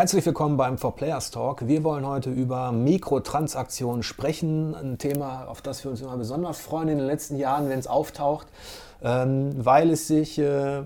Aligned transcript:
Herzlich 0.00 0.24
willkommen 0.24 0.56
beim 0.56 0.78
For 0.78 0.96
Players 0.96 1.30
Talk. 1.30 1.68
Wir 1.68 1.84
wollen 1.84 2.06
heute 2.06 2.30
über 2.30 2.72
Mikrotransaktionen 2.72 4.02
sprechen. 4.02 4.74
Ein 4.74 4.96
Thema, 4.96 5.44
auf 5.44 5.60
das 5.60 5.84
wir 5.84 5.90
uns 5.90 6.00
immer 6.00 6.16
besonders 6.16 6.58
freuen 6.58 6.88
in 6.88 6.96
den 6.96 7.06
letzten 7.06 7.36
Jahren, 7.36 7.68
wenn 7.68 7.78
es 7.78 7.86
auftaucht, 7.86 8.46
ähm, 9.02 9.52
weil 9.62 9.90
es 9.90 10.06
sich 10.06 10.38
äh, 10.38 10.84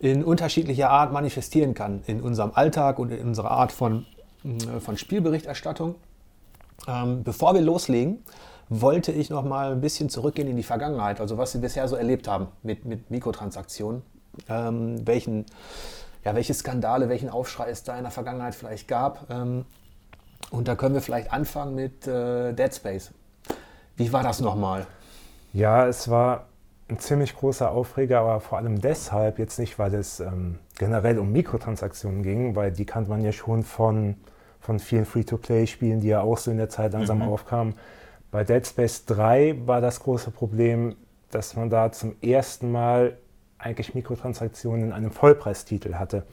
in 0.00 0.24
unterschiedlicher 0.24 0.90
Art 0.90 1.12
manifestieren 1.12 1.74
kann 1.74 2.02
in 2.08 2.20
unserem 2.20 2.50
Alltag 2.52 2.98
und 2.98 3.12
in 3.12 3.24
unserer 3.24 3.52
Art 3.52 3.70
von, 3.70 4.04
äh, 4.42 4.80
von 4.80 4.96
Spielberichterstattung. 4.96 5.94
Ähm, 6.88 7.22
bevor 7.22 7.54
wir 7.54 7.60
loslegen, 7.60 8.18
wollte 8.68 9.12
ich 9.12 9.30
noch 9.30 9.44
mal 9.44 9.70
ein 9.70 9.80
bisschen 9.80 10.08
zurückgehen 10.08 10.48
in 10.48 10.56
die 10.56 10.64
Vergangenheit, 10.64 11.20
also 11.20 11.38
was 11.38 11.52
Sie 11.52 11.58
bisher 11.58 11.86
so 11.86 11.94
erlebt 11.94 12.26
haben 12.26 12.48
mit, 12.64 12.84
mit 12.84 13.12
Mikrotransaktionen, 13.12 14.02
ähm, 14.48 15.06
welchen, 15.06 15.46
ja, 16.24 16.34
welche 16.34 16.54
Skandale, 16.54 17.08
welchen 17.08 17.28
Aufschrei 17.28 17.70
es 17.70 17.82
da 17.82 17.96
in 17.96 18.02
der 18.02 18.10
Vergangenheit 18.10 18.54
vielleicht 18.54 18.88
gab. 18.88 19.30
Ähm, 19.30 19.64
und 20.50 20.68
da 20.68 20.74
können 20.74 20.94
wir 20.94 21.02
vielleicht 21.02 21.32
anfangen 21.32 21.74
mit 21.74 22.06
äh, 22.06 22.52
Dead 22.52 22.74
Space. 22.74 23.12
Wie 23.96 24.12
war 24.12 24.22
das 24.22 24.40
nochmal? 24.40 24.86
Ja, 25.52 25.86
es 25.86 26.08
war 26.08 26.46
ein 26.88 26.98
ziemlich 26.98 27.36
großer 27.36 27.70
Aufreger, 27.70 28.20
aber 28.20 28.40
vor 28.40 28.58
allem 28.58 28.80
deshalb, 28.80 29.38
jetzt 29.38 29.58
nicht, 29.58 29.78
weil 29.78 29.94
es 29.94 30.20
ähm, 30.20 30.58
generell 30.78 31.18
um 31.18 31.32
Mikrotransaktionen 31.32 32.22
ging, 32.22 32.56
weil 32.56 32.72
die 32.72 32.84
kannte 32.84 33.10
man 33.10 33.22
ja 33.22 33.32
schon 33.32 33.62
von, 33.62 34.16
von 34.60 34.78
vielen 34.78 35.04
Free-to-Play-Spielen, 35.04 36.00
die 36.00 36.08
ja 36.08 36.20
auch 36.20 36.38
so 36.38 36.50
in 36.50 36.56
der 36.56 36.68
Zeit 36.68 36.92
langsam 36.92 37.18
mhm. 37.18 37.28
aufkamen. 37.28 37.74
Bei 38.30 38.44
Dead 38.44 38.66
Space 38.66 39.04
3 39.06 39.66
war 39.66 39.80
das 39.80 40.00
große 40.00 40.30
Problem, 40.30 40.96
dass 41.30 41.54
man 41.54 41.70
da 41.70 41.92
zum 41.92 42.16
ersten 42.22 42.72
Mal 42.72 43.16
eigentlich 43.62 43.94
Mikrotransaktionen 43.94 44.86
in 44.86 44.92
einem 44.92 45.10
Vollpreistitel 45.10 45.94
hatte, 45.94 46.24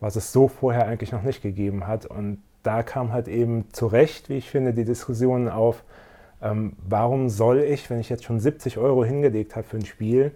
was 0.00 0.16
es 0.16 0.32
so 0.32 0.48
vorher 0.48 0.86
eigentlich 0.86 1.12
noch 1.12 1.22
nicht 1.22 1.42
gegeben 1.42 1.86
hat. 1.86 2.06
Und 2.06 2.42
da 2.62 2.82
kam 2.82 3.12
halt 3.12 3.28
eben 3.28 3.72
zu 3.72 3.86
Recht, 3.86 4.28
wie 4.28 4.36
ich 4.36 4.50
finde, 4.50 4.72
die 4.72 4.84
Diskussion 4.84 5.48
auf, 5.48 5.82
ähm, 6.42 6.74
warum 6.86 7.28
soll 7.28 7.60
ich, 7.60 7.88
wenn 7.90 8.00
ich 8.00 8.08
jetzt 8.08 8.24
schon 8.24 8.40
70 8.40 8.78
Euro 8.78 9.04
hingelegt 9.04 9.56
habe 9.56 9.66
für 9.66 9.76
ein 9.76 9.86
Spiel, 9.86 10.32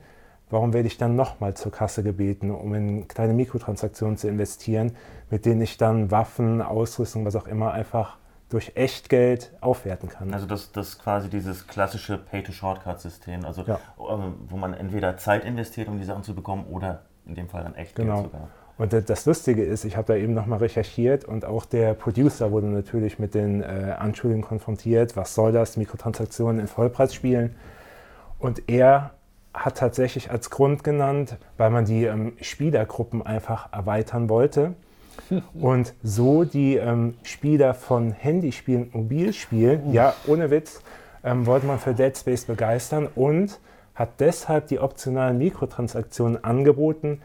warum 0.51 0.73
werde 0.73 0.87
ich 0.87 0.99
dann 0.99 1.17
nochmal 1.17 1.55
zur 1.55 1.73
Kasse 1.73 2.03
gebeten, 2.03 2.51
um 2.51 2.75
in 2.75 3.09
kleine 3.09 3.35
Mikrotransaktionen 3.35 4.17
zu 4.17 4.29
investieren, 4.29 4.93
mit 5.31 5.47
denen 5.47 5.63
ich 5.63 5.79
dann 5.79 6.11
Waffen, 6.11 6.63
Ausrüstung, 6.63 7.25
was 7.25 7.37
auch 7.37 7.47
immer 7.47 7.73
einfach 7.73 8.19
durch 8.49 8.73
Echtgeld 8.75 9.53
aufwerten 9.61 10.09
kann. 10.09 10.33
Also 10.33 10.47
das, 10.47 10.73
das 10.73 10.99
quasi 10.99 11.29
dieses 11.29 11.67
klassische 11.67 12.19
Pay-to-Shortcut-System, 12.19 13.45
also 13.45 13.63
ja. 13.63 13.81
Ähm, 13.99 14.35
wo 14.49 14.57
man 14.57 14.75
entweder 14.75 15.17
Zeit 15.17 15.45
investiert, 15.45 15.89
um 15.89 15.99
die 15.99 16.05
Sachen 16.05 16.23
zu 16.23 16.35
bekommen, 16.35 16.67
oder 16.67 17.03
in 17.27 17.35
dem 17.35 17.49
Fall 17.49 17.65
dann 17.65 17.75
Echtgeld 17.75 18.09
genau. 18.09 18.23
sogar. 18.23 18.49
Und 18.77 18.93
das 18.93 19.25
Lustige 19.25 19.63
ist, 19.63 19.85
ich 19.85 19.97
habe 19.97 20.09
da 20.09 20.17
eben 20.17 20.35
nochmal 20.35 20.59
recherchiert 20.59 21.25
und 21.25 21.45
auch 21.45 21.65
der 21.65 21.95
Producer 21.95 22.51
wurde 22.51 22.67
natürlich 22.67 23.21
mit 23.21 23.35
den 23.35 23.63
äh, 23.63 23.95
Anschuldigungen 23.97 24.47
konfrontiert. 24.47 25.17
Was 25.17 25.35
soll 25.35 25.53
das? 25.53 25.77
Mikrotransaktionen 25.77 26.61
in 26.61 26.67
Vollpreisspielen. 26.67 27.55
Und 28.41 28.69
er 28.69 29.13
hat 29.55 29.79
tatsächlich 29.79 30.33
als 30.33 30.51
Grund 30.51 30.83
genannt, 30.83 31.37
weil 31.57 31.71
man 31.71 31.85
die 31.85 32.05
ähm, 32.05 32.33
Spielergruppen 32.41 33.25
einfach 33.25 33.73
erweitern 33.73 34.29
wollte 34.29 34.75
und 35.55 35.95
so 36.03 36.45
die 36.45 36.77
ähm, 36.77 37.15
Spieler 37.23 37.75
von 37.75 38.13
Handyspielen, 38.13 38.91
Mobilspielen, 38.93 39.93
ja, 39.93 40.15
ohne 40.27 40.51
Witz, 40.51 40.81
ähm, 41.25 41.47
wollte 41.47 41.67
man 41.67 41.79
für 41.79 41.95
Dead 41.95 42.17
Space 42.17 42.45
begeistern 42.45 43.09
und 43.15 43.59
hat 43.95 44.21
deshalb 44.21 44.69
die 44.69 44.79
optionalen 44.79 45.39
Mikrotransaktionen 45.39 46.43
angeboten, 46.43 47.21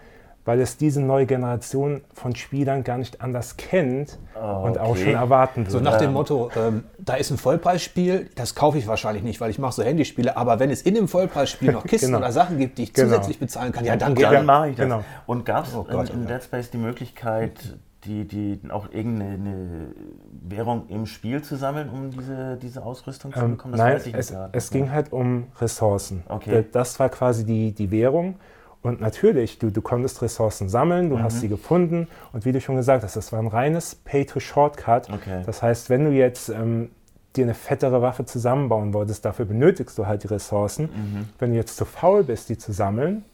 weil 0.46 0.62
es 0.62 0.78
diese 0.78 1.02
neue 1.02 1.26
Generation 1.26 2.02
von 2.14 2.36
Spielern 2.36 2.84
gar 2.84 2.98
nicht 2.98 3.22
anders 3.22 3.58
kennt 3.58 4.18
oh, 4.36 4.66
und 4.66 4.80
auch 4.80 4.96
schon 4.96 5.14
erwarten 5.14 5.62
würde. 5.62 5.72
So 5.72 5.80
nach 5.80 5.98
dem 5.98 6.14
Motto, 6.14 6.50
ähm, 6.56 6.86
da 6.98 7.16
ist 7.16 7.30
ein 7.30 7.38
Vollpreisspiel, 7.38 8.30
das 8.36 8.56
kaufe 8.56 8.78
ich 8.78 8.88
wahrscheinlich 8.88 9.24
nicht, 9.24 9.42
weil 9.42 9.52
ich 9.52 9.59
mache 9.59 9.74
so 9.74 9.84
Handyspiele, 9.84 10.38
aber 10.38 10.59
wenn 10.59 10.72
es 10.72 10.81
in 10.81 10.96
dem 10.96 11.08
Vollpreisspiel 11.08 11.72
noch 11.72 11.84
Kisten 11.88 12.08
genau. 12.08 12.19
oder 12.19 12.31
Sachen 12.31 12.58
gibt, 12.58 12.78
die 12.78 12.84
ich 12.84 12.94
genau. 12.94 13.09
zusätzlich 13.09 13.40
bezahlen 13.40 13.72
kann, 13.72 13.86
ja 13.86 13.96
dann 13.96 14.16
gerne. 14.16 14.38
Dann 14.38 14.46
mache 14.46 14.69
ich 14.69 14.75
das. 14.75 14.86
Genau. 14.86 15.03
Und 15.28 15.46
gab 15.46 15.68
es 15.68 15.75
oh 15.75 15.86
in, 15.88 16.08
in 16.08 16.28
Dead 16.28 16.44
Space 16.44 16.72
die 16.72 16.78
Möglichkeit, 16.78 17.78
die, 18.06 18.26
die 18.26 18.60
auch 18.70 18.92
irgendeine 18.92 19.94
Währung 20.42 20.88
im 20.88 21.06
Spiel 21.06 21.42
zu 21.42 21.58
sammeln, 21.58 21.90
um 21.90 22.12
diese, 22.12 22.58
diese 22.58 22.84
Ausrüstung 22.84 23.34
zu 23.34 23.40
ähm, 23.40 23.52
bekommen? 23.52 23.74
Das 23.74 24.06
nein, 24.06 24.14
es, 24.16 24.34
es 24.52 24.72
ging 24.72 24.92
halt 24.92 25.12
um 25.12 25.48
Ressourcen. 25.60 26.24
Okay. 26.28 26.66
Das 26.72 27.00
war 27.00 27.10
quasi 27.10 27.46
die, 27.46 27.74
die 27.74 27.92
Währung. 27.92 28.36
Und 28.82 29.02
natürlich, 29.02 29.60
du, 29.60 29.72
du 29.72 29.82
konntest 29.82 30.22
Ressourcen 30.22 30.70
sammeln, 30.70 31.10
du 31.10 31.18
mhm. 31.18 31.24
hast 31.24 31.42
sie 31.42 31.50
gefunden 31.50 32.08
und 32.32 32.46
wie 32.46 32.54
du 32.54 32.62
schon 32.62 32.78
gesagt 32.78 33.04
hast, 33.04 33.18
das 33.18 33.34
war 33.34 33.40
ein 33.40 33.48
reines 33.48 33.96
Pay-to-Shortcut. 33.96 35.10
Okay. 35.10 35.44
Das 35.46 35.62
heißt, 35.62 35.90
wenn 35.90 36.06
du 36.06 36.12
jetzt 36.12 36.48
ähm, 36.48 36.90
dir 37.36 37.44
eine 37.44 37.56
fettere 37.56 38.02
Waffe 38.02 38.24
zusammenbauen 38.24 38.94
wolltest, 38.94 39.26
dafür 39.26 39.44
benötigst 39.46 39.98
du 39.98 40.08
halt 40.08 40.24
die 40.24 40.28
Ressourcen. 40.28 40.86
Mhm. 40.86 41.30
Wenn 41.40 41.52
du 41.52 41.58
jetzt 41.58 41.76
zu 41.76 41.84
faul 41.84 42.24
bist, 42.24 42.48
die 42.48 42.58
zu 42.58 42.72
sammeln, 42.72 43.26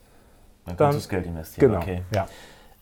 dann, 0.66 0.78
dann 0.78 0.78
kannst 0.78 0.96
du 0.96 1.00
das 1.02 1.10
Geld 1.10 1.26
investieren. 1.28 1.68
Genau, 1.70 1.82
okay. 1.82 2.02
ja. 2.12 2.28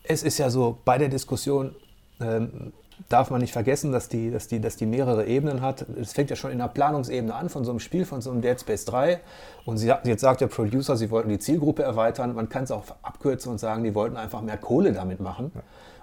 Es 0.03 0.23
ist 0.23 0.37
ja 0.37 0.49
so, 0.49 0.77
bei 0.83 0.97
der 0.97 1.09
Diskussion 1.09 1.75
ähm, 2.19 2.73
darf 3.09 3.29
man 3.29 3.41
nicht 3.41 3.53
vergessen, 3.53 3.91
dass 3.91 4.09
die, 4.09 4.31
dass, 4.31 4.47
die, 4.47 4.59
dass 4.59 4.75
die 4.75 4.85
mehrere 4.85 5.25
Ebenen 5.25 5.61
hat. 5.61 5.85
Es 5.99 6.13
fängt 6.13 6.29
ja 6.29 6.35
schon 6.35 6.51
in 6.51 6.57
der 6.57 6.67
Planungsebene 6.67 7.33
an 7.33 7.49
von 7.49 7.65
so 7.65 7.71
einem 7.71 7.79
Spiel, 7.79 8.05
von 8.05 8.21
so 8.21 8.31
einem 8.31 8.41
Dead 8.41 8.59
Space 8.59 8.85
3. 8.85 9.19
Und 9.65 9.77
sie, 9.77 9.91
jetzt 10.03 10.21
sagt 10.21 10.41
der 10.41 10.47
Producer, 10.47 10.97
sie 10.97 11.09
wollten 11.09 11.29
die 11.29 11.39
Zielgruppe 11.39 11.83
erweitern. 11.83 12.35
Man 12.35 12.49
kann 12.49 12.63
es 12.63 12.71
auch 12.71 12.83
abkürzen 13.01 13.51
und 13.51 13.59
sagen, 13.59 13.83
die 13.83 13.95
wollten 13.95 14.17
einfach 14.17 14.41
mehr 14.41 14.57
Kohle 14.57 14.93
damit 14.93 15.19
machen. 15.19 15.51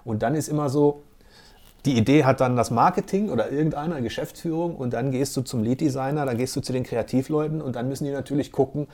Und 0.03 0.23
dann 0.23 0.35
ist 0.35 0.47
immer 0.47 0.69
so, 0.69 1.03
die 1.85 1.97
Idee 1.97 2.25
hat 2.25 2.41
dann 2.41 2.55
das 2.55 2.69
Marketing 2.69 3.29
oder 3.29 3.51
irgendeine 3.51 4.01
Geschäftsführung 4.01 4.75
und 4.75 4.93
dann 4.93 5.11
gehst 5.11 5.35
du 5.35 5.41
zum 5.41 5.63
Lead-Designer, 5.63 6.25
dann 6.25 6.37
gehst 6.37 6.55
du 6.55 6.61
zu 6.61 6.73
den 6.73 6.83
Kreativleuten 6.83 7.59
und 7.59 7.75
dann 7.75 7.87
müssen 7.87 8.05
die 8.05 8.11
natürlich 8.11 8.51
gucken, 8.51 8.87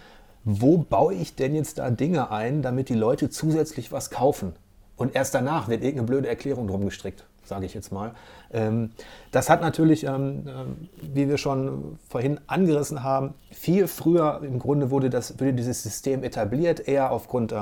wo 0.45 0.78
baue 0.78 1.13
ich 1.13 1.35
denn 1.35 1.53
jetzt 1.53 1.79
da 1.79 1.89
Dinge 1.89 2.31
ein, 2.31 2.62
damit 2.62 2.88
die 2.88 2.94
Leute 2.94 3.29
zusätzlich 3.29 3.91
was 3.91 4.09
kaufen. 4.09 4.53
Und 4.97 5.16
erst 5.16 5.34
danach 5.34 5.68
wird 5.69 5.84
irgendeine 5.84 6.08
blöde 6.08 6.28
Erklärung 6.28 6.68
drum 6.68 6.85
gestrickt 6.85 7.24
sage 7.47 7.66
ich 7.66 7.74
jetzt 7.74 7.91
mal. 7.91 8.13
Ähm, 8.52 8.91
das 9.31 9.50
hat 9.50 9.62
natürlich, 9.62 10.03
ähm, 10.03 10.44
ähm, 10.47 10.90
wie 11.02 11.28
wir 11.30 11.38
schon 11.38 11.97
vorhin 12.09 12.40
angerissen 12.47 13.03
haben, 13.03 13.34
viel 13.52 13.88
früher 13.88 14.41
im 14.44 14.59
Grunde 14.59 14.91
wurde, 14.91 15.09
das, 15.09 15.40
wurde 15.40 15.53
dieses 15.53 15.81
System 15.81 16.24
etabliert, 16.24 16.88
eher 16.88 17.12
aufgrund 17.12 17.53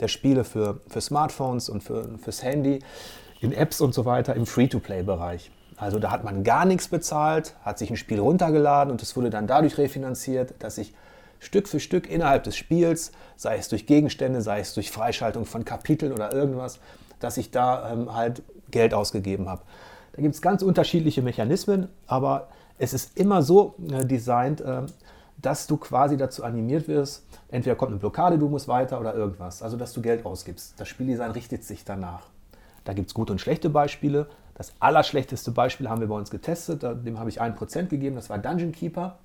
der 0.00 0.08
Spiele 0.08 0.44
für, 0.44 0.80
für 0.88 1.00
Smartphones 1.00 1.68
und 1.68 1.82
für, 1.82 2.18
fürs 2.18 2.42
Handy, 2.42 2.80
in 3.40 3.52
Apps 3.52 3.80
und 3.80 3.92
so 3.92 4.04
weiter 4.04 4.34
im 4.34 4.46
Free-to-Play-Bereich. 4.46 5.50
Also 5.76 5.98
da 5.98 6.10
hat 6.10 6.24
man 6.24 6.44
gar 6.44 6.64
nichts 6.64 6.88
bezahlt, 6.88 7.54
hat 7.62 7.78
sich 7.78 7.90
ein 7.90 7.96
Spiel 7.96 8.20
runtergeladen 8.20 8.90
und 8.90 9.02
es 9.02 9.16
wurde 9.16 9.30
dann 9.30 9.46
dadurch 9.46 9.78
refinanziert, 9.78 10.54
dass 10.60 10.78
ich 10.78 10.94
Stück 11.42 11.66
für 11.66 11.80
Stück 11.80 12.08
innerhalb 12.08 12.44
des 12.44 12.56
Spiels, 12.56 13.10
sei 13.36 13.56
es 13.56 13.68
durch 13.68 13.86
Gegenstände, 13.86 14.40
sei 14.42 14.60
es 14.60 14.74
durch 14.74 14.92
Freischaltung 14.92 15.44
von 15.44 15.64
Kapiteln 15.64 16.12
oder 16.12 16.32
irgendwas, 16.32 16.78
dass 17.18 17.36
ich 17.36 17.50
da 17.50 17.92
ähm, 17.92 18.14
halt 18.14 18.42
Geld 18.70 18.94
ausgegeben 18.94 19.48
habe. 19.48 19.62
Da 20.12 20.22
gibt 20.22 20.36
es 20.36 20.40
ganz 20.40 20.62
unterschiedliche 20.62 21.20
Mechanismen, 21.20 21.88
aber 22.06 22.48
es 22.78 22.92
ist 22.92 23.18
immer 23.18 23.42
so 23.42 23.74
äh, 23.90 24.06
designt, 24.06 24.60
äh, 24.60 24.82
dass 25.36 25.66
du 25.66 25.76
quasi 25.78 26.16
dazu 26.16 26.44
animiert 26.44 26.86
wirst, 26.86 27.24
entweder 27.48 27.74
kommt 27.74 27.90
eine 27.90 27.98
Blockade, 27.98 28.38
du 28.38 28.48
musst 28.48 28.68
weiter 28.68 29.00
oder 29.00 29.12
irgendwas, 29.12 29.62
also 29.62 29.76
dass 29.76 29.92
du 29.92 30.00
Geld 30.00 30.24
ausgibst. 30.24 30.74
Das 30.78 30.86
Spieldesign 30.86 31.32
richtet 31.32 31.64
sich 31.64 31.84
danach. 31.84 32.28
Da 32.84 32.92
gibt 32.92 33.08
es 33.08 33.14
gute 33.14 33.32
und 33.32 33.40
schlechte 33.40 33.68
Beispiele. 33.68 34.28
Das 34.54 34.72
allerschlechteste 34.78 35.50
Beispiel 35.50 35.88
haben 35.88 36.00
wir 36.00 36.08
bei 36.08 36.14
uns 36.14 36.30
getestet, 36.30 36.82
dem 36.82 37.18
habe 37.18 37.30
ich 37.30 37.42
1% 37.42 37.86
gegeben, 37.86 38.14
das 38.14 38.30
war 38.30 38.38
Dungeon 38.38 38.70
Keeper. 38.70 39.18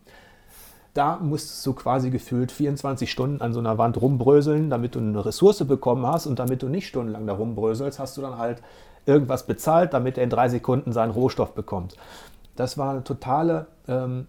Da 0.97 1.17
musstest 1.17 1.63
du 1.63 1.73
quasi 1.73 2.09
gefühlt 2.09 2.51
24 2.51 3.11
Stunden 3.11 3.39
an 3.39 3.53
so 3.53 3.59
einer 3.59 3.77
Wand 3.77 4.01
rumbröseln, 4.01 4.71
damit 4.71 4.95
du 4.95 4.99
eine 4.99 5.23
Ressource 5.23 5.63
bekommen 5.67 6.07
hast 6.07 6.25
und 6.25 6.39
damit 6.39 6.63
du 6.63 6.69
nicht 6.69 6.87
stundenlang 6.87 7.27
da 7.27 7.33
rumbröselst, 7.33 7.99
hast 7.99 8.17
du 8.17 8.21
dann 8.21 8.39
halt 8.39 8.63
irgendwas 9.05 9.45
bezahlt, 9.45 9.93
damit 9.93 10.17
er 10.17 10.23
in 10.23 10.31
drei 10.31 10.49
Sekunden 10.49 10.91
seinen 10.91 11.11
Rohstoff 11.11 11.53
bekommt. 11.53 11.95
Das 12.55 12.79
war 12.79 12.89
eine 12.89 13.03
totale 13.03 13.67
ähm, 13.87 14.25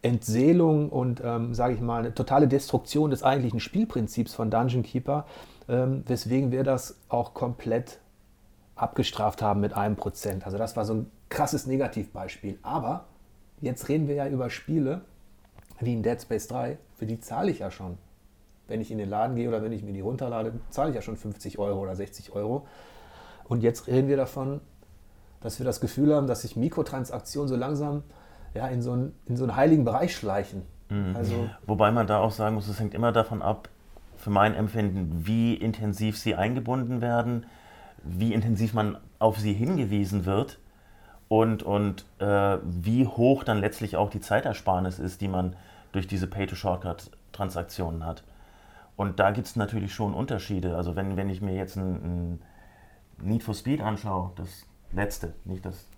Entseelung 0.00 0.88
und, 0.88 1.20
ähm, 1.22 1.52
sage 1.52 1.74
ich 1.74 1.82
mal, 1.82 1.98
eine 1.98 2.14
totale 2.14 2.48
Destruktion 2.48 3.10
des 3.10 3.22
eigentlichen 3.22 3.60
Spielprinzips 3.60 4.32
von 4.32 4.50
Dungeon 4.50 4.84
Keeper, 4.84 5.26
ähm, 5.68 6.02
weswegen 6.06 6.50
wir 6.50 6.64
das 6.64 6.98
auch 7.10 7.34
komplett 7.34 7.98
abgestraft 8.74 9.42
haben 9.42 9.60
mit 9.60 9.74
einem 9.74 9.96
Prozent. 9.96 10.46
Also 10.46 10.56
das 10.56 10.76
war 10.76 10.86
so 10.86 10.94
ein 10.94 11.10
krasses 11.28 11.66
Negativbeispiel. 11.66 12.58
Aber 12.62 13.04
jetzt 13.60 13.90
reden 13.90 14.08
wir 14.08 14.14
ja 14.14 14.26
über 14.28 14.48
Spiele 14.48 15.02
wie 15.80 15.92
in 15.92 16.02
Dead 16.02 16.20
Space 16.20 16.48
3, 16.48 16.78
für 16.96 17.06
die 17.06 17.20
zahle 17.20 17.50
ich 17.50 17.60
ja 17.60 17.70
schon. 17.70 17.98
Wenn 18.68 18.80
ich 18.80 18.90
in 18.90 18.98
den 18.98 19.08
Laden 19.08 19.36
gehe 19.36 19.48
oder 19.48 19.62
wenn 19.62 19.72
ich 19.72 19.82
mir 19.82 19.92
die 19.92 20.00
runterlade, 20.00 20.52
zahle 20.70 20.90
ich 20.90 20.96
ja 20.96 21.02
schon 21.02 21.16
50 21.16 21.58
Euro 21.58 21.80
oder 21.80 21.94
60 21.94 22.32
Euro. 22.32 22.66
Und 23.44 23.62
jetzt 23.62 23.86
reden 23.86 24.08
wir 24.08 24.16
davon, 24.16 24.60
dass 25.40 25.58
wir 25.60 25.66
das 25.66 25.80
Gefühl 25.80 26.14
haben, 26.14 26.26
dass 26.26 26.42
sich 26.42 26.56
Mikrotransaktionen 26.56 27.48
so 27.48 27.56
langsam 27.56 28.02
ja, 28.54 28.66
in, 28.66 28.82
so 28.82 28.92
einen, 28.92 29.14
in 29.26 29.36
so 29.36 29.44
einen 29.44 29.54
heiligen 29.54 29.84
Bereich 29.84 30.16
schleichen. 30.16 30.62
Mhm. 30.88 31.14
Also, 31.14 31.48
Wobei 31.66 31.92
man 31.92 32.06
da 32.06 32.18
auch 32.18 32.32
sagen 32.32 32.54
muss, 32.54 32.68
es 32.68 32.80
hängt 32.80 32.94
immer 32.94 33.12
davon 33.12 33.42
ab, 33.42 33.68
für 34.16 34.30
mein 34.30 34.54
Empfinden, 34.54 35.26
wie 35.26 35.54
intensiv 35.54 36.18
sie 36.18 36.34
eingebunden 36.34 37.00
werden, 37.00 37.46
wie 38.02 38.32
intensiv 38.32 38.72
man 38.72 38.98
auf 39.18 39.38
sie 39.38 39.52
hingewiesen 39.52 40.24
wird 40.24 40.58
und, 41.28 41.62
und 41.62 42.04
äh, 42.18 42.58
wie 42.62 43.06
hoch 43.06 43.44
dann 43.44 43.58
letztlich 43.58 43.96
auch 43.96 44.10
die 44.10 44.20
Zeitersparnis 44.20 44.98
ist, 44.98 45.20
die 45.20 45.28
man 45.28 45.54
durch 45.96 46.06
diese 46.06 46.26
Pay-to-Shortcut-Transaktionen 46.26 48.04
hat. 48.04 48.22
Und 48.96 49.18
da 49.18 49.30
gibt 49.30 49.46
es 49.46 49.56
natürlich 49.56 49.94
schon 49.94 50.12
Unterschiede. 50.12 50.76
Also 50.76 50.94
wenn, 50.94 51.16
wenn 51.16 51.30
ich 51.30 51.40
mir 51.40 51.54
jetzt 51.54 51.76
ein, 51.76 51.94
ein 51.94 52.42
Need 53.18 53.42
for 53.42 53.54
Speed 53.54 53.80
anschaue, 53.80 54.32
das 54.36 54.66
letzte, 54.92 55.32
nicht 55.44 55.64
das 55.64 55.88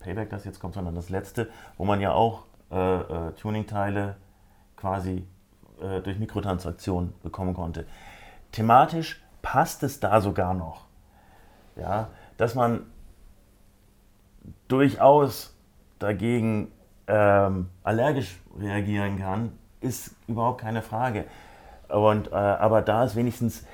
Payback, 0.00 0.28
das 0.30 0.44
jetzt 0.44 0.58
kommt, 0.58 0.74
sondern 0.74 0.96
das 0.96 1.08
letzte, 1.08 1.48
wo 1.76 1.84
man 1.84 2.00
ja 2.00 2.12
auch 2.12 2.46
äh, 2.72 2.76
äh, 2.76 3.32
Tuning-Teile 3.34 4.16
quasi 4.76 5.24
äh, 5.80 6.00
durch 6.00 6.18
Mikrotransaktionen 6.18 7.14
bekommen 7.22 7.54
konnte. 7.54 7.86
Thematisch 8.50 9.22
passt 9.40 9.84
es 9.84 10.00
da 10.00 10.20
sogar 10.20 10.52
noch. 10.52 10.86
Ja, 11.76 12.08
dass 12.38 12.56
man 12.56 12.86
durchaus 14.66 15.56
dagegen 16.00 16.72
ähm, 17.06 17.68
allergisch 17.82 18.40
reagieren 18.58 19.18
kann, 19.18 19.52
ist 19.80 20.14
überhaupt 20.26 20.60
keine 20.60 20.82
Frage. 20.82 21.24
Und, 21.88 22.32
äh, 22.32 22.34
aber 22.34 22.82
da 22.82 23.04
ist 23.04 23.16
wenigstens 23.16 23.64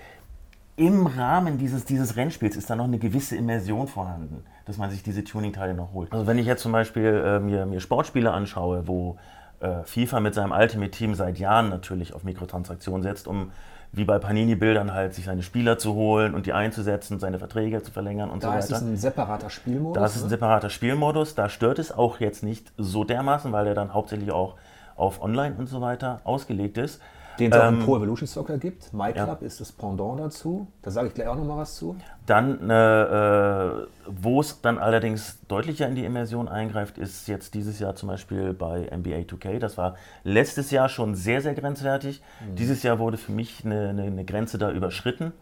im 0.77 1.06
Rahmen 1.06 1.59
dieses, 1.59 1.85
dieses 1.85 2.17
Rennspiels 2.17 2.56
ist 2.56 2.71
da 2.71 2.77
noch 2.77 2.87
eine 2.87 2.99
gewisse 2.99 3.37
Immersion 3.37 3.87
vorhanden, 3.87 4.44
dass 4.65 4.79
man 4.79 4.91
sich 4.91 5.03
diese 5.03 5.23
Tuning-Teile 5.23 5.75
noch 5.75 5.93
holt. 5.93 6.12
Also 6.12 6.27
wenn 6.27 6.38
ich 6.38 6.47
jetzt 6.47 6.62
zum 6.62 6.73
Beispiel 6.73 7.23
äh, 7.25 7.38
mir, 7.38 7.67
mir 7.67 7.81
Sportspiele 7.81 8.32
anschaue, 8.32 8.88
wo 8.88 9.19
äh, 9.61 9.85
FIFA 9.85 10.21
mit 10.21 10.35
seinem 10.35 10.53
Ultimate-Team 10.53 11.15
seit 11.15 11.38
Jahren 11.38 11.69
natürlich 11.69 12.15
auf 12.15 12.25
Mikrotransaktionen 12.25 13.03
setzt, 13.03 13.29
um 13.29 13.53
wie 13.92 14.04
bei 14.04 14.19
Panini-Bildern 14.19 14.92
halt 14.92 15.14
sich 15.14 15.25
seine 15.25 15.42
Spieler 15.42 15.78
zu 15.78 15.94
holen 15.94 16.34
und 16.34 16.46
die 16.46 16.52
einzusetzen, 16.52 17.19
seine 17.19 17.38
Verträge 17.38 17.82
zu 17.82 17.90
verlängern 17.90 18.31
und 18.31 18.44
da 18.44 18.48
so 18.48 18.54
weiter. 18.54 18.69
Da 18.69 18.76
ist 18.76 18.82
es 18.82 18.88
ein 18.88 18.96
separater 18.96 19.50
Spielmodus. 19.50 19.94
Da 19.94 20.06
ist 20.06 20.16
es 20.16 20.22
ein 20.22 20.25
ne? 20.25 20.31
separater 20.31 20.70
Spielmodus. 20.70 21.34
Da 21.34 21.48
stört 21.48 21.78
es 21.78 21.90
auch 21.90 22.20
jetzt 22.20 22.42
nicht 22.42 22.72
so 22.76 23.04
dermaßen, 23.04 23.50
weil 23.52 23.64
der 23.64 23.75
dann 23.75 23.92
hauptsächlich 23.92 24.31
auch 24.31 24.54
auf 24.96 25.22
Online 25.22 25.56
und 25.58 25.69
so 25.69 25.81
weiter 25.81 26.20
ausgelegt 26.25 26.78
ist. 26.78 27.00
Den 27.40 27.52
es 27.52 27.56
ähm, 27.56 27.62
auch 27.62 27.69
im 27.69 27.78
Pro 27.81 27.96
Evolution 27.96 28.26
Soccer 28.26 28.58
gibt. 28.58 28.92
MyClub 28.92 29.40
ja. 29.40 29.46
ist 29.46 29.60
das 29.60 29.72
Pendant 29.72 30.20
dazu. 30.20 30.66
Da 30.82 30.90
sage 30.90 31.08
ich 31.08 31.14
gleich 31.14 31.28
auch 31.28 31.37
noch 31.37 31.44
mal 31.44 31.56
was 31.56 31.75
zu. 31.75 31.96
Dann, 32.26 32.70
äh, 32.70 33.87
wo 34.06 34.40
es 34.40 34.60
dann 34.60 34.78
allerdings 34.78 35.38
deutlicher 35.48 35.88
in 35.88 35.94
die 35.94 36.04
Immersion 36.04 36.48
eingreift, 36.48 36.98
ist 36.98 37.26
jetzt 37.26 37.54
dieses 37.54 37.78
Jahr 37.78 37.96
zum 37.96 38.08
Beispiel 38.08 38.52
bei 38.52 38.88
NBA 38.94 39.20
2K. 39.20 39.58
Das 39.58 39.78
war 39.78 39.96
letztes 40.22 40.70
Jahr 40.70 40.88
schon 40.88 41.14
sehr, 41.14 41.40
sehr 41.40 41.54
grenzwertig. 41.54 42.22
Mhm. 42.40 42.56
Dieses 42.56 42.82
Jahr 42.82 42.98
wurde 42.98 43.16
für 43.16 43.32
mich 43.32 43.64
eine, 43.64 43.88
eine, 43.88 44.02
eine 44.02 44.25
Grenze 44.25 44.58
da 44.58 44.70
überschritten. 44.70 45.32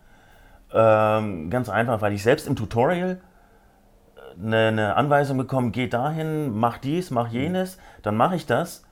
Ähm, 0.73 1.51
ganz 1.51 1.69
einfach, 1.69 2.01
weil 2.01 2.13
ich 2.13 2.23
selbst 2.23 2.47
im 2.47 2.57
Tutorial 2.57 3.21
eine, 4.41 4.69
eine 4.69 4.97
Anweisung 4.97 5.39
bekomme, 5.39 5.71
geh 5.71 5.89
dahin, 5.89 6.57
mach 6.57 6.79
dies, 6.79 7.11
mach 7.11 7.29
jenes, 7.29 7.79
dann 8.03 8.17
mache 8.17 8.37
ich 8.37 8.47
das 8.47 8.85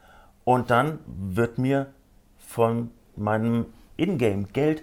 und 0.44 0.70
dann 0.70 0.98
wird 1.06 1.58
mir 1.58 1.86
von 2.38 2.90
meinem 3.16 3.66
Ingame-Geld 3.96 4.82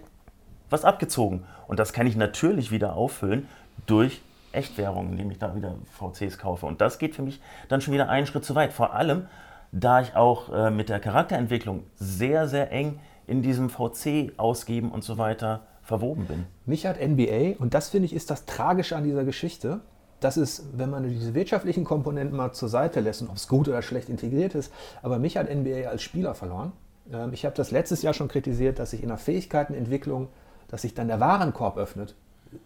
was 0.70 0.86
abgezogen. 0.86 1.44
Und 1.68 1.80
das 1.80 1.94
kann 1.94 2.08
ich 2.08 2.16
natürlich 2.16 2.72
wieder 2.72 2.96
auffüllen 2.96 3.48
durch 3.86 4.22
Echtwährungen, 4.52 5.14
indem 5.14 5.32
ich 5.32 5.40
da 5.40 5.56
wieder 5.56 5.76
VCs 5.92 6.38
kaufe. 6.38 6.66
Und 6.66 6.82
das 6.82 7.00
geht 7.00 7.16
für 7.16 7.22
mich 7.22 7.42
dann 7.70 7.82
schon 7.82 7.94
wieder 7.94 8.10
einen 8.10 8.28
Schritt 8.28 8.46
zu 8.46 8.56
weit. 8.56 8.74
Vor 8.74 8.94
allem, 8.94 9.28
da 9.72 10.02
ich 10.02 10.16
auch 10.16 10.54
äh, 10.54 10.70
mit 10.70 10.90
der 10.90 11.00
Charakterentwicklung 11.00 11.84
sehr, 11.96 12.48
sehr 12.48 12.72
eng 12.72 13.00
in 13.26 13.42
diesem 13.42 13.70
VC 13.70 14.34
ausgeben 14.38 14.92
und 14.92 15.04
so 15.04 15.18
weiter 15.18 15.62
verwoben 15.82 16.26
bin. 16.26 16.46
Mich 16.66 16.86
hat 16.86 16.98
NBA, 17.02 17.56
und 17.60 17.74
das 17.74 17.90
finde 17.90 18.06
ich 18.06 18.14
ist 18.14 18.30
das 18.30 18.46
Tragische 18.46 18.96
an 18.96 19.04
dieser 19.04 19.26
Geschichte, 19.26 19.82
das 20.20 20.38
ist, 20.38 20.78
wenn 20.78 20.90
man 20.90 21.08
diese 21.08 21.34
wirtschaftlichen 21.34 21.84
Komponenten 21.84 22.38
mal 22.38 22.54
zur 22.54 22.70
Seite 22.70 23.02
lässt 23.02 23.22
und 23.22 23.30
ob 23.30 23.36
es 23.36 23.48
gut 23.48 23.68
oder 23.68 23.82
schlecht 23.82 24.08
integriert 24.08 24.56
ist, 24.56 24.72
aber 25.02 25.20
mich 25.20 25.36
hat 25.36 25.54
NBA 25.54 25.90
als 25.90 26.02
Spieler 26.02 26.34
verloren. 26.34 26.72
Ähm, 27.12 27.34
ich 27.34 27.46
habe 27.46 27.56
das 27.56 27.72
letztes 27.72 28.02
Jahr 28.02 28.14
schon 28.14 28.28
kritisiert, 28.28 28.80
dass 28.80 28.92
sich 28.92 29.02
in 29.02 29.10
der 29.10 29.18
Fähigkeitenentwicklung, 29.18 30.28
dass 30.68 30.84
sich 30.84 30.94
dann 30.94 31.08
der 31.08 31.20
Warenkorb 31.20 31.78
öffnet. 31.78 32.16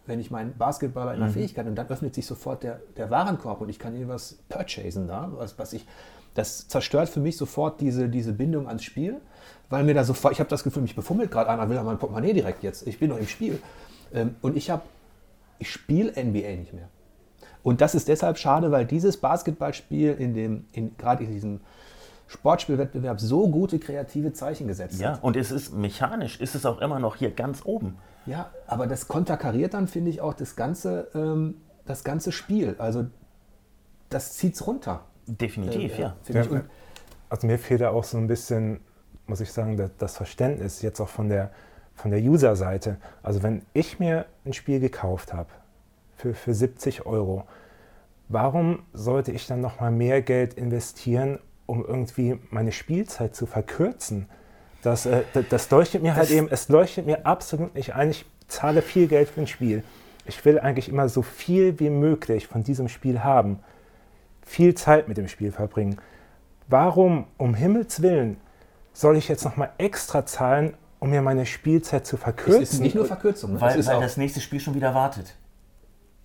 Wenn 0.05 0.19
ich 0.19 0.31
meinen 0.31 0.57
Basketballer 0.57 1.13
in 1.13 1.19
der 1.19 1.29
mhm. 1.29 1.33
Fähigkeit 1.33 1.65
und 1.65 1.75
dann 1.75 1.87
öffnet 1.87 2.13
sich 2.13 2.25
sofort 2.25 2.63
der, 2.63 2.81
der 2.97 3.09
Warenkorb 3.09 3.61
und 3.61 3.69
ich 3.69 3.79
kann 3.79 3.93
irgendwas 3.93 4.37
purchasen 4.49 5.07
da, 5.07 5.31
was, 5.33 5.57
was 5.57 5.73
ich, 5.73 5.85
das 6.33 6.67
zerstört 6.67 7.09
für 7.09 7.21
mich 7.21 7.37
sofort 7.37 7.79
diese, 7.81 8.09
diese 8.09 8.33
Bindung 8.33 8.67
ans 8.67 8.83
Spiel, 8.83 9.21
weil 9.69 9.83
mir 9.83 9.93
da 9.93 10.03
sofort, 10.03 10.33
ich 10.33 10.39
habe 10.39 10.49
das 10.49 10.63
Gefühl, 10.63 10.81
mich 10.81 10.95
befummelt 10.95 11.31
gerade 11.31 11.49
einer, 11.49 11.69
will 11.69 11.77
an 11.77 11.85
mein 11.85 11.97
Portemonnaie 11.97 12.33
direkt 12.33 12.63
jetzt. 12.63 12.85
Ich 12.85 12.99
bin 12.99 13.09
noch 13.09 13.17
im 13.17 13.27
Spiel. 13.27 13.59
Ähm, 14.13 14.35
und 14.41 14.55
ich 14.57 14.69
habe, 14.69 14.83
ich 15.59 15.71
spiele 15.71 16.11
NBA 16.11 16.55
nicht 16.57 16.73
mehr. 16.73 16.89
Und 17.63 17.81
das 17.81 17.95
ist 17.95 18.07
deshalb 18.07 18.37
schade, 18.37 18.71
weil 18.71 18.85
dieses 18.85 19.17
Basketballspiel 19.17 20.13
in 20.13 20.33
dem, 20.33 20.65
in, 20.71 20.95
gerade 20.97 21.23
in 21.23 21.31
diesem 21.31 21.59
Sportspielwettbewerb 22.27 23.19
so 23.19 23.49
gute 23.49 23.79
kreative 23.79 24.33
Zeichen 24.33 24.67
gesetzt 24.67 24.99
ja, 24.99 25.09
hat. 25.09 25.17
Ja, 25.17 25.23
und 25.23 25.35
es 25.37 25.51
ist 25.51 25.73
mechanisch, 25.73 26.39
ist 26.39 26.55
es 26.55 26.65
auch 26.65 26.79
immer 26.79 26.99
noch 26.99 27.15
hier 27.15 27.31
ganz 27.31 27.61
oben. 27.65 27.97
Ja, 28.25 28.51
aber 28.67 28.87
das 28.87 29.07
konterkariert 29.07 29.73
dann, 29.73 29.87
finde 29.87 30.09
ich, 30.09 30.19
auch 30.19 30.33
das 30.33 30.55
ganze, 30.57 31.07
ähm, 31.15 31.55
das 31.85 32.03
ganze 32.03 32.33
Spiel. 32.33 32.75
Also 32.77 33.05
das 34.09 34.33
zieht 34.33 34.55
es 34.55 34.67
runter. 34.67 35.05
Definitiv, 35.25 35.97
äh, 35.97 36.01
ja. 36.01 36.15
ja 36.29 36.61
also 37.29 37.47
mir 37.47 37.57
fehlt 37.59 37.81
da 37.81 37.89
auch 37.89 38.03
so 38.03 38.17
ein 38.17 38.27
bisschen, 38.27 38.81
muss 39.25 39.41
ich 39.41 39.51
sagen, 39.51 39.91
das 39.97 40.17
Verständnis 40.17 40.81
jetzt 40.81 40.99
auch 40.99 41.09
von 41.09 41.29
der, 41.29 41.51
von 41.95 42.11
der 42.11 42.21
User-Seite. 42.21 42.97
Also 43.23 43.43
wenn 43.43 43.63
ich 43.73 43.99
mir 43.99 44.25
ein 44.45 44.53
Spiel 44.53 44.79
gekauft 44.79 45.33
habe 45.33 45.49
für, 46.15 46.33
für 46.33 46.53
70 46.53 47.05
Euro, 47.05 47.45
warum 48.29 48.83
sollte 48.93 49.31
ich 49.31 49.47
dann 49.47 49.61
nochmal 49.61 49.91
mehr 49.91 50.21
Geld 50.21 50.53
investieren, 50.53 51.39
um 51.67 51.85
irgendwie 51.85 52.39
meine 52.49 52.71
Spielzeit 52.71 53.35
zu 53.35 53.45
verkürzen. 53.45 54.27
Das, 54.81 55.05
äh, 55.05 55.23
das 55.49 55.69
leuchtet 55.69 56.01
mir 56.01 56.15
halt 56.15 56.23
das 56.23 56.31
eben, 56.31 56.47
es 56.49 56.69
leuchtet 56.69 57.05
mir 57.05 57.25
absolut 57.25 57.75
nicht 57.75 57.93
ein. 57.93 58.09
Ich 58.09 58.25
zahle 58.47 58.81
viel 58.81 59.07
Geld 59.07 59.29
für 59.29 59.41
ein 59.41 59.47
Spiel. 59.47 59.83
Ich 60.25 60.43
will 60.45 60.59
eigentlich 60.59 60.89
immer 60.89 61.07
so 61.09 61.21
viel 61.21 61.79
wie 61.79 61.89
möglich 61.89 62.47
von 62.47 62.63
diesem 62.63 62.89
Spiel 62.89 63.23
haben. 63.23 63.59
Viel 64.45 64.75
Zeit 64.75 65.07
mit 65.07 65.17
dem 65.17 65.27
Spiel 65.27 65.51
verbringen. 65.51 65.99
Warum, 66.67 67.27
um 67.37 67.53
Himmels 67.53 68.01
Willen, 68.01 68.37
soll 68.93 69.17
ich 69.17 69.27
jetzt 69.27 69.45
nochmal 69.45 69.71
extra 69.77 70.25
zahlen, 70.25 70.73
um 70.99 71.09
mir 71.09 71.21
meine 71.21 71.45
Spielzeit 71.45 72.05
zu 72.05 72.17
verkürzen? 72.17 72.63
Es 72.63 72.73
ist 72.73 72.79
nicht 72.79 72.95
nur 72.95 73.05
Verkürzung. 73.05 73.53
Ne? 73.53 73.61
Weil, 73.61 73.85
weil 73.85 74.01
das 74.01 74.17
nächste 74.17 74.41
Spiel 74.41 74.59
schon 74.59 74.73
wieder 74.73 74.95
wartet. 74.95 75.35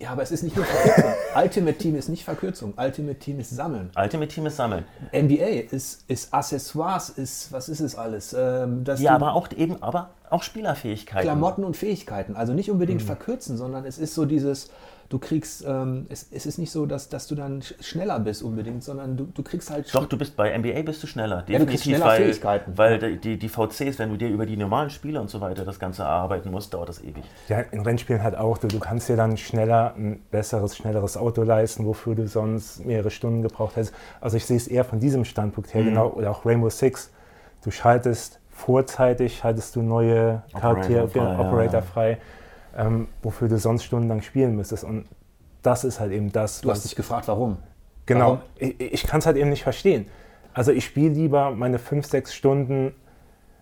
Ja, 0.03 0.09
aber 0.09 0.21
es 0.21 0.31
ist 0.31 0.43
nicht 0.43 0.57
nur 0.57 0.65
Verkürzung. 0.65 1.13
Ultimate 1.33 1.77
Team 1.77 1.95
ist 1.95 2.09
nicht 2.09 2.25
Verkürzung. 2.25 2.73
Ultimate 2.75 3.19
Team 3.19 3.39
ist 3.39 3.51
Sammeln. 3.51 3.89
Ultimate 3.95 4.27
Team 4.27 4.45
ist 4.47 4.57
Sammeln. 4.57 4.83
NBA 5.13 5.69
ist, 5.71 6.03
ist 6.09 6.33
Accessoires, 6.33 7.09
ist, 7.09 7.53
was 7.53 7.69
ist 7.69 7.79
es 7.79 7.95
alles? 7.95 8.35
Ähm, 8.37 8.83
ja, 8.97 9.15
aber 9.15 9.33
auch 9.33 9.47
eben, 9.55 9.81
aber 9.81 10.09
auch 10.29 10.43
Spielerfähigkeiten. 10.43 11.23
Klamotten 11.23 11.63
und 11.63 11.77
Fähigkeiten. 11.77 12.35
Also 12.35 12.51
nicht 12.51 12.69
unbedingt 12.69 13.01
mhm. 13.01 13.05
verkürzen, 13.05 13.55
sondern 13.55 13.85
es 13.85 13.97
ist 13.97 14.13
so 14.13 14.25
dieses, 14.25 14.71
du 15.09 15.19
kriegst, 15.19 15.63
ähm, 15.67 16.05
es, 16.09 16.27
es, 16.31 16.45
ist 16.45 16.57
nicht 16.57 16.71
so, 16.71 16.85
dass, 16.85 17.09
dass 17.09 17.27
du 17.27 17.35
dann 17.35 17.61
schneller 17.61 18.19
bist 18.19 18.41
unbedingt, 18.43 18.83
sondern 18.83 19.17
du, 19.17 19.25
du 19.25 19.43
kriegst 19.43 19.69
halt. 19.69 19.93
Doch, 19.93 20.05
du 20.05 20.17
bist 20.17 20.35
bei 20.35 20.57
NBA 20.57 20.81
bist 20.81 21.03
du 21.03 21.07
schneller. 21.07 21.43
Definitiv, 21.43 21.53
ja, 21.53 21.59
du 21.59 21.65
kriegst 21.65 21.83
schneller 21.83 22.05
weil, 22.05 22.23
Fähigkeiten. 22.23 22.77
Weil 22.77 23.17
die, 23.17 23.37
die 23.37 23.49
VCs, 23.49 23.99
wenn 23.99 24.09
du 24.09 24.17
dir 24.17 24.29
über 24.29 24.45
die 24.45 24.57
normalen 24.57 24.89
Spiele 24.89 25.21
und 25.21 25.29
so 25.29 25.41
weiter 25.41 25.65
das 25.65 25.79
Ganze 25.79 26.03
erarbeiten 26.03 26.51
musst, 26.51 26.73
dauert 26.73 26.89
das 26.89 27.03
ewig. 27.03 27.23
Ja, 27.47 27.59
in 27.59 27.81
Rennspielen 27.81 28.23
halt 28.23 28.35
auch. 28.35 28.57
Du, 28.57 28.67
du 28.67 28.79
kannst 28.79 29.09
dir 29.09 29.15
dann 29.15 29.37
schneller 29.37 29.93
ein 29.95 30.21
besseres, 30.31 30.75
schnelleres 30.75 31.17
Auto 31.17 31.43
leisten, 31.43 31.85
wofür 31.85 32.15
du 32.15 32.27
sonst 32.27 32.85
mehrere 32.85 33.11
Stunden 33.11 33.41
gebraucht 33.41 33.75
hättest. 33.75 33.93
Also 34.21 34.37
ich 34.37 34.45
sehe 34.45 34.57
es 34.57 34.67
eher 34.67 34.83
von 34.83 34.99
diesem 34.99 35.25
Standpunkt 35.25 35.73
her, 35.73 35.81
mhm. 35.81 35.89
genau, 35.89 36.09
oder 36.09 36.31
auch 36.31 36.45
Rainbow 36.45 36.69
Six. 36.69 37.11
Du 37.63 37.71
schaltest 37.71 38.39
vorzeitig, 38.49 39.37
schaltest 39.37 39.75
du 39.75 39.81
neue 39.81 40.43
Charaktere, 40.53 41.03
Operator 41.03 41.35
frei, 41.35 41.47
Operator 41.47 41.79
ja. 41.79 41.81
frei 41.81 42.17
ähm, 42.75 43.07
wofür 43.21 43.47
du 43.47 43.57
sonst 43.57 43.83
stundenlang 43.83 44.21
spielen 44.21 44.55
müsstest. 44.55 44.83
Und 44.83 45.05
das 45.61 45.83
ist 45.83 45.99
halt 45.99 46.11
eben 46.11 46.31
das. 46.31 46.61
Du 46.61 46.69
hast 46.69 46.83
dich 46.83 46.95
gefragt, 46.95 47.27
warum? 47.27 47.57
Genau, 48.05 48.25
warum? 48.25 48.41
ich, 48.57 48.93
ich 48.93 49.03
kann 49.03 49.19
es 49.19 49.25
halt 49.25 49.37
eben 49.37 49.49
nicht 49.49 49.63
verstehen. 49.63 50.07
Also 50.53 50.71
ich 50.71 50.85
spiele 50.85 51.13
lieber 51.13 51.51
meine 51.51 51.79
fünf, 51.79 52.05
sechs 52.05 52.33
Stunden 52.33 52.93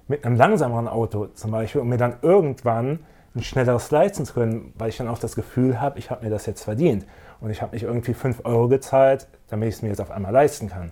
mit 0.07 0.25
einem 0.25 0.35
langsameren 0.35 0.87
Auto 0.87 1.27
zum 1.27 1.51
Beispiel, 1.51 1.81
um 1.81 1.87
mir 1.87 1.97
dann 1.97 2.15
irgendwann 2.21 2.99
ein 3.33 3.43
schnelleres 3.43 3.91
leisten 3.91 4.25
zu 4.25 4.33
können, 4.33 4.73
weil 4.77 4.89
ich 4.89 4.97
dann 4.97 5.07
auch 5.07 5.19
das 5.19 5.35
Gefühl 5.35 5.79
habe, 5.79 5.97
ich 5.99 6.09
habe 6.11 6.25
mir 6.25 6.29
das 6.29 6.45
jetzt 6.45 6.63
verdient. 6.63 7.05
Und 7.39 7.49
ich 7.49 7.61
habe 7.61 7.73
nicht 7.73 7.83
irgendwie 7.83 8.13
5 8.13 8.41
Euro 8.43 8.67
gezahlt, 8.67 9.27
damit 9.47 9.69
ich 9.69 9.75
es 9.75 9.81
mir 9.81 9.89
jetzt 9.89 10.01
auf 10.01 10.11
einmal 10.11 10.33
leisten 10.33 10.69
kann. 10.69 10.91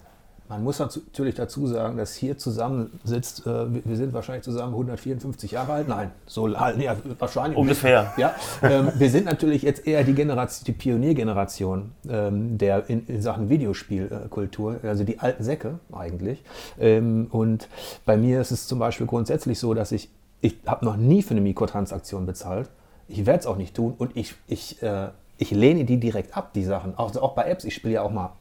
Man 0.49 0.63
muss 0.63 0.79
natürlich 0.79 1.35
dazu 1.35 1.67
sagen, 1.67 1.97
dass 1.97 2.15
hier 2.15 2.39
zusammen 2.39 2.99
sitzt, 3.03 3.45
äh, 3.45 3.67
wir 3.85 3.95
sind 3.95 4.13
wahrscheinlich 4.13 4.43
zusammen 4.43 4.73
154 4.73 5.51
Jahre 5.51 5.73
alt. 5.73 5.87
Nein, 5.87 6.09
so 6.25 6.47
nee, 6.47 6.89
wahrscheinlich. 7.19 7.55
Ungefähr. 7.55 8.11
Ja, 8.17 8.33
ähm, 8.63 8.91
wir 8.95 9.11
sind 9.11 9.25
natürlich 9.25 9.61
jetzt 9.61 9.85
eher 9.85 10.03
die 10.03 10.15
Generation, 10.15 10.65
die 10.65 10.71
Pioniergeneration 10.71 11.91
ähm, 12.09 12.57
der 12.57 12.89
in, 12.89 13.05
in, 13.05 13.21
Sachen 13.21 13.49
Videospielkultur, 13.49 14.79
also 14.81 15.03
die 15.03 15.19
alten 15.19 15.43
Säcke 15.43 15.77
eigentlich. 15.91 16.43
Ähm, 16.79 17.27
und 17.29 17.69
bei 18.05 18.17
mir 18.17 18.41
ist 18.41 18.49
es 18.49 18.65
zum 18.65 18.79
Beispiel 18.79 19.05
grundsätzlich 19.05 19.59
so, 19.59 19.75
dass 19.75 19.91
ich, 19.91 20.09
ich 20.41 20.57
habe 20.65 20.83
noch 20.83 20.97
nie 20.97 21.21
für 21.21 21.31
eine 21.31 21.41
Mikrotransaktion 21.41 22.25
bezahlt. 22.25 22.71
Ich 23.07 23.27
werde 23.27 23.41
es 23.41 23.45
auch 23.45 23.57
nicht 23.57 23.75
tun 23.75 23.93
und 23.99 24.17
ich, 24.17 24.33
ich 24.47 24.81
äh, 24.81 25.09
ich 25.39 25.51
lehne 25.51 25.85
die 25.85 25.97
direkt 25.97 26.35
ab, 26.35 26.53
die 26.53 26.63
Sachen. 26.63 26.97
Auch, 26.97 27.15
auch 27.15 27.33
bei 27.33 27.45
Apps, 27.45 27.63
ich 27.63 27.73
spiele 27.73 27.93
ja 27.93 28.01
auch 28.01 28.11
mal 28.11 28.33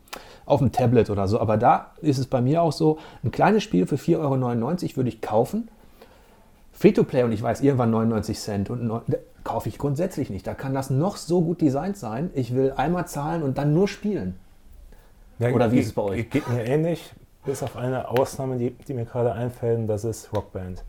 auf 0.47 0.61
dem 0.61 0.73
Tablet 0.73 1.11
oder 1.11 1.29
so. 1.29 1.41
Aber 1.41 1.57
da 1.57 1.93
ist 2.01 2.19
es 2.19 2.27
bei 2.27 2.41
mir 2.41 2.63
auch 2.63 2.73
so, 2.73 2.99
ein 3.25 3.31
kleines 3.31 3.63
Spiel 3.63 3.87
für 3.87 3.97
4,99 3.97 4.19
Euro 4.19 4.97
würde 4.97 5.09
ich 5.09 5.21
kaufen. 5.21 5.69
Free-to-Play 6.73 7.25
und 7.25 7.33
ich 7.33 7.43
weiß 7.43 7.61
irgendwann 7.63 7.91
99 7.91 8.39
Cent 8.39 8.71
und 8.71 8.85
no, 8.85 9.03
kaufe 9.45 9.69
ich 9.69 9.79
grundsätzlich 9.79 10.31
nicht. 10.31 10.47
Da 10.47 10.55
kann 10.55 10.75
das 10.75 10.91
noch 10.91 11.17
so 11.17 11.41
gut 11.43 11.61
designt 11.61 11.97
sein. 11.97 12.31
Ich 12.35 12.55
will 12.55 12.73
einmal 12.77 13.07
zahlen 13.09 13.43
und 13.43 13.59
dann 13.59 13.75
nur 13.75 13.89
spielen. 13.89 14.37
Ja, 15.41 15.51
Oder 15.51 15.73
wie 15.73 15.79
ist 15.79 15.87
es 15.87 15.93
bei 15.93 16.03
euch? 16.03 16.31
Geht 16.31 16.49
mir 16.49 16.65
ähnlich, 16.65 17.13
bis 17.45 17.63
auf 17.63 17.77
eine 17.77 18.09
Ausnahme, 18.09 18.59
die, 18.59 18.71
die 18.71 18.95
mir 18.95 19.05
gerade 19.05 19.33
einfällt, 19.33 19.79
und 19.79 19.87
das 19.89 20.05
ist 20.05 20.33
Rockband. 20.35 20.85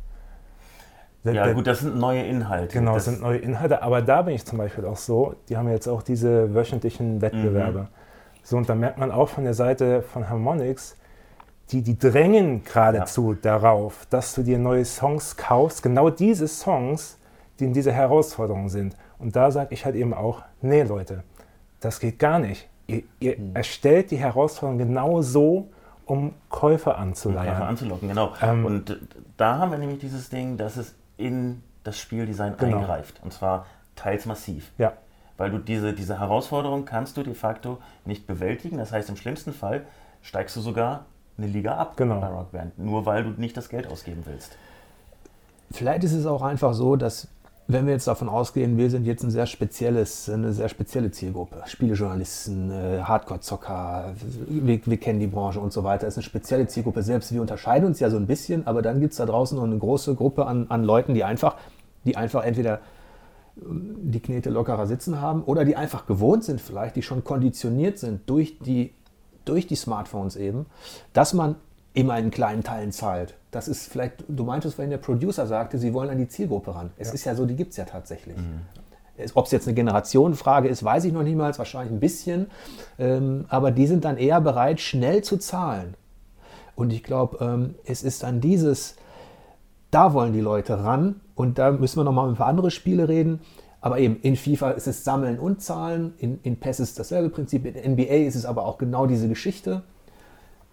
Der- 1.23 1.33
Ja, 1.33 1.45
der- 1.45 1.53
gut, 1.53 1.67
das 1.67 1.79
sind 1.79 1.97
neue 1.97 2.23
Inhalte. 2.23 2.73
Genau, 2.73 2.93
das 2.93 3.05
das 3.05 3.13
sind 3.13 3.23
neue 3.23 3.37
Inhalte, 3.39 3.81
aber 3.83 4.01
da 4.01 4.21
bin 4.23 4.33
ich 4.35 4.45
zum 4.45 4.57
Beispiel 4.57 4.85
auch 4.85 4.97
so, 4.97 5.35
die 5.49 5.57
haben 5.57 5.69
jetzt 5.69 5.87
auch 5.87 6.01
diese 6.01 6.53
wöchentlichen 6.53 7.21
Wettbewerbe. 7.21 7.87
So, 8.43 8.57
und 8.57 8.67
da 8.69 8.75
merkt 8.75 8.97
man 8.97 9.11
auch 9.11 9.29
von 9.29 9.43
der 9.43 9.53
Seite 9.53 10.01
von 10.01 10.29
Harmonix, 10.29 10.95
die, 11.71 11.81
die 11.83 11.97
drängen 11.99 12.63
geradezu 12.63 13.35
darauf, 13.35 14.07
dass 14.09 14.33
du 14.33 14.41
dir 14.43 14.57
neue 14.57 14.85
Songs 14.85 15.37
kaufst, 15.37 15.83
genau 15.83 16.09
diese 16.09 16.47
Songs, 16.47 17.17
die 17.59 17.65
in 17.65 17.73
dieser 17.73 17.91
Herausforderung 17.91 18.69
sind. 18.69 18.95
Und 19.19 19.35
da 19.35 19.51
sage 19.51 19.73
ich 19.73 19.85
halt 19.85 19.95
eben 19.95 20.13
auch, 20.13 20.41
nee 20.61 20.81
Leute, 20.83 21.23
das 21.79 21.99
geht 21.99 22.17
gar 22.17 22.39
nicht. 22.39 22.67
Ihr, 22.87 23.03
ihr 23.19 23.37
erstellt 23.53 24.09
die 24.11 24.17
Herausforderung 24.17 24.79
genau 24.79 25.21
so, 25.21 25.67
um 26.05 26.33
Käufer 26.49 26.93
Käufer 26.93 26.97
anzuleiern. 26.97 27.61
anzulocken, 27.61 28.09
genau. 28.09 28.33
Ähm, 28.41 28.65
und 28.65 28.99
da 29.37 29.59
haben 29.59 29.71
wir 29.71 29.77
nämlich 29.77 29.99
dieses 29.99 30.29
Ding, 30.29 30.57
dass 30.57 30.75
es 30.75 30.95
in 31.17 31.61
das 31.83 31.99
Spieldesign 31.99 32.55
Genau. 32.57 32.77
eingreift. 32.79 33.21
Und 33.23 33.31
zwar 33.31 33.67
teils 33.95 34.25
massiv. 34.25 34.71
Ja, 34.79 34.93
Weil 35.39 35.51
du 35.51 35.57
diese, 35.57 35.93
diese 35.93 36.19
Herausforderung 36.19 36.83
kannst 36.83 37.15
du 37.15 37.23
de 37.23 37.33
facto 37.33 37.77
nicht 38.03 38.27
bewältigen. 38.27 38.77
Das 38.77 38.91
heißt, 38.91 39.09
im 39.09 39.15
schlimmsten 39.15 39.53
Fall 39.53 39.85
steigst 40.21 40.55
du 40.57 40.61
sogar 40.61 41.05
eine 41.37 41.47
Liga 41.47 41.77
ab 41.77 41.95
Genau. 41.95 42.19
bei 42.19 42.27
Rockband. 42.27 42.77
Nur 42.77 43.05
weil 43.05 43.23
du 43.23 43.29
nicht 43.31 43.55
das 43.55 43.69
Geld 43.69 43.87
ausgeben 43.87 44.23
willst. 44.25 44.57
Vielleicht 45.71 46.03
ist 46.03 46.11
es 46.11 46.25
auch 46.25 46.41
einfach 46.41 46.73
so, 46.73 46.97
dass 46.97 47.29
wenn 47.67 47.85
wir 47.85 47.93
jetzt 47.93 48.07
davon 48.07 48.27
ausgehen, 48.27 48.77
wir 48.77 48.89
sind 48.89 49.05
jetzt 49.05 49.23
ein 49.23 49.29
sehr 49.29 49.45
spezielles, 49.45 50.27
eine 50.27 50.51
sehr 50.51 50.67
spezielle 50.67 51.11
Zielgruppe, 51.11 51.61
Spielejournalisten, 51.67 52.71
äh, 52.71 53.01
Hardcore-Zocker, 53.03 54.15
wir, 54.47 54.81
wir 54.85 54.97
kennen 54.97 55.19
die 55.19 55.27
Branche 55.27 55.61
und 55.61 55.71
so 55.71 55.83
weiter, 55.85 56.07
ist 56.07 56.17
eine 56.17 56.23
spezielle 56.23 56.67
Zielgruppe. 56.67 57.01
Selbst 57.01 57.31
wir 57.31 57.39
unterscheiden 57.39 57.85
uns 57.85 58.01
ja 58.01 58.09
so 58.09 58.17
ein 58.17 58.27
bisschen, 58.27 58.67
aber 58.67 58.81
dann 58.81 58.99
gibt 58.99 59.11
es 59.11 59.19
da 59.19 59.25
draußen 59.25 59.55
noch 59.55 59.63
eine 59.63 59.77
große 59.77 60.15
Gruppe 60.15 60.47
an, 60.47 60.65
an 60.67 60.83
Leuten, 60.83 61.13
die 61.13 61.23
einfach, 61.23 61.55
die 62.03 62.17
einfach 62.17 62.43
entweder 62.43 62.79
die 63.61 64.19
Knete 64.19 64.49
lockerer 64.49 64.87
sitzen 64.87 65.19
haben 65.21 65.43
oder 65.43 65.65
die 65.65 65.75
einfach 65.75 66.05
gewohnt 66.05 66.43
sind, 66.43 66.61
vielleicht, 66.61 66.95
die 66.95 67.01
schon 67.01 67.23
konditioniert 67.23 67.97
sind 67.99 68.21
durch 68.29 68.59
die, 68.59 68.93
durch 69.45 69.67
die 69.67 69.75
Smartphones 69.75 70.35
eben, 70.35 70.65
dass 71.13 71.33
man 71.33 71.55
immer 71.93 72.17
in 72.19 72.31
kleinen 72.31 72.63
Teilen 72.63 72.91
zahlt. 72.91 73.35
Das 73.51 73.67
ist 73.67 73.91
vielleicht, 73.91 74.23
du 74.27 74.43
meintest, 74.43 74.77
wenn 74.77 74.89
der 74.91 74.97
Producer 74.99 75.47
sagte, 75.47 75.77
sie 75.79 75.93
wollen 75.93 76.09
an 76.09 76.17
die 76.19 76.27
Zielgruppe 76.27 76.73
ran. 76.75 76.91
Es 76.97 77.13
ist 77.13 77.25
ja 77.25 77.35
so, 77.35 77.45
die 77.45 77.55
gibt 77.55 77.71
es 77.71 77.77
ja 77.77 77.85
tatsächlich. 77.85 78.37
Es- 79.17 79.35
Ob 79.35 79.45
es 79.47 79.51
jetzt 79.51 79.67
eine 79.67 79.73
Generationenfrage 79.75 80.69
ist, 80.69 80.83
weiß 80.83 81.03
ich 81.05 81.11
noch 81.13 81.23
niemals, 81.23 81.57
wahrscheinlich 81.57 81.91
ein 81.91 81.99
bisschen. 81.99 82.47
Ähm, 82.99 83.45
aber 83.49 83.71
die 83.71 83.87
sind 83.87 84.05
dann 84.05 84.17
eher 84.17 84.39
bereit, 84.39 84.79
schnell 84.79 85.23
zu 85.23 85.37
zahlen. 85.37 85.95
Und 86.75 86.93
ich 86.93 87.03
glaube, 87.03 87.43
ähm, 87.43 87.75
es 87.85 88.03
ist 88.03 88.23
dann 88.23 88.39
dieses, 88.39 88.95
da 89.91 90.13
wollen 90.13 90.31
die 90.31 90.39
Leute 90.41 90.83
ran 90.83 91.19
und 91.39 91.57
da 91.57 91.71
müssen 91.71 91.97
wir 91.97 92.03
nochmal 92.03 92.29
über 92.29 92.47
andere 92.47 92.69
Spiele 92.69 93.07
reden. 93.07 93.39
Aber 93.79 93.97
eben 93.97 94.17
in 94.23 94.35
FIFA 94.35 94.71
ist 94.71 94.87
es 94.87 95.05
Sammeln 95.05 95.39
und 95.39 95.61
Zahlen, 95.61 96.13
in, 96.17 96.41
in 96.43 96.59
PES 96.59 96.81
ist 96.81 96.99
dasselbe 96.99 97.29
Prinzip, 97.29 97.65
in 97.65 97.93
NBA 97.93 98.25
ist 98.27 98.35
es 98.35 98.43
aber 98.43 98.65
auch 98.65 98.77
genau 98.77 99.05
diese 99.05 99.29
Geschichte. 99.29 99.83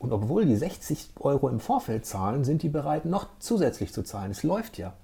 Und 0.01 0.13
obwohl 0.13 0.45
die 0.45 0.57
60 0.57 1.11
Euro 1.21 1.49
im 1.51 1.61
Vorfeld 1.61 2.05
zahlen, 2.05 2.43
sind 2.43 2.65
die 2.65 2.69
bereit, 2.69 3.05
noch 3.05 3.29
zusätzlich 3.39 3.93
zu 3.93 4.03
zahlen. 4.03 4.33
Es 4.33 4.43
läuft 4.43 4.77
ja. 4.77 4.95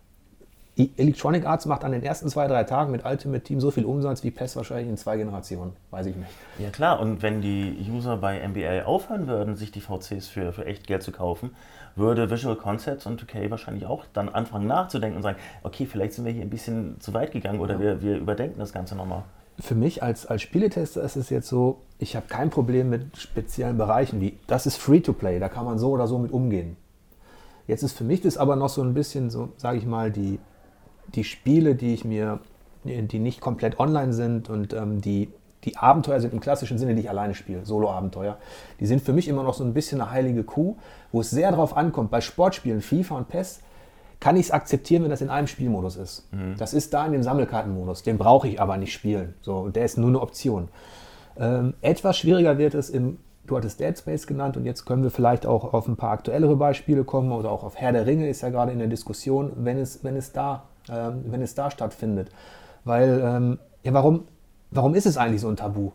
Electronic 0.76 1.44
Arts 1.44 1.66
macht 1.66 1.84
an 1.84 1.92
den 1.92 2.02
ersten 2.02 2.28
zwei, 2.30 2.46
drei 2.46 2.64
Tagen 2.64 2.92
mit 2.92 3.04
Ultimate 3.04 3.44
Team 3.44 3.60
so 3.60 3.70
viel 3.70 3.84
Umsatz 3.84 4.24
wie 4.24 4.30
PES 4.30 4.56
wahrscheinlich 4.56 4.88
in 4.88 4.96
zwei 4.96 5.18
Generationen. 5.18 5.74
Weiß 5.90 6.06
ich 6.06 6.16
nicht. 6.16 6.30
Ja 6.58 6.70
klar, 6.70 6.98
und 6.98 7.20
wenn 7.20 7.42
die 7.42 7.76
User 7.90 8.16
bei 8.16 8.46
NBA 8.46 8.84
aufhören 8.84 9.26
würden, 9.26 9.54
sich 9.54 9.70
die 9.70 9.82
VCs 9.82 10.28
für, 10.28 10.52
für 10.54 10.64
echt 10.64 10.86
Geld 10.86 11.02
zu 11.02 11.12
kaufen, 11.12 11.50
würde 11.94 12.30
Visual 12.30 12.56
Concepts 12.56 13.04
und 13.04 13.22
2K 13.22 13.50
wahrscheinlich 13.50 13.84
auch 13.84 14.06
dann 14.14 14.30
anfangen 14.30 14.66
nachzudenken 14.66 15.16
und 15.16 15.22
sagen, 15.22 15.36
okay, 15.62 15.84
vielleicht 15.84 16.14
sind 16.14 16.24
wir 16.24 16.32
hier 16.32 16.40
ein 16.40 16.48
bisschen 16.48 16.98
zu 17.00 17.12
weit 17.12 17.32
gegangen 17.32 17.60
oder 17.60 17.78
wir, 17.78 18.00
wir 18.00 18.16
überdenken 18.16 18.58
das 18.58 18.72
Ganze 18.72 18.96
nochmal. 18.96 19.24
für 19.60 19.74
mich 19.74 20.02
als, 20.02 20.24
als 20.24 20.40
Spieletester 20.40 21.02
ist 21.02 21.16
es 21.16 21.28
jetzt 21.28 21.48
so, 21.48 21.82
ich 21.98 22.16
habe 22.16 22.26
kein 22.28 22.48
Problem 22.48 22.88
mit 22.88 23.18
speziellen 23.18 23.76
Bereichen 23.76 24.22
wie, 24.22 24.38
das 24.46 24.64
ist 24.64 24.78
Free-to-Play, 24.78 25.38
da 25.38 25.50
kann 25.50 25.66
man 25.66 25.78
so 25.78 25.90
oder 25.90 26.06
so 26.06 26.18
mit 26.18 26.32
umgehen. 26.32 26.78
Jetzt 27.66 27.82
ist 27.82 27.96
für 27.96 28.04
mich 28.04 28.22
das 28.22 28.38
aber 28.38 28.56
noch 28.56 28.70
so 28.70 28.82
ein 28.82 28.94
bisschen 28.94 29.28
so, 29.28 29.50
sage 29.58 29.76
ich 29.76 29.86
mal, 29.86 30.10
die, 30.10 30.40
die 31.14 31.24
Spiele, 31.24 31.74
die 31.74 31.94
ich 31.94 32.04
mir, 32.04 32.40
die 32.84 33.18
nicht 33.18 33.40
komplett 33.40 33.78
online 33.78 34.12
sind 34.12 34.50
und 34.50 34.72
ähm, 34.72 35.00
die, 35.00 35.30
die 35.64 35.76
Abenteuer 35.76 36.20
sind 36.20 36.32
im 36.32 36.40
klassischen 36.40 36.78
Sinne, 36.78 36.94
die 36.94 37.02
ich 37.02 37.10
alleine 37.10 37.34
spiele, 37.34 37.64
Solo-Abenteuer, 37.64 38.38
die 38.80 38.86
sind 38.86 39.02
für 39.02 39.12
mich 39.12 39.28
immer 39.28 39.42
noch 39.42 39.54
so 39.54 39.64
ein 39.64 39.74
bisschen 39.74 40.00
eine 40.00 40.10
heilige 40.10 40.42
Kuh, 40.42 40.76
wo 41.12 41.20
es 41.20 41.30
sehr 41.30 41.50
darauf 41.50 41.76
ankommt, 41.76 42.10
bei 42.10 42.20
Sportspielen, 42.20 42.80
FIFA 42.80 43.16
und 43.18 43.28
PES, 43.28 43.60
kann 44.20 44.36
ich 44.36 44.46
es 44.46 44.50
akzeptieren, 44.52 45.02
wenn 45.02 45.10
das 45.10 45.20
in 45.20 45.30
einem 45.30 45.48
Spielmodus 45.48 45.96
ist. 45.96 46.28
Das 46.56 46.74
ist 46.74 46.94
da 46.94 47.04
in 47.06 47.12
dem 47.12 47.24
Sammelkartenmodus. 47.24 48.04
Den 48.04 48.18
brauche 48.18 48.46
ich 48.46 48.60
aber 48.60 48.76
nicht 48.76 48.92
spielen. 48.92 49.34
So, 49.42 49.68
der 49.68 49.84
ist 49.84 49.98
nur 49.98 50.10
eine 50.10 50.20
Option. 50.20 50.68
Ähm, 51.36 51.74
etwas 51.80 52.18
schwieriger 52.18 52.56
wird 52.56 52.74
es 52.74 52.88
im, 52.88 53.18
du 53.46 53.56
hattest 53.56 53.80
Dead 53.80 53.98
Space 53.98 54.28
genannt 54.28 54.56
und 54.56 54.64
jetzt 54.64 54.84
können 54.84 55.02
wir 55.02 55.10
vielleicht 55.10 55.44
auch 55.44 55.74
auf 55.74 55.88
ein 55.88 55.96
paar 55.96 56.10
aktuellere 56.10 56.54
Beispiele 56.54 57.02
kommen 57.02 57.32
oder 57.32 57.50
auch 57.50 57.64
auf 57.64 57.74
Herr 57.76 57.90
der 57.90 58.06
Ringe 58.06 58.28
ist 58.28 58.42
ja 58.42 58.50
gerade 58.50 58.70
in 58.70 58.78
der 58.78 58.86
Diskussion, 58.86 59.50
wenn 59.56 59.78
es, 59.78 60.04
wenn 60.04 60.14
es, 60.14 60.32
da, 60.32 60.68
ähm, 60.88 61.24
wenn 61.26 61.42
es 61.42 61.54
da 61.54 61.70
stattfindet. 61.70 62.30
Weil, 62.84 63.20
ähm, 63.24 63.58
ja, 63.82 63.92
warum, 63.92 64.26
warum 64.70 64.94
ist 64.94 65.06
es 65.06 65.16
eigentlich 65.16 65.40
so 65.40 65.48
ein 65.48 65.56
Tabu? 65.56 65.92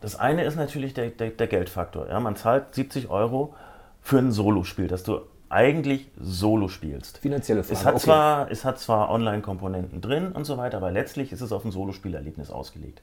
Das 0.00 0.16
eine 0.16 0.44
ist 0.44 0.56
natürlich 0.56 0.94
der, 0.94 1.10
der, 1.10 1.30
der 1.30 1.46
Geldfaktor. 1.46 2.08
Ja? 2.08 2.20
Man 2.20 2.36
zahlt 2.36 2.74
70 2.74 3.08
Euro 3.10 3.54
für 4.02 4.18
ein 4.18 4.32
Solospiel, 4.32 4.88
das 4.88 5.02
du 5.02 5.20
eigentlich 5.48 6.08
solo 6.20 6.68
spielst. 6.68 7.18
Finanzielle 7.18 7.62
Frage. 7.62 7.78
Es 7.78 7.84
hat, 7.84 7.94
okay. 7.94 8.04
zwar, 8.04 8.50
es 8.50 8.64
hat 8.64 8.78
zwar 8.78 9.10
Online-Komponenten 9.10 10.00
drin 10.00 10.32
und 10.32 10.44
so 10.44 10.56
weiter, 10.58 10.78
aber 10.78 10.90
letztlich 10.90 11.32
ist 11.32 11.40
es 11.40 11.52
auf 11.52 11.64
ein 11.64 11.70
Solospielerlebnis 11.70 12.50
ausgelegt. 12.50 13.00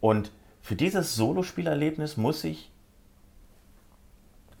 Und 0.00 0.30
für 0.60 0.76
dieses 0.76 1.14
Solospielerlebnis 1.14 2.16
muss 2.16 2.44
ich, 2.44 2.70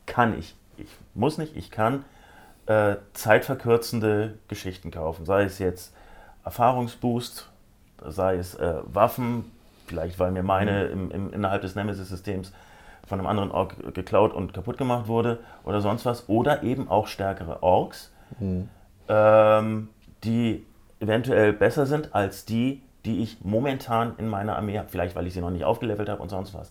kann 0.06 0.38
ich, 0.38 0.54
ich 0.76 0.88
muss 1.14 1.38
nicht, 1.38 1.56
ich 1.56 1.70
kann 1.70 2.04
äh, 2.66 2.96
zeitverkürzende 3.12 4.34
Geschichten 4.48 4.90
kaufen. 4.90 5.24
Sei 5.24 5.44
es 5.44 5.58
jetzt 5.58 5.94
Erfahrungsboost, 6.44 7.48
sei 8.06 8.36
es 8.36 8.54
äh, 8.54 8.74
Waffen, 8.84 9.50
vielleicht 9.86 10.18
weil 10.18 10.30
mir 10.30 10.42
meine 10.42 10.86
im, 10.86 11.10
im, 11.10 11.32
innerhalb 11.32 11.62
des 11.62 11.74
Nemesis-Systems 11.74 12.52
von 13.06 13.18
einem 13.18 13.26
anderen 13.26 13.50
Ork 13.50 13.94
geklaut 13.94 14.32
und 14.32 14.54
kaputt 14.54 14.78
gemacht 14.78 15.08
wurde 15.08 15.40
oder 15.64 15.80
sonst 15.80 16.06
was. 16.06 16.28
Oder 16.28 16.62
eben 16.62 16.88
auch 16.88 17.06
stärkere 17.06 17.62
Orks, 17.62 18.12
ähm, 19.08 19.88
die 20.24 20.64
eventuell 21.00 21.52
besser 21.52 21.86
sind 21.86 22.14
als 22.14 22.46
die, 22.46 22.82
die 23.04 23.22
ich 23.22 23.44
momentan 23.44 24.14
in 24.16 24.28
meiner 24.28 24.56
Armee 24.56 24.78
habe. 24.78 24.88
Vielleicht, 24.88 25.14
weil 25.14 25.26
ich 25.26 25.34
sie 25.34 25.40
noch 25.40 25.50
nicht 25.50 25.64
aufgelevelt 25.64 26.08
habe 26.08 26.22
und 26.22 26.30
sonst 26.30 26.54
was. 26.54 26.70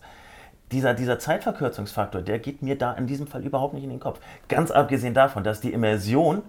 Dieser, 0.72 0.94
dieser 0.94 1.18
Zeitverkürzungsfaktor, 1.18 2.22
der 2.22 2.38
geht 2.38 2.62
mir 2.62 2.76
da 2.76 2.92
in 2.94 3.06
diesem 3.06 3.26
Fall 3.26 3.44
überhaupt 3.44 3.74
nicht 3.74 3.84
in 3.84 3.90
den 3.90 4.00
Kopf. 4.00 4.18
Ganz 4.48 4.70
abgesehen 4.70 5.14
davon, 5.14 5.44
dass 5.44 5.60
die 5.60 5.72
Immersion 5.72 6.42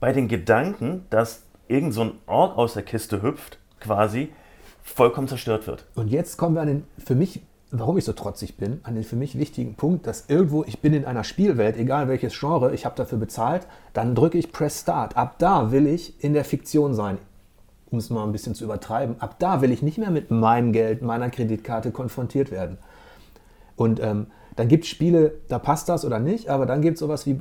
bei 0.00 0.12
den 0.12 0.28
Gedanken, 0.28 1.06
dass 1.10 1.42
irgend 1.66 1.94
so 1.94 2.02
ein 2.02 2.12
Ork 2.26 2.56
aus 2.56 2.74
der 2.74 2.82
Kiste 2.82 3.22
hüpft, 3.22 3.58
quasi 3.80 4.32
vollkommen 4.82 5.28
zerstört 5.28 5.66
wird. 5.66 5.84
Und 5.94 6.08
jetzt 6.08 6.36
kommen 6.36 6.54
wir 6.54 6.62
an 6.62 6.68
den, 6.68 6.84
für 7.04 7.14
mich, 7.14 7.42
warum 7.70 7.98
ich 7.98 8.04
so 8.04 8.12
trotzig 8.12 8.56
bin, 8.56 8.80
an 8.84 8.94
den 8.94 9.04
für 9.04 9.16
mich 9.16 9.38
wichtigen 9.38 9.74
Punkt, 9.74 10.06
dass 10.06 10.24
irgendwo, 10.28 10.64
ich 10.64 10.80
bin 10.80 10.94
in 10.94 11.04
einer 11.04 11.24
Spielwelt, 11.24 11.76
egal 11.76 12.08
welches 12.08 12.38
Genre, 12.38 12.72
ich 12.72 12.86
habe 12.86 12.96
dafür 12.96 13.18
bezahlt, 13.18 13.66
dann 13.92 14.14
drücke 14.14 14.38
ich 14.38 14.52
Press 14.52 14.80
Start. 14.80 15.16
Ab 15.16 15.34
da 15.38 15.70
will 15.70 15.86
ich 15.86 16.22
in 16.22 16.32
der 16.32 16.44
Fiktion 16.44 16.94
sein. 16.94 17.18
Um 17.90 17.98
es 17.98 18.10
mal 18.10 18.24
ein 18.24 18.32
bisschen 18.32 18.54
zu 18.54 18.64
übertreiben. 18.64 19.20
Ab 19.20 19.36
da 19.38 19.62
will 19.62 19.72
ich 19.72 19.82
nicht 19.82 19.98
mehr 19.98 20.10
mit 20.10 20.30
meinem 20.30 20.72
Geld, 20.72 21.00
meiner 21.02 21.30
Kreditkarte 21.30 21.90
konfrontiert 21.90 22.50
werden. 22.50 22.78
Und 23.78 24.00
ähm, 24.00 24.26
dann 24.56 24.66
gibt 24.66 24.84
es 24.84 24.90
Spiele, 24.90 25.34
da 25.46 25.60
passt 25.60 25.88
das 25.88 26.04
oder 26.04 26.18
nicht, 26.18 26.48
aber 26.48 26.66
dann 26.66 26.82
gibt 26.82 26.94
es 26.94 27.00
sowas 27.00 27.26
wie 27.26 27.40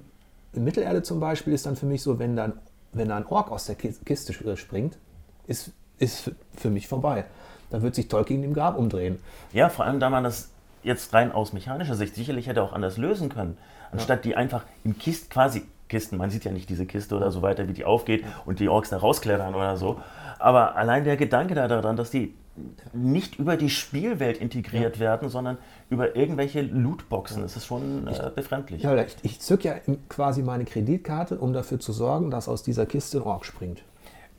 in 0.53 0.63
Mittelerde 0.63 1.01
zum 1.01 1.19
Beispiel, 1.19 1.51
ist 1.51 1.65
dann 1.65 1.75
für 1.75 1.87
mich 1.87 2.03
so, 2.03 2.19
wenn 2.19 2.35
dann, 2.35 2.53
wenn 2.93 3.09
da 3.09 3.17
ein 3.17 3.25
Ork 3.25 3.51
aus 3.51 3.65
der 3.65 3.75
Kis- 3.75 3.99
Kiste 4.05 4.33
äh, 4.47 4.55
springt, 4.55 4.99
ist, 5.47 5.71
ist 5.97 6.31
für 6.55 6.69
mich 6.69 6.87
vorbei. 6.87 7.25
Da 7.71 7.81
wird 7.81 7.95
sich 7.95 8.07
Tolkien 8.07 8.43
im 8.43 8.53
Grab 8.53 8.77
umdrehen. 8.77 9.17
Ja, 9.51 9.69
vor 9.69 9.85
allem 9.85 9.99
da 9.99 10.11
man 10.11 10.23
das 10.23 10.51
jetzt 10.83 11.11
rein 11.11 11.31
aus 11.31 11.53
mechanischer 11.53 11.95
Sicht 11.95 12.13
sicherlich 12.13 12.47
hätte 12.47 12.61
auch 12.61 12.71
anders 12.71 12.97
lösen 12.97 13.29
können. 13.29 13.57
Anstatt 13.91 14.23
die 14.23 14.35
einfach 14.35 14.63
in 14.83 14.97
Kisten, 14.97 15.29
quasi 15.29 15.63
Kisten, 15.89 16.17
man 16.17 16.29
sieht 16.29 16.45
ja 16.45 16.51
nicht 16.51 16.69
diese 16.69 16.85
Kiste 16.85 17.15
oder 17.15 17.31
so 17.31 17.41
weiter, 17.41 17.67
wie 17.67 17.73
die 17.73 17.83
aufgeht 17.83 18.23
und 18.45 18.59
die 18.59 18.69
Orks 18.69 18.89
da 18.89 18.97
rausklettern 18.97 19.55
oder 19.55 19.75
so. 19.75 19.99
Aber 20.37 20.75
allein 20.75 21.03
der 21.03 21.17
Gedanke 21.17 21.55
da 21.55 21.67
daran, 21.67 21.95
dass 21.95 22.11
die 22.11 22.35
nicht 22.93 23.39
über 23.39 23.57
die 23.57 23.69
Spielwelt 23.69 24.37
integriert 24.37 24.95
ja. 24.95 25.01
werden, 25.01 25.29
sondern 25.29 25.57
über 25.89 26.15
irgendwelche 26.15 26.61
Lootboxen. 26.61 27.41
Das 27.41 27.55
ist 27.55 27.65
schon 27.65 28.07
äh, 28.07 28.31
befremdlich. 28.33 28.83
Ja, 28.83 28.95
ich, 28.95 29.15
ich 29.23 29.39
zücke 29.39 29.67
ja 29.67 29.75
quasi 30.09 30.43
meine 30.43 30.65
Kreditkarte, 30.65 31.37
um 31.37 31.53
dafür 31.53 31.79
zu 31.79 31.93
sorgen, 31.93 32.31
dass 32.31 32.47
aus 32.47 32.63
dieser 32.63 32.85
Kiste 32.85 33.19
ein 33.19 33.23
Ork 33.23 33.45
springt. 33.45 33.83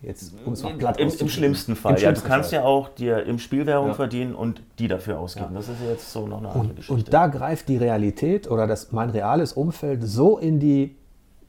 Jetzt, 0.00 0.32
um 0.44 0.52
es 0.52 0.62
mal 0.62 0.74
platt 0.74 1.00
Im, 1.00 1.08
Im 1.08 1.28
schlimmsten 1.28 1.74
Fall. 1.74 1.96
Im 1.96 2.02
ja, 2.02 2.12
du 2.12 2.20
kannst 2.20 2.50
Fall. 2.50 2.60
ja 2.60 2.64
auch 2.64 2.88
dir 2.88 3.24
im 3.24 3.40
Spiel 3.40 3.66
Währung 3.66 3.88
ja. 3.88 3.94
verdienen 3.94 4.34
und 4.34 4.62
die 4.78 4.86
dafür 4.86 5.18
ausgeben. 5.18 5.48
Ja. 5.50 5.56
Das 5.56 5.68
ist 5.68 5.80
jetzt 5.88 6.12
so 6.12 6.28
noch 6.28 6.38
eine 6.38 6.48
andere 6.48 6.68
und, 6.68 6.76
Geschichte. 6.76 6.94
Und 6.94 7.12
da 7.12 7.26
greift 7.26 7.68
die 7.68 7.76
Realität 7.76 8.48
oder 8.48 8.68
das, 8.68 8.92
mein 8.92 9.10
reales 9.10 9.54
Umfeld 9.54 10.04
so 10.04 10.38
in 10.38 10.60
die, 10.60 10.94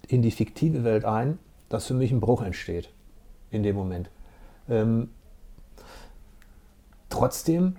in 0.07 0.23
die 0.23 0.31
fiktive 0.31 0.83
Welt 0.83 1.05
ein, 1.05 1.37
dass 1.69 1.85
für 1.85 1.93
mich 1.93 2.11
ein 2.11 2.19
Bruch 2.19 2.41
entsteht 2.41 2.89
in 3.51 3.61
dem 3.61 3.75
Moment. 3.75 4.09
Ähm, 4.67 5.09
trotzdem. 7.09 7.75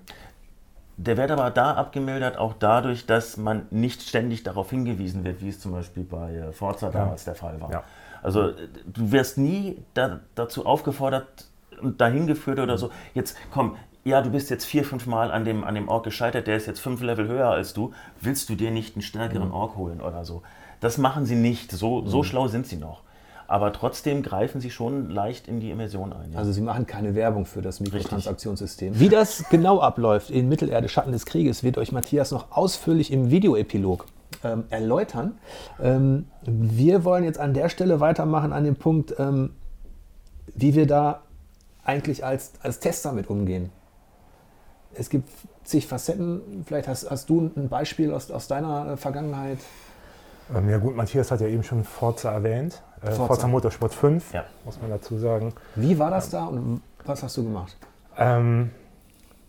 Der 0.97 1.17
wird 1.17 1.31
aber 1.31 1.51
da 1.51 1.75
abgemildert, 1.75 2.37
auch 2.37 2.55
dadurch, 2.59 3.07
dass 3.07 3.39
man 3.39 3.67
nicht 3.71 4.03
ständig 4.03 4.43
darauf 4.43 4.69
hingewiesen 4.69 5.25
wird, 5.25 5.41
wie 5.41 5.49
es 5.49 5.59
zum 5.59 5.73
Beispiel 5.73 6.05
bei 6.05 6.35
äh, 6.35 6.53
Forza 6.53 6.91
damals 6.91 7.25
der 7.25 7.35
Fall 7.35 7.59
war. 7.61 7.85
Also 8.23 8.51
du 8.87 9.13
wirst 9.13 9.39
nie 9.39 9.79
da, 9.95 10.21
dazu 10.35 10.67
aufgefordert 10.67 11.47
und 11.81 12.01
dahin 12.03 12.27
geführt 12.27 12.59
oder 12.59 12.77
so, 12.77 12.91
jetzt 13.15 13.37
komm, 13.51 13.77
ja, 14.05 14.23
du 14.23 14.31
bist 14.31 14.51
jetzt 14.51 14.65
vier, 14.65 14.85
fünf 14.85 15.07
Mal 15.07 15.31
an 15.31 15.45
dem, 15.45 15.65
an 15.65 15.75
dem 15.75 15.89
Ork 15.89 16.05
gescheitert, 16.05 16.47
der 16.47 16.57
ist 16.57 16.67
jetzt 16.67 16.81
fünf 16.81 17.01
Level 17.01 17.29
höher 17.29 17.49
als 17.49 17.75
du, 17.75 17.93
willst 18.21 18.49
du 18.49 18.55
dir 18.55 18.71
nicht 18.71 18.97
einen 18.97 19.03
stärkeren 19.03 19.49
mhm. 19.49 19.55
Ork 19.55 19.77
holen 19.77 20.01
oder 20.01 20.25
so? 20.25 20.43
Das 20.81 20.97
machen 20.99 21.27
sie 21.27 21.35
nicht, 21.35 21.71
so, 21.73 22.07
so 22.07 22.19
mhm. 22.19 22.25
schlau 22.25 22.49
sind 22.49 22.67
sie 22.67 22.77
noch. 22.77 23.03
Aber 23.51 23.73
trotzdem 23.73 24.23
greifen 24.23 24.61
sie 24.61 24.71
schon 24.71 25.11
leicht 25.11 25.49
in 25.49 25.59
die 25.59 25.73
Immersion 25.73 26.13
ein. 26.13 26.31
Ja. 26.31 26.39
Also 26.39 26.53
sie 26.53 26.61
machen 26.61 26.87
keine 26.87 27.17
Werbung 27.17 27.47
für 27.47 27.63
das 27.63 27.81
Mikrotransaktionssystem. 27.81 29.01
Wie 29.01 29.09
das 29.09 29.43
genau 29.51 29.81
abläuft 29.81 30.31
in 30.31 30.49
Mittelerde 30.49 30.89
Schatten 30.89 31.11
des 31.11 31.27
Krieges, 31.27 31.65
wird 31.65 31.77
euch 31.77 31.91
Matthias 31.91 32.31
noch 32.31 32.53
ausführlich 32.53 33.13
im 33.13 33.33
Videoepilog 33.33 34.07
ähm, 34.45 34.67
erläutern. 34.71 35.41
Ähm, 35.83 36.29
wir 36.43 37.03
wollen 37.03 37.25
jetzt 37.25 37.41
an 37.41 37.53
der 37.53 37.69
Stelle 37.71 37.99
weitermachen 37.99 38.53
an 38.53 38.63
dem 38.63 38.77
Punkt, 38.77 39.17
ähm, 39.19 39.57
wie 40.55 40.77
wir 40.77 40.87
da 40.87 41.23
eigentlich 41.83 42.25
als, 42.25 42.53
als 42.63 42.79
Tester 42.79 43.11
mit 43.11 43.29
umgehen. 43.29 43.73
Es 44.95 45.11
gibt 45.11 45.29
zig 45.65 45.89
Facetten. 45.89 46.63
Vielleicht 46.67 46.87
hast, 46.87 47.11
hast 47.11 47.29
du 47.29 47.51
ein 47.57 47.69
Beispiel 47.69 48.13
aus, 48.13 48.31
aus 48.31 48.47
deiner 48.47 48.93
äh, 48.93 48.97
Vergangenheit. 48.97 49.59
Ähm, 50.55 50.69
ja 50.69 50.79
gut, 50.79 50.95
Matthias 50.95 51.33
hat 51.33 51.41
ja 51.41 51.49
eben 51.49 51.65
schon 51.65 51.83
Forza 51.83 52.31
erwähnt. 52.31 52.81
Äh, 53.03 53.07
Forza. 53.07 53.27
Forza 53.27 53.49
Motorsport 53.49 53.95
5, 53.95 54.33
ja. 54.33 54.45
muss 54.65 54.81
man 54.81 54.91
dazu 54.91 55.19
sagen. 55.19 55.53
Wie 55.75 55.99
war 55.99 56.11
das 56.11 56.31
da 56.31 56.47
und 56.47 56.83
was 57.05 57.23
hast 57.23 57.37
du 57.37 57.45
gemacht? 57.45 57.77
Ähm, 58.17 58.71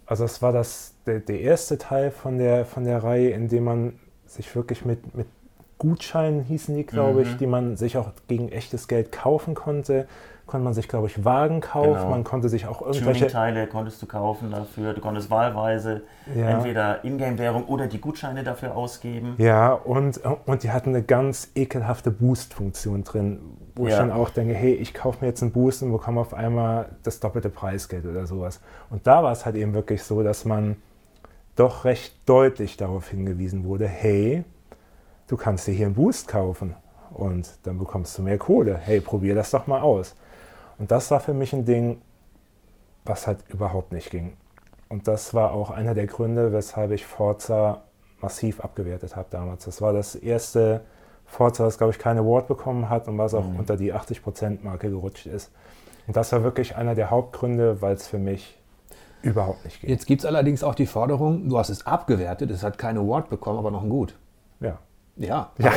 also 0.06 0.26
es 0.26 0.42
war 0.42 0.52
das, 0.52 0.94
der, 1.06 1.20
der 1.20 1.42
erste 1.42 1.78
Teil 1.78 2.12
von 2.12 2.38
der, 2.38 2.66
von 2.66 2.86
der 2.86 3.04
Reihe, 3.04 3.30
in 3.30 3.48
dem 3.48 3.64
man 3.64 4.00
sich 4.26 4.56
wirklich 4.56 4.86
mit, 4.86 5.16
mit 5.16 5.28
Gutscheinen 5.78 6.44
hießen 6.44 6.76
die, 6.76 6.86
glaube 6.86 7.22
mhm. 7.22 7.26
ich, 7.26 7.38
die 7.38 7.48
man 7.48 7.76
sich 7.76 7.98
auch 7.98 8.12
gegen 8.28 8.50
echtes 8.50 8.88
Geld 8.88 9.12
kaufen 9.12 9.56
konnte. 9.56 10.08
Konnte 10.52 10.66
man 10.66 10.74
sich, 10.74 10.90
glaube 10.90 11.08
ich, 11.08 11.24
Wagen 11.24 11.62
kaufen. 11.62 11.94
Genau. 11.94 12.10
Man 12.10 12.26
konnte 12.26 12.50
sich 12.50 12.68
auch 12.68 12.82
irgendwelche. 12.82 13.28
Teile 13.28 13.68
konntest 13.68 14.02
du 14.02 14.06
kaufen 14.06 14.52
dafür. 14.52 14.94
Du 14.94 15.00
konntest 15.00 15.32
wahlweise 15.32 16.02
ja. 16.36 16.50
entweder 16.50 17.06
Ingame-Währung 17.06 17.64
oder 17.68 17.88
die 17.88 18.02
Gutscheine 18.02 18.44
dafür 18.44 18.76
ausgeben. 18.76 19.36
Ja, 19.38 19.72
und, 19.72 20.20
und 20.46 20.64
die 20.64 20.72
hatten 20.72 20.90
eine 20.90 21.04
ganz 21.04 21.52
ekelhafte 21.56 22.12
Boost-Funktion 22.12 23.06
drin, 23.06 23.40
wo 23.78 23.84
ja. 23.84 23.92
ich 23.92 23.96
dann 23.96 24.12
auch 24.12 24.30
denke, 24.30 24.54
hey, 24.54 24.74
ich 24.74 24.94
kaufe 24.94 25.20
mir 25.22 25.28
jetzt 25.28 25.42
einen 25.42 25.54
Boost 25.54 25.84
und 25.84 25.94
bekomme 25.94 26.20
auf 26.20 26.34
einmal 26.34 26.90
das 27.04 27.22
doppelte 27.22 27.50
Preisgeld 27.50 28.06
oder 28.06 28.26
sowas. 28.28 28.60
Und 28.90 29.08
da 29.08 29.24
war 29.24 29.32
es 29.32 29.46
halt 29.46 29.56
eben 29.56 29.74
wirklich 29.74 30.04
so, 30.04 30.22
dass 30.22 30.44
man 30.44 30.76
doch 31.56 31.86
recht 31.86 32.14
deutlich 32.26 32.76
darauf 32.76 33.08
hingewiesen 33.08 33.64
wurde, 33.64 33.88
hey, 33.88 34.44
du 35.28 35.38
kannst 35.38 35.66
dir 35.68 35.72
hier 35.72 35.86
einen 35.86 35.96
Boost 35.96 36.28
kaufen 36.28 36.76
und 37.14 37.50
dann 37.64 37.80
bekommst 37.80 38.18
du 38.18 38.22
mehr 38.22 38.38
Kohle. 38.38 38.76
Hey, 38.76 39.00
probier 39.00 39.34
das 39.34 39.52
doch 39.52 39.66
mal 39.66 39.80
aus. 39.80 40.14
Und 40.82 40.90
das 40.90 41.12
war 41.12 41.20
für 41.20 41.36
mich 41.36 41.54
ein 41.54 41.64
Ding, 41.64 42.02
was 43.06 43.28
halt 43.28 43.38
überhaupt 43.50 43.92
nicht 43.92 44.10
ging. 44.10 44.34
Und 44.90 45.08
das 45.08 45.36
war 45.36 45.52
auch 45.52 45.70
einer 45.70 45.94
der 45.94 46.08
Gründe, 46.08 46.54
weshalb 46.54 46.90
ich 46.90 47.06
Forza 47.06 47.84
massiv 48.20 48.62
abgewertet 48.62 49.16
habe 49.16 49.28
damals. 49.30 49.66
Das 49.66 49.80
war 49.80 49.94
das 49.94 50.16
erste 50.16 50.82
Forza, 51.28 51.66
das, 51.66 51.78
glaube 51.78 51.94
ich, 51.94 52.00
kein 52.00 52.18
Award 52.18 52.48
bekommen 52.48 52.90
hat 52.90 53.08
und 53.08 53.20
was 53.20 53.36
auch 53.36 53.46
mhm. 53.46 53.60
unter 53.60 53.78
die 53.78 53.94
80%-Marke 53.94 54.90
gerutscht 54.90 55.28
ist. 55.28 55.52
Und 56.08 56.18
das 56.18 56.32
war 56.32 56.42
wirklich 56.42 56.76
einer 56.76 56.96
der 56.96 57.12
Hauptgründe, 57.12 57.80
weil 57.84 57.94
es 57.94 58.08
für 58.08 58.18
mich 58.18 58.58
überhaupt 59.22 59.64
nicht 59.64 59.82
geht. 59.82 59.90
Jetzt 59.92 60.08
gibt 60.08 60.22
es 60.22 60.26
allerdings 60.26 60.64
auch 60.64 60.74
die 60.74 60.88
Forderung, 60.88 61.48
du 61.48 61.60
hast 61.60 61.70
es 61.70 61.86
abgewertet, 61.86 62.50
es 62.50 62.64
hat 62.64 62.80
kein 62.80 62.98
Award 62.98 63.30
bekommen, 63.30 63.60
aber 63.60 63.70
noch 63.70 63.84
ein 63.84 63.90
Gut. 63.90 64.18
Ja. 64.60 64.80
Ja, 65.16 65.52
ja 65.60 65.72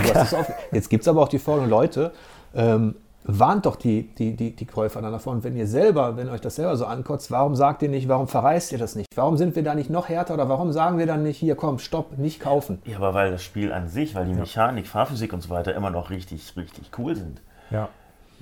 jetzt 0.72 0.88
gibt 0.88 1.02
es 1.02 1.08
aber 1.08 1.20
auch 1.20 1.28
die 1.28 1.38
Forderung, 1.38 1.68
Leute, 1.68 2.12
ähm, 2.54 2.94
warnt 3.24 3.66
doch 3.66 3.76
die, 3.76 4.14
die, 4.14 4.36
die, 4.36 4.54
die 4.54 4.66
Käufer 4.66 5.00
dann 5.00 5.12
davon. 5.12 5.42
Wenn 5.42 5.56
ihr 5.56 5.66
selber, 5.66 6.16
wenn 6.16 6.28
euch 6.28 6.40
das 6.40 6.56
selber 6.56 6.76
so 6.76 6.86
ankotzt, 6.86 7.30
warum 7.30 7.56
sagt 7.56 7.82
ihr 7.82 7.88
nicht, 7.88 8.08
warum 8.08 8.28
verreist 8.28 8.70
ihr 8.72 8.78
das 8.78 8.96
nicht? 8.96 9.08
Warum 9.14 9.36
sind 9.36 9.56
wir 9.56 9.62
da 9.62 9.74
nicht 9.74 9.90
noch 9.90 10.08
härter 10.08 10.34
oder 10.34 10.48
warum 10.48 10.72
sagen 10.72 10.98
wir 10.98 11.06
dann 11.06 11.22
nicht, 11.22 11.38
hier 11.38 11.56
komm, 11.56 11.78
stopp, 11.78 12.18
nicht 12.18 12.40
kaufen? 12.40 12.82
Ja, 12.84 12.98
aber 12.98 13.14
weil 13.14 13.30
das 13.30 13.42
Spiel 13.42 13.72
an 13.72 13.88
sich, 13.88 14.14
weil 14.14 14.26
die 14.26 14.34
Mechanik, 14.34 14.86
Fahrphysik 14.86 15.32
und 15.32 15.42
so 15.42 15.50
weiter 15.50 15.74
immer 15.74 15.90
noch 15.90 16.10
richtig, 16.10 16.54
richtig 16.56 16.90
cool 16.98 17.16
sind. 17.16 17.40
Ja. 17.70 17.88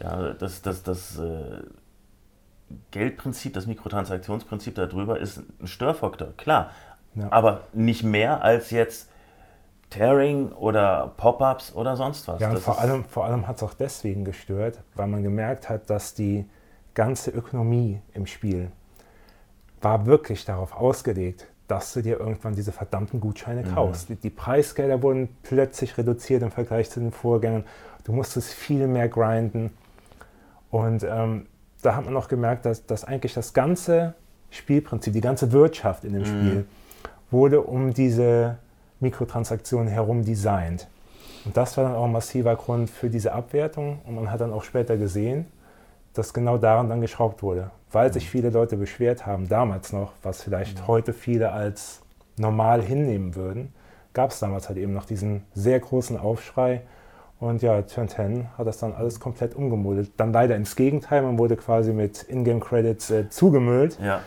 Ja, 0.03 0.33
das, 0.33 0.63
das, 0.63 0.83
das, 0.83 1.19
äh, 1.19 1.63
Geldprinzip, 2.91 3.53
das 3.53 3.67
Mikrotransaktionsprinzip 3.67 4.75
darüber 4.75 5.19
ist 5.19 5.43
ein 5.61 5.67
Störfaktor, 5.67 6.29
klar. 6.37 6.71
Ja. 7.15 7.29
Aber 7.31 7.63
nicht 7.73 8.03
mehr 8.03 8.43
als 8.43 8.71
jetzt 8.71 9.11
Tearing 9.93 10.53
oder 10.53 11.13
Pop-ups 11.17 11.75
oder 11.75 11.97
sonst 11.97 12.27
was. 12.29 12.41
Ja, 12.41 12.51
und 12.51 12.59
vor 12.59 12.81
allem, 12.81 13.05
vor 13.05 13.25
allem 13.27 13.47
hat 13.47 13.57
es 13.57 13.63
auch 13.63 13.75
deswegen 13.75 14.25
gestört, 14.25 14.81
weil 14.95 15.07
man 15.07 15.23
gemerkt 15.23 15.69
hat, 15.69 15.91
dass 15.91 16.15
die 16.15 16.49
ganze 16.95 17.31
Ökonomie 17.31 18.01
im 18.15 18.27
Spiel 18.27 18.71
war 19.81 20.07
wirklich 20.07 20.45
darauf 20.45 20.75
ausgelegt, 20.75 21.47
dass 21.69 21.93
du 21.93 22.03
dir 22.03 22.21
irgendwann 22.21 22.55
diese 22.55 22.73
verdammten 22.73 23.21
Gutscheine 23.21 23.63
mhm. 23.63 23.75
kaufst. 23.75 24.09
Mhm. 24.09 24.15
Die, 24.15 24.21
die, 24.21 24.31
Preisgelder 24.31 25.03
wurden 25.03 25.29
plötzlich 25.43 25.97
reduziert 25.99 26.43
im 26.43 26.51
Vergleich 26.51 26.91
zu 26.91 27.01
den 27.01 27.13
Vorgängern. 27.13 27.65
Du 28.05 28.13
musstest 28.13 28.53
viel 28.53 28.87
mehr 28.87 29.09
grinden. 29.09 29.71
Und 30.71 31.03
ähm, 31.03 31.47
da 31.83 31.97
hat 31.97 32.05
man 32.05 32.17
auch 32.17 32.29
gemerkt, 32.29 32.65
dass, 32.65 32.87
dass 32.87 33.05
eigentlich 33.05 33.35
das 33.35 33.53
ganze 33.53 34.15
Spielprinzip, 34.51 35.13
die 35.13 35.21
ganze 35.21 35.53
Wirtschaft 35.53 36.05
in 36.05 36.13
dem 36.13 36.23
mhm. 36.23 36.27
Spiel 36.27 36.67
wurde 37.31 37.63
um 37.63 37.93
diese 37.93 38.59
Mikrotransaktionen 39.03 39.89
herum 39.89 40.25
designt. 40.25 40.89
Und 41.45 41.57
das 41.57 41.77
war 41.77 41.85
dann 41.85 41.95
auch 41.95 42.05
ein 42.05 42.13
massiver 42.13 42.57
Grund 42.57 42.89
für 42.89 43.11
diese 43.11 43.33
Abwertung. 43.33 44.01
Und 44.07 44.15
man 44.15 44.31
hat 44.31 44.41
dann 44.41 44.53
auch 44.53 44.65
später 44.65 44.97
gesehen, 44.97 45.47
dass 46.15 46.33
genau 46.33 46.57
daran 46.59 46.89
dann 46.89 47.01
geschraubt 47.01 47.43
wurde. 47.43 47.71
Weil 47.91 48.09
mhm. 48.09 48.13
sich 48.15 48.31
viele 48.31 48.51
Leute 48.51 48.77
beschwert 48.77 49.27
haben, 49.27 49.49
damals 49.49 49.93
noch, 49.93 50.13
was 50.23 50.43
vielleicht 50.43 50.81
mhm. 50.81 50.87
heute 50.87 51.13
viele 51.13 51.53
als 51.53 52.01
normal 52.37 52.81
hinnehmen 52.83 53.35
würden, 53.35 53.75
gab 54.15 54.31
es 54.31 54.41
damals 54.41 54.69
halt 54.69 54.79
eben 54.79 54.93
noch 54.93 55.05
diesen 55.05 55.45
sehr 55.55 55.81
großen 55.81 56.19
Aufschrei, 56.19 56.83
und 57.43 57.61
ja, 57.61 57.83
Turn 57.83 58.09
10 58.09 58.57
hat 58.57 58.69
das 58.69 58.79
dann 58.79 58.93
alles 58.93 59.19
komplett 59.19 59.57
umgemodelt. 59.57 60.13
Dann 60.17 60.33
leider 60.33 60.55
ins 60.55 60.77
Gegenteil, 60.77 61.23
man 61.23 61.39
wurde 61.39 61.57
quasi 61.57 61.93
mit 61.93 62.23
Ingame-Credits 62.29 63.11
äh, 63.11 63.31
zugemüllt. 63.31 63.99
Ja. 64.01 64.21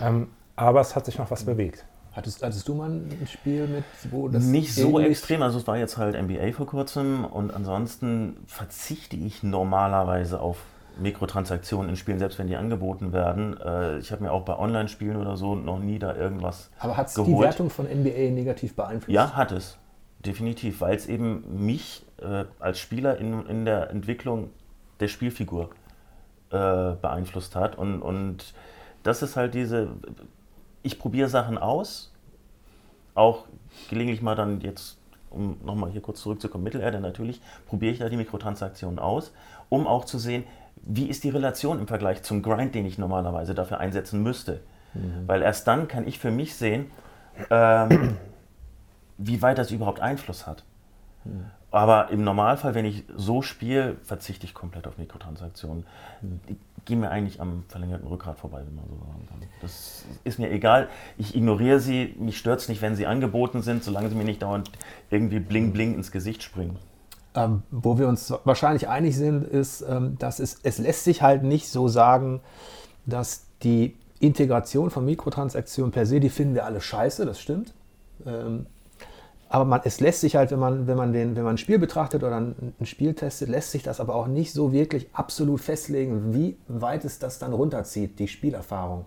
Ähm, 0.00 0.28
aber 0.56 0.80
es 0.80 0.96
hat 0.96 1.04
sich 1.04 1.18
noch 1.18 1.30
was 1.30 1.44
bewegt. 1.44 1.84
Hattest, 2.14 2.42
hattest 2.44 2.68
du 2.68 2.74
mal 2.74 2.90
ein 2.90 3.26
Spiel 3.26 3.66
mit, 3.66 3.84
wo 4.12 4.28
das. 4.28 4.44
Nicht 4.44 4.72
so 4.72 5.00
extrem, 5.00 5.42
also 5.42 5.58
es 5.58 5.66
war 5.66 5.76
jetzt 5.76 5.96
halt 5.96 6.20
NBA 6.20 6.52
vor 6.52 6.66
kurzem 6.66 7.24
und 7.24 7.52
ansonsten 7.52 8.36
verzichte 8.46 9.16
ich 9.16 9.42
normalerweise 9.42 10.40
auf 10.40 10.58
Mikrotransaktionen 10.98 11.90
in 11.90 11.96
Spielen, 11.96 12.20
selbst 12.20 12.38
wenn 12.38 12.46
die 12.46 12.54
angeboten 12.54 13.12
werden. 13.12 13.58
Äh, 13.60 13.98
ich 13.98 14.12
habe 14.12 14.22
mir 14.22 14.32
auch 14.32 14.42
bei 14.42 14.56
Online-Spielen 14.56 15.16
oder 15.16 15.36
so 15.36 15.56
noch 15.56 15.80
nie 15.80 15.98
da 15.98 16.14
irgendwas. 16.14 16.70
Aber 16.78 16.96
hat 16.96 17.08
es 17.08 17.14
die 17.14 17.38
Wertung 17.38 17.68
von 17.68 17.86
NBA 17.86 18.30
negativ 18.30 18.76
beeinflusst? 18.76 19.12
Ja, 19.12 19.32
hat 19.32 19.50
es. 19.50 19.76
Definitiv, 20.24 20.80
weil 20.80 20.94
es 20.94 21.06
eben 21.06 21.64
mich 21.64 22.06
äh, 22.22 22.44
als 22.60 22.78
Spieler 22.78 23.18
in, 23.18 23.44
in 23.46 23.64
der 23.64 23.90
Entwicklung 23.90 24.50
der 25.00 25.08
Spielfigur 25.08 25.70
äh, 26.50 26.92
beeinflusst 26.92 27.56
hat. 27.56 27.76
Und, 27.76 28.00
und 28.00 28.54
das 29.02 29.22
ist 29.22 29.36
halt 29.36 29.54
diese, 29.54 29.88
ich 30.84 30.98
probiere 30.98 31.28
Sachen 31.28 31.58
aus, 31.58 32.12
auch 33.14 33.44
gelegentlich 33.90 34.22
mal 34.22 34.36
dann 34.36 34.60
jetzt, 34.60 34.98
um 35.30 35.56
nochmal 35.64 35.90
hier 35.90 36.02
kurz 36.02 36.20
zurückzukommen, 36.20 36.62
Mittelerde 36.62 37.00
natürlich, 37.00 37.40
probiere 37.66 37.92
ich 37.92 37.98
da 37.98 38.08
die 38.08 38.16
Mikrotransaktionen 38.16 39.00
aus, 39.00 39.32
um 39.68 39.88
auch 39.88 40.04
zu 40.04 40.18
sehen, 40.18 40.44
wie 40.76 41.08
ist 41.08 41.24
die 41.24 41.30
Relation 41.30 41.80
im 41.80 41.88
Vergleich 41.88 42.22
zum 42.22 42.42
Grind, 42.42 42.74
den 42.74 42.84
ich 42.84 42.98
normalerweise 42.98 43.54
dafür 43.54 43.78
einsetzen 43.80 44.22
müsste. 44.22 44.60
Mhm. 44.92 45.26
Weil 45.26 45.42
erst 45.42 45.66
dann 45.66 45.88
kann 45.88 46.06
ich 46.06 46.18
für 46.18 46.30
mich 46.30 46.54
sehen, 46.54 46.90
ähm, 47.50 48.18
wie 49.18 49.40
weit 49.40 49.58
das 49.58 49.70
überhaupt 49.70 50.00
Einfluss 50.00 50.46
hat. 50.46 50.64
Mhm. 51.24 51.46
Aber 51.70 52.10
im 52.10 52.22
Normalfall, 52.22 52.74
wenn 52.74 52.84
ich 52.84 53.04
so 53.16 53.42
spiele, 53.42 53.96
verzichte 54.04 54.46
ich 54.46 54.54
komplett 54.54 54.86
auf 54.86 54.98
Mikrotransaktionen. 54.98 55.86
Die 56.22 56.56
gehen 56.84 57.00
mir 57.00 57.10
eigentlich 57.10 57.40
am 57.40 57.64
verlängerten 57.68 58.06
Rückgrat 58.06 58.38
vorbei, 58.38 58.62
wenn 58.66 58.74
man 58.74 58.84
so 58.88 58.96
sagen 59.06 59.26
kann. 59.28 59.38
Das 59.60 60.04
ist 60.24 60.38
mir 60.38 60.50
egal. 60.50 60.88
Ich 61.16 61.34
ignoriere 61.34 61.80
sie. 61.80 62.14
Mich 62.18 62.38
stört 62.38 62.60
es 62.60 62.68
nicht, 62.68 62.82
wenn 62.82 62.94
sie 62.96 63.06
angeboten 63.06 63.62
sind, 63.62 63.82
solange 63.82 64.10
sie 64.10 64.14
mir 64.14 64.24
nicht 64.24 64.42
dauernd 64.42 64.70
irgendwie 65.10 65.40
bling 65.40 65.72
bling 65.72 65.94
ins 65.94 66.10
Gesicht 66.10 66.42
springen. 66.42 66.78
Ähm, 67.34 67.62
wo 67.70 67.98
wir 67.98 68.06
uns 68.06 68.32
wahrscheinlich 68.44 68.88
einig 68.88 69.16
sind, 69.16 69.44
ist, 69.44 69.84
ähm, 69.88 70.16
dass 70.18 70.38
es, 70.38 70.60
es 70.62 70.78
lässt 70.78 71.04
sich 71.04 71.22
halt 71.22 71.42
nicht 71.42 71.68
so 71.68 71.88
sagen, 71.88 72.40
dass 73.06 73.46
die 73.62 73.96
Integration 74.20 74.90
von 74.90 75.04
Mikrotransaktionen 75.04 75.90
per 75.90 76.06
se, 76.06 76.20
die 76.20 76.28
finden 76.28 76.54
wir 76.54 76.64
alle 76.64 76.80
scheiße, 76.80 77.26
das 77.26 77.40
stimmt. 77.40 77.74
Ähm, 78.24 78.66
aber 79.54 79.64
man, 79.64 79.82
es 79.84 80.00
lässt 80.00 80.20
sich 80.20 80.34
halt, 80.34 80.50
wenn 80.50 80.58
man, 80.58 80.88
wenn, 80.88 80.96
man 80.96 81.12
den, 81.12 81.36
wenn 81.36 81.44
man 81.44 81.54
ein 81.54 81.58
Spiel 81.58 81.78
betrachtet 81.78 82.24
oder 82.24 82.38
ein, 82.38 82.74
Spiel 82.82 83.14
testet, 83.14 83.48
lässt 83.48 83.70
sich 83.70 83.84
das 83.84 84.00
aber 84.00 84.16
auch 84.16 84.26
nicht 84.26 84.52
so 84.52 84.72
wirklich 84.72 85.06
absolut 85.12 85.60
festlegen, 85.60 86.34
wie 86.34 86.56
weit 86.66 87.04
es 87.04 87.20
das 87.20 87.38
dann 87.38 87.52
runterzieht, 87.52 88.18
die 88.18 88.26
Spielerfahrung 88.26 89.04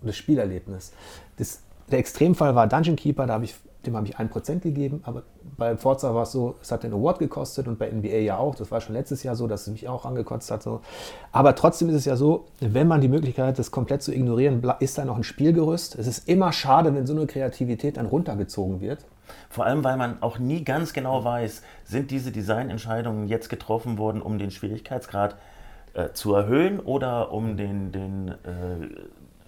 und 0.00 0.06
das 0.08 0.16
Spielerlebnis. 0.16 0.92
Das, 1.36 1.60
der 1.90 1.98
Extremfall 1.98 2.54
war 2.54 2.68
Dungeon 2.68 2.96
Keeper, 2.96 3.26
da 3.26 3.34
habe 3.34 3.44
ich 3.44 3.54
dem 3.84 3.96
habe 3.96 4.06
ich 4.06 4.16
1% 4.16 4.60
gegeben, 4.60 5.00
aber 5.04 5.24
bei 5.58 5.76
Forza 5.76 6.14
war 6.14 6.22
es 6.22 6.32
so, 6.32 6.54
es 6.62 6.70
hat 6.70 6.84
den 6.84 6.92
Award 6.92 7.18
gekostet 7.18 7.66
und 7.66 7.78
bei 7.78 7.90
NBA 7.90 8.18
ja 8.18 8.36
auch. 8.36 8.54
Das 8.54 8.70
war 8.70 8.80
schon 8.80 8.94
letztes 8.94 9.22
Jahr 9.22 9.34
so, 9.34 9.46
dass 9.46 9.62
es 9.62 9.72
mich 9.72 9.88
auch 9.88 10.04
angekotzt 10.04 10.50
hat. 10.50 10.62
So. 10.62 10.80
Aber 11.32 11.54
trotzdem 11.54 11.88
ist 11.88 11.96
es 11.96 12.04
ja 12.04 12.16
so, 12.16 12.46
wenn 12.60 12.86
man 12.86 13.00
die 13.00 13.08
Möglichkeit 13.08 13.46
hat, 13.46 13.58
das 13.58 13.70
komplett 13.70 14.02
zu 14.02 14.14
ignorieren, 14.14 14.62
ist 14.78 14.98
da 14.98 15.04
noch 15.04 15.16
ein 15.16 15.24
Spielgerüst. 15.24 15.98
Es 15.98 16.06
ist 16.06 16.28
immer 16.28 16.52
schade, 16.52 16.94
wenn 16.94 17.06
so 17.06 17.12
eine 17.12 17.26
Kreativität 17.26 17.96
dann 17.96 18.06
runtergezogen 18.06 18.80
wird. 18.80 19.04
Vor 19.48 19.66
allem, 19.66 19.84
weil 19.84 19.96
man 19.96 20.22
auch 20.22 20.38
nie 20.38 20.64
ganz 20.64 20.92
genau 20.92 21.24
weiß, 21.24 21.62
sind 21.84 22.10
diese 22.10 22.32
Designentscheidungen 22.32 23.28
jetzt 23.28 23.48
getroffen 23.48 23.98
worden, 23.98 24.22
um 24.22 24.38
den 24.38 24.50
Schwierigkeitsgrad 24.50 25.36
äh, 25.94 26.10
zu 26.12 26.34
erhöhen 26.34 26.80
oder 26.80 27.32
um 27.32 27.56
den, 27.56 27.92
den 27.92 28.28
äh, 28.28 28.88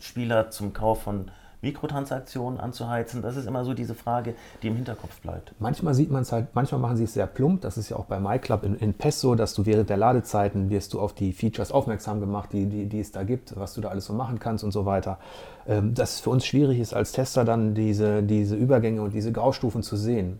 Spieler 0.00 0.50
zum 0.50 0.72
Kauf 0.72 1.02
von 1.02 1.30
Mikrotransaktionen 1.64 2.60
anzuheizen? 2.60 3.22
Das 3.22 3.36
ist 3.36 3.46
immer 3.46 3.64
so 3.64 3.74
diese 3.74 3.94
Frage, 3.94 4.34
die 4.62 4.68
im 4.68 4.76
Hinterkopf 4.76 5.20
bleibt. 5.20 5.52
Manchmal 5.58 5.94
sieht 5.94 6.10
man 6.10 6.22
es 6.22 6.30
halt, 6.30 6.48
manchmal 6.54 6.80
machen 6.80 6.96
sie 6.96 7.04
es 7.04 7.14
sehr 7.14 7.26
plump. 7.26 7.62
Das 7.62 7.76
ist 7.76 7.88
ja 7.88 7.96
auch 7.96 8.04
bei 8.04 8.20
MyClub 8.20 8.62
in, 8.62 8.76
in 8.76 8.94
PES 8.94 9.20
so, 9.20 9.34
dass 9.34 9.54
du 9.54 9.66
während 9.66 9.90
der 9.90 9.96
Ladezeiten 9.96 10.70
wirst 10.70 10.92
du 10.92 11.00
auf 11.00 11.12
die 11.12 11.32
Features 11.32 11.72
aufmerksam 11.72 12.20
gemacht, 12.20 12.50
die, 12.52 12.66
die, 12.66 12.86
die 12.86 13.00
es 13.00 13.10
da 13.10 13.24
gibt, 13.24 13.56
was 13.56 13.74
du 13.74 13.80
da 13.80 13.88
alles 13.88 14.06
so 14.06 14.12
machen 14.12 14.38
kannst 14.38 14.62
und 14.62 14.70
so 14.70 14.86
weiter. 14.86 15.18
Ähm, 15.66 15.94
dass 15.94 16.14
es 16.14 16.20
für 16.20 16.30
uns 16.30 16.46
schwierig 16.46 16.78
ist 16.78 16.94
als 16.94 17.12
Tester 17.12 17.44
dann 17.44 17.74
diese, 17.74 18.22
diese 18.22 18.54
Übergänge 18.54 19.02
und 19.02 19.14
diese 19.14 19.32
Graustufen 19.32 19.82
zu 19.82 19.96
sehen. 19.96 20.38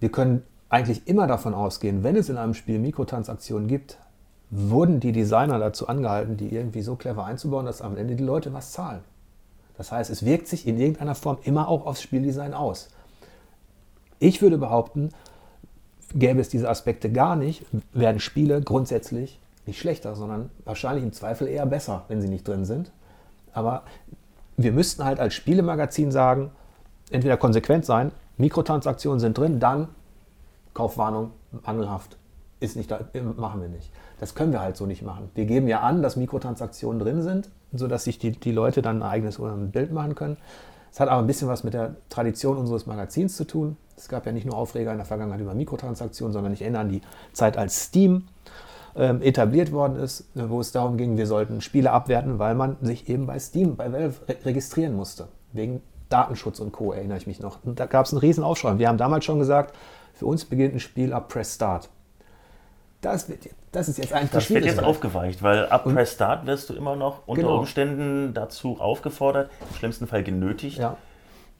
Wir 0.00 0.10
können 0.10 0.42
eigentlich 0.68 1.06
immer 1.06 1.26
davon 1.26 1.54
ausgehen, 1.54 2.02
wenn 2.02 2.16
es 2.16 2.28
in 2.28 2.36
einem 2.36 2.54
Spiel 2.54 2.78
Mikrotransaktionen 2.78 3.68
gibt, 3.68 3.98
wurden 4.50 5.00
die 5.00 5.12
Designer 5.12 5.58
dazu 5.58 5.88
angehalten, 5.88 6.36
die 6.36 6.52
irgendwie 6.52 6.82
so 6.82 6.96
clever 6.96 7.24
einzubauen, 7.24 7.66
dass 7.66 7.82
am 7.82 7.96
Ende 7.96 8.16
die 8.16 8.24
Leute 8.24 8.52
was 8.52 8.72
zahlen. 8.72 9.00
Das 9.76 9.92
heißt, 9.92 10.10
es 10.10 10.24
wirkt 10.24 10.48
sich 10.48 10.66
in 10.66 10.78
irgendeiner 10.78 11.14
Form 11.14 11.38
immer 11.44 11.68
auch 11.68 11.86
aufs 11.86 12.02
Spieldesign 12.02 12.54
aus. 12.54 12.88
Ich 14.18 14.40
würde 14.40 14.58
behaupten, 14.58 15.10
gäbe 16.14 16.40
es 16.40 16.48
diese 16.48 16.68
Aspekte 16.68 17.10
gar 17.10 17.36
nicht, 17.36 17.64
werden 17.92 18.20
Spiele 18.20 18.62
grundsätzlich 18.62 19.40
nicht 19.66 19.78
schlechter, 19.80 20.14
sondern 20.14 20.50
wahrscheinlich 20.64 21.04
im 21.04 21.12
Zweifel 21.12 21.48
eher 21.48 21.66
besser, 21.66 22.04
wenn 22.08 22.22
sie 22.22 22.28
nicht 22.28 22.46
drin 22.46 22.64
sind. 22.64 22.92
Aber 23.52 23.82
wir 24.56 24.72
müssten 24.72 25.04
halt 25.04 25.20
als 25.20 25.34
Spielemagazin 25.34 26.10
sagen, 26.10 26.50
entweder 27.10 27.36
konsequent 27.36 27.84
sein, 27.84 28.12
Mikrotransaktionen 28.38 29.20
sind 29.20 29.36
drin, 29.36 29.60
dann 29.60 29.88
Kaufwarnung, 30.72 31.32
Mangelhaft, 31.64 32.16
ist 32.60 32.76
nicht 32.76 32.90
da, 32.90 33.00
machen 33.36 33.60
wir 33.60 33.68
nicht. 33.68 33.90
Das 34.20 34.34
können 34.34 34.52
wir 34.52 34.60
halt 34.60 34.76
so 34.76 34.86
nicht 34.86 35.02
machen. 35.02 35.30
Wir 35.34 35.44
geben 35.44 35.68
ja 35.68 35.80
an, 35.80 36.02
dass 36.02 36.16
Mikrotransaktionen 36.16 36.98
drin 36.98 37.22
sind, 37.22 37.50
sodass 37.72 38.04
sich 38.04 38.18
die, 38.18 38.32
die 38.32 38.52
Leute 38.52 38.82
dann 38.82 39.02
ein 39.02 39.08
eigenes 39.08 39.40
Bild 39.72 39.92
machen 39.92 40.14
können. 40.14 40.36
Es 40.92 41.00
hat 41.00 41.08
aber 41.08 41.20
ein 41.20 41.26
bisschen 41.26 41.48
was 41.48 41.62
mit 41.62 41.74
der 41.74 41.96
Tradition 42.08 42.56
unseres 42.56 42.86
Magazins 42.86 43.36
zu 43.36 43.44
tun. 43.44 43.76
Es 43.96 44.08
gab 44.08 44.24
ja 44.24 44.32
nicht 44.32 44.46
nur 44.46 44.56
Aufreger 44.56 44.92
in 44.92 44.98
der 44.98 45.06
Vergangenheit 45.06 45.40
über 45.40 45.54
Mikrotransaktionen, 45.54 46.32
sondern 46.32 46.52
ich 46.52 46.62
erinnere 46.62 46.82
an 46.82 46.88
die 46.88 47.02
Zeit, 47.32 47.58
als 47.58 47.84
Steam 47.84 48.28
ähm, 48.94 49.20
etabliert 49.20 49.72
worden 49.72 49.96
ist, 49.96 50.24
wo 50.34 50.60
es 50.60 50.72
darum 50.72 50.96
ging, 50.96 51.16
wir 51.16 51.26
sollten 51.26 51.60
Spiele 51.60 51.92
abwerten, 51.92 52.38
weil 52.38 52.54
man 52.54 52.76
sich 52.80 53.08
eben 53.08 53.26
bei 53.26 53.38
Steam, 53.38 53.76
bei 53.76 53.92
Valve 53.92 54.26
re 54.28 54.36
registrieren 54.44 54.94
musste. 54.94 55.28
Wegen 55.52 55.82
Datenschutz 56.08 56.60
und 56.60 56.72
Co. 56.72 56.92
erinnere 56.92 57.18
ich 57.18 57.26
mich 57.26 57.40
noch. 57.40 57.58
Und 57.64 57.80
da 57.80 57.86
gab 57.86 58.06
es 58.06 58.12
einen 58.12 58.20
riesen 58.20 58.44
Aufschrei. 58.44 58.78
Wir 58.78 58.88
haben 58.88 58.98
damals 58.98 59.24
schon 59.24 59.38
gesagt, 59.38 59.76
für 60.14 60.26
uns 60.26 60.44
beginnt 60.44 60.74
ein 60.74 60.80
Spiel 60.80 61.12
ab 61.12 61.28
Press 61.28 61.54
Start. 61.54 61.90
Das, 63.02 63.28
wird, 63.28 63.50
das 63.76 63.88
ist 63.90 63.98
jetzt 63.98 64.14
eigentlich 64.14 64.30
Das 64.30 64.48
wird 64.48 64.64
jetzt 64.64 64.82
aufgeweicht, 64.82 65.42
weil 65.42 65.66
ab 65.66 65.84
Press 65.84 66.14
Start 66.14 66.46
wirst 66.46 66.70
du 66.70 66.74
immer 66.74 66.96
noch 66.96 67.26
unter 67.26 67.42
genau. 67.42 67.58
Umständen 67.58 68.32
dazu 68.32 68.80
aufgefordert, 68.80 69.50
im 69.68 69.76
schlimmsten 69.76 70.06
Fall 70.06 70.24
genötigt, 70.24 70.78
ja. 70.78 70.96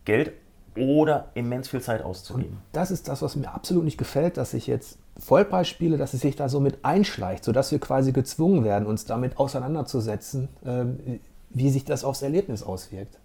Geld 0.06 0.32
oder 0.78 1.28
immens 1.34 1.68
viel 1.68 1.82
Zeit 1.82 2.02
auszugeben. 2.02 2.52
Und 2.52 2.62
das 2.72 2.90
ist 2.90 3.08
das, 3.08 3.20
was 3.20 3.36
mir 3.36 3.52
absolut 3.52 3.84
nicht 3.84 3.98
gefällt, 3.98 4.38
dass 4.38 4.54
ich 4.54 4.66
jetzt 4.66 4.98
Vollpreisspiele, 5.18 5.98
dass 5.98 6.14
es 6.14 6.22
sich 6.22 6.36
da 6.36 6.48
so 6.48 6.58
mit 6.58 6.86
einschleicht, 6.86 7.44
sodass 7.44 7.70
wir 7.70 7.80
quasi 7.80 8.12
gezwungen 8.12 8.64
werden, 8.64 8.86
uns 8.86 9.04
damit 9.04 9.38
auseinanderzusetzen, 9.38 10.48
ähm, 10.64 11.20
wie 11.50 11.68
sich 11.68 11.84
das 11.84 12.02
aufs 12.02 12.22
Erlebnis 12.22 12.62
auswirkt. 12.62 13.18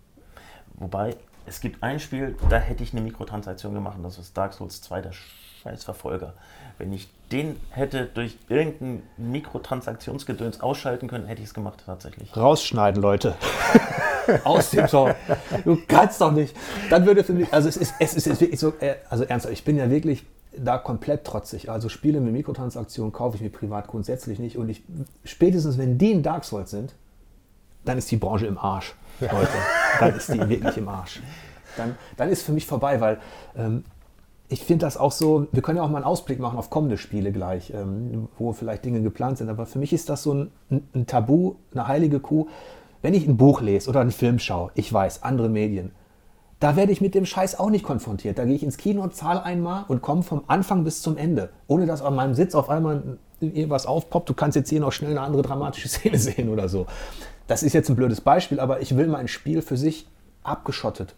Wobei, 0.76 1.16
es 1.46 1.62
gibt 1.62 1.84
ein 1.84 2.00
Spiel, 2.00 2.36
da 2.50 2.58
hätte 2.58 2.84
ich 2.84 2.94
eine 2.94 3.02
Mikrotransaktion 3.02 3.74
gemacht, 3.74 3.98
das 4.04 4.18
ist 4.18 4.38
Dark 4.38 4.54
Souls 4.54 4.82
2, 4.82 5.02
der 5.02 5.12
Scheißverfolger. 5.64 6.34
Wenn 6.78 6.94
ich 6.94 7.10
den 7.32 7.56
hätte 7.70 8.06
durch 8.06 8.38
irgendein 8.50 9.04
Mikrotransaktionsgedöns 9.18 10.62
ausschalten 10.62 11.08
können, 11.08 11.26
hätte 11.26 11.42
ich 11.42 11.48
es 11.48 11.54
gemacht 11.54 11.84
tatsächlich. 11.86 12.36
Rausschneiden, 12.36 13.02
Leute. 13.02 13.36
Aus 14.44 14.72
dem 14.72 14.88
Song. 14.88 15.14
Du 15.64 15.78
kannst 15.88 16.22
doch 16.22 16.32
nicht. 16.32 16.56
Dann 16.90 17.06
würde 17.06 17.24
für 17.24 17.34
mich, 17.34 17.52
also 17.54 17.70
es 17.70 17.78
ist, 17.78 17.94
es 18.00 18.16
ist 18.16 18.42
wirklich 18.42 18.60
so, 18.60 18.74
äh, 18.80 18.96
also 19.10 19.24
ernsthaft, 19.24 19.54
ich 19.54 19.64
bin 19.64 19.78
ja 19.78 19.90
wirklich 19.90 20.26
da 20.56 20.78
komplett 20.78 21.26
trotzig. 21.26 21.70
Also 21.70 21.90
Spiele 21.90 22.20
mit 22.20 22.34
Mikrotransaktionen 22.34 23.12
kaufe 23.12 23.38
ich 23.38 23.42
mir 23.42 23.50
privat 23.50 23.88
grundsätzlich 23.88 24.40
nicht. 24.40 24.58
Und 24.58 24.70
ich, 24.70 24.84
spätestens 25.24 25.78
wenn 25.78 25.98
die 25.98 26.12
in 26.12 26.24
Dark 26.24 26.46
Souls 26.46 26.72
sind, 26.72 26.94
dann 27.86 27.98
ist 27.98 28.12
die 28.12 28.18
Branche 28.18 28.46
im 28.46 28.58
Arsch, 28.58 28.94
Leute. 29.20 29.48
Dann 30.02 30.16
ist 30.16 30.34
die 30.34 30.50
wirklich 30.50 30.78
im 30.78 30.90
Arsch. 30.90 31.22
Dann, 31.78 31.96
dann 32.18 32.30
ist 32.30 32.44
für 32.44 32.52
mich 32.52 32.66
vorbei, 32.66 33.00
weil 33.00 33.20
ähm, 33.56 33.84
ich 34.50 34.66
finde 34.66 34.86
das 34.86 34.98
auch 34.98 35.14
so, 35.14 35.48
wir 35.52 35.62
können 35.62 35.78
ja 35.78 35.84
auch 35.84 35.90
mal 35.90 35.98
einen 35.98 36.06
Ausblick 36.06 36.40
machen 36.40 36.60
auf 36.60 36.70
kommende 36.70 36.98
Spiele 36.98 37.32
gleich, 37.32 37.72
ähm, 37.74 38.28
wo 38.38 38.52
vielleicht 38.52 38.84
Dinge 38.84 39.02
geplant 39.02 39.38
sind. 39.38 39.50
Aber 39.50 39.66
für 39.66 39.80
mich 39.80 39.94
ist 39.94 40.10
das 40.10 40.24
so 40.24 40.34
ein, 40.34 40.52
ein, 40.94 41.08
Tabu, 41.08 41.56
eine 41.74 41.88
heilige 41.88 42.20
Kuh. 42.20 42.48
Wenn 43.02 43.14
ich 43.14 43.26
ein 43.28 43.38
Buch 43.38 43.62
lese 43.62 43.90
oder 43.90 44.02
einen 44.02 44.12
Film 44.12 44.40
schaue, 44.40 44.72
ich 44.76 44.92
weiß, 44.92 45.24
andere 45.24 45.48
Medien, 45.48 45.92
da 46.60 46.76
werde 46.76 46.92
ich 46.92 47.02
mit 47.02 47.16
dem 47.16 47.26
Scheiß 47.26 47.60
auch 47.60 47.70
nicht 47.70 47.84
konfrontiert. 47.84 48.38
Da 48.38 48.46
gehe 48.46 48.54
ich 48.54 48.62
ins 48.62 48.78
Kino, 48.78 49.08
zahle 49.08 49.44
einmal 49.44 49.86
und 49.88 50.02
komme 50.02 50.22
vom 50.22 50.44
Anfang 50.48 50.84
bis 50.84 51.02
zum 51.02 51.18
Ende. 51.18 51.50
Ohne 51.68 51.86
dass 51.86 52.02
an 52.02 52.14
meinem 52.14 52.36
Sitz 52.36 52.54
auf 52.54 52.70
einmal 52.70 53.18
irgendwas 53.40 53.86
aufpoppt. 53.86 54.30
Du 54.30 54.34
kannst 54.34 54.56
jetzt 54.56 54.70
hier 54.70 54.80
noch 54.82 54.92
schnell 54.92 55.12
eine 55.12 55.22
andere 55.22 55.42
dramatische 55.42 55.88
Szene 55.90 56.20
sehen 56.20 56.50
oder 56.50 56.70
so. 56.70 56.86
Das 57.52 57.64
ist 57.64 57.74
jetzt 57.74 57.90
ein 57.90 57.98
blödes 57.98 58.22
Beispiel, 58.22 58.62
aber 58.62 58.80
ich 58.80 58.96
will 58.96 59.08
mal 59.08 59.18
ein 59.18 59.28
Spiel 59.28 59.62
für 59.62 59.76
sich 59.76 60.08
abgeschottet 60.42 61.16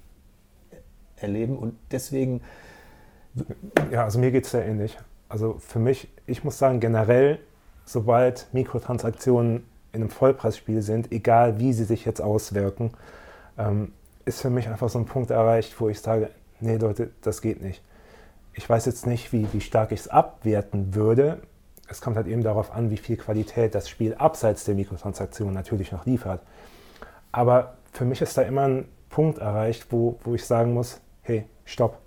erleben 1.16 1.56
und 1.56 1.76
deswegen 1.92 2.42
ja, 3.92 4.04
also 4.04 4.18
mir 4.18 4.32
geht 4.32 4.46
es 4.46 4.50
sehr 4.50 4.66
ähnlich. 4.66 4.98
Also 5.30 5.58
für 5.60 5.78
mich, 5.78 6.08
ich 6.26 6.44
muss 6.44 6.58
sagen, 6.58 6.80
generell, 6.80 7.38
sobald 7.86 8.48
Mikrotransaktionen 8.52 9.64
in 9.92 10.02
einem 10.02 10.10
Vollpreisspiel 10.10 10.82
sind, 10.82 11.12
egal 11.12 11.60
wie 11.60 11.72
sie 11.72 11.84
sich 11.84 12.04
jetzt 12.04 12.20
auswirken, 12.20 12.94
ähm, 13.60 13.92
ist 14.26 14.42
für 14.42 14.50
mich 14.50 14.68
einfach 14.68 14.90
so 14.90 14.98
ein 14.98 15.06
Punkt 15.06 15.30
erreicht, 15.30 15.80
wo 15.80 15.88
ich 15.88 16.02
sage, 16.02 16.32
nee 16.60 16.78
Leute, 16.78 17.12
das 17.22 17.44
geht 17.44 17.62
nicht. 17.62 17.84
Ich 18.56 18.68
weiß 18.68 18.88
jetzt 18.88 19.06
nicht, 19.06 19.34
wie, 19.34 19.46
wie 19.54 19.62
stark 19.62 19.92
ich 19.92 20.00
es 20.00 20.08
abwerten 20.08 20.96
würde. 20.96 21.44
Es 21.94 22.02
kommt 22.02 22.16
halt 22.16 22.26
eben 22.26 22.42
darauf 22.42 22.74
an, 22.74 22.90
wie 22.90 22.98
viel 22.98 23.18
Qualität 23.18 23.76
das 23.76 23.88
Spiel 23.88 24.16
abseits 24.16 24.66
der 24.66 24.74
Mikrotransaktionen 24.74 25.54
natürlich 25.54 25.92
noch 25.92 26.08
liefert. 26.08 26.42
Aber 27.32 27.76
für 27.92 28.04
mich 28.04 28.20
ist 28.20 28.36
da 28.36 28.42
immer 28.42 28.68
ein 28.68 28.86
Punkt 29.10 29.38
erreicht, 29.38 29.88
wo, 29.92 30.18
wo 30.24 30.34
ich 30.34 30.44
sagen 30.44 30.74
muss, 30.74 31.02
hey, 31.22 31.46
stopp. 31.66 32.00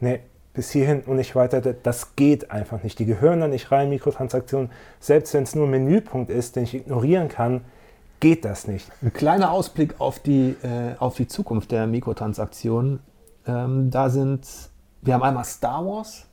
Nee, 0.00 0.18
bis 0.52 0.72
hierhin 0.72 1.02
und 1.02 1.14
nicht 1.14 1.36
weiter, 1.36 1.60
das 1.60 2.16
geht 2.16 2.50
einfach 2.50 2.82
nicht. 2.82 2.98
Die 2.98 3.06
gehören 3.06 3.38
da 3.38 3.46
nicht 3.46 3.70
rein, 3.70 3.88
Mikrotransaktionen. 3.88 4.72
Selbst 4.98 5.32
wenn 5.32 5.44
es 5.44 5.54
nur 5.54 5.68
ein 5.68 5.70
Menüpunkt 5.70 6.28
ist, 6.28 6.56
den 6.56 6.64
ich 6.64 6.74
ignorieren 6.74 7.28
kann, 7.28 7.60
geht 8.18 8.44
das 8.44 8.66
nicht. 8.66 8.90
Ein 9.00 9.12
kleiner 9.12 9.52
Ausblick 9.52 10.00
auf 10.00 10.18
die, 10.18 10.56
äh, 10.64 10.96
auf 10.98 11.14
die 11.14 11.28
Zukunft 11.28 11.70
der 11.70 11.86
Mikrotransaktionen. 11.86 12.98
Ähm, 13.46 13.92
da 13.92 14.10
sind, 14.10 14.44
wir 15.02 15.14
haben 15.14 15.22
einmal 15.22 15.44
Star 15.44 15.86
Wars 15.86 16.26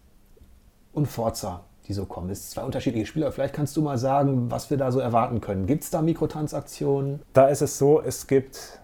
und 0.93 1.05
Forza, 1.05 1.63
die 1.87 1.93
so 1.93 2.05
kommen. 2.05 2.29
Es 2.29 2.41
sind 2.41 2.55
zwei 2.55 2.63
unterschiedliche 2.63 3.05
Spieler. 3.05 3.31
Vielleicht 3.31 3.53
kannst 3.53 3.75
du 3.77 3.81
mal 3.81 3.97
sagen, 3.97 4.51
was 4.51 4.69
wir 4.69 4.77
da 4.77 4.91
so 4.91 4.99
erwarten 4.99 5.41
können. 5.41 5.65
Gibt 5.65 5.83
es 5.83 5.89
da 5.89 6.01
Mikrotransaktionen? 6.01 7.21
Da 7.33 7.47
ist 7.47 7.61
es 7.61 7.77
so, 7.77 8.01
es 8.01 8.27
gibt 8.27 8.79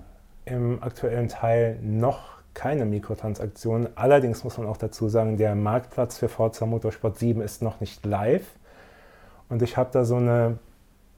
im 0.46 0.82
aktuellen 0.82 1.28
Teil 1.28 1.80
noch 1.82 2.38
keine 2.54 2.86
Mikrotransaktionen. 2.86 3.90
Allerdings 3.96 4.44
muss 4.44 4.58
man 4.58 4.66
auch 4.66 4.78
dazu 4.78 5.10
sagen, 5.10 5.38
der 5.38 5.54
Marktplatz 5.54 6.18
für 6.18 6.28
Forza 6.28 6.66
Motorsport 6.66 7.20
7 7.20 7.42
ist 7.42 7.62
noch 7.62 7.80
nicht 7.80 8.06
live. 8.06 8.46
Und 9.50 9.62
ich 9.62 9.78
habe 9.78 9.90
da 9.94 10.06
so 10.06 10.16
eine 10.16 10.58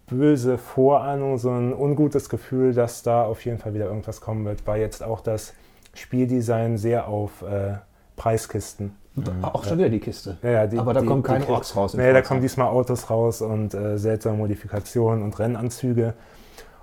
böse 0.07 0.57
Vorahnung, 0.57 1.37
so 1.37 1.51
ein 1.51 1.73
ungutes 1.73 2.29
Gefühl, 2.29 2.73
dass 2.73 3.03
da 3.03 3.23
auf 3.23 3.45
jeden 3.45 3.57
Fall 3.57 3.73
wieder 3.73 3.85
irgendwas 3.85 4.21
kommen 4.21 4.43
wird, 4.45 4.65
weil 4.67 4.81
jetzt 4.81 5.03
auch 5.03 5.21
das 5.21 5.53
Spieldesign 5.93 6.77
sehr 6.77 7.07
auf 7.07 7.41
äh, 7.41 7.75
Preiskisten. 8.19 8.95
Mhm. 9.15 9.43
Auch 9.43 9.63
schon 9.63 9.79
wieder 9.79 9.89
die 9.89 9.99
Kiste. 9.99 10.37
Ja, 10.43 10.51
ja, 10.51 10.67
die, 10.67 10.77
Aber 10.77 10.93
da 10.93 11.01
die, 11.01 11.07
kommen 11.07 11.23
keine 11.23 11.47
Orks 11.47 11.75
raus. 11.75 11.95
Nee, 11.95 12.13
da 12.13 12.21
kommen 12.21 12.41
diesmal 12.41 12.67
Autos 12.67 13.09
raus 13.09 13.41
und 13.41 13.73
äh, 13.73 13.97
seltsame 13.97 14.37
Modifikationen 14.37 15.23
und 15.23 15.39
Rennanzüge. 15.39 16.13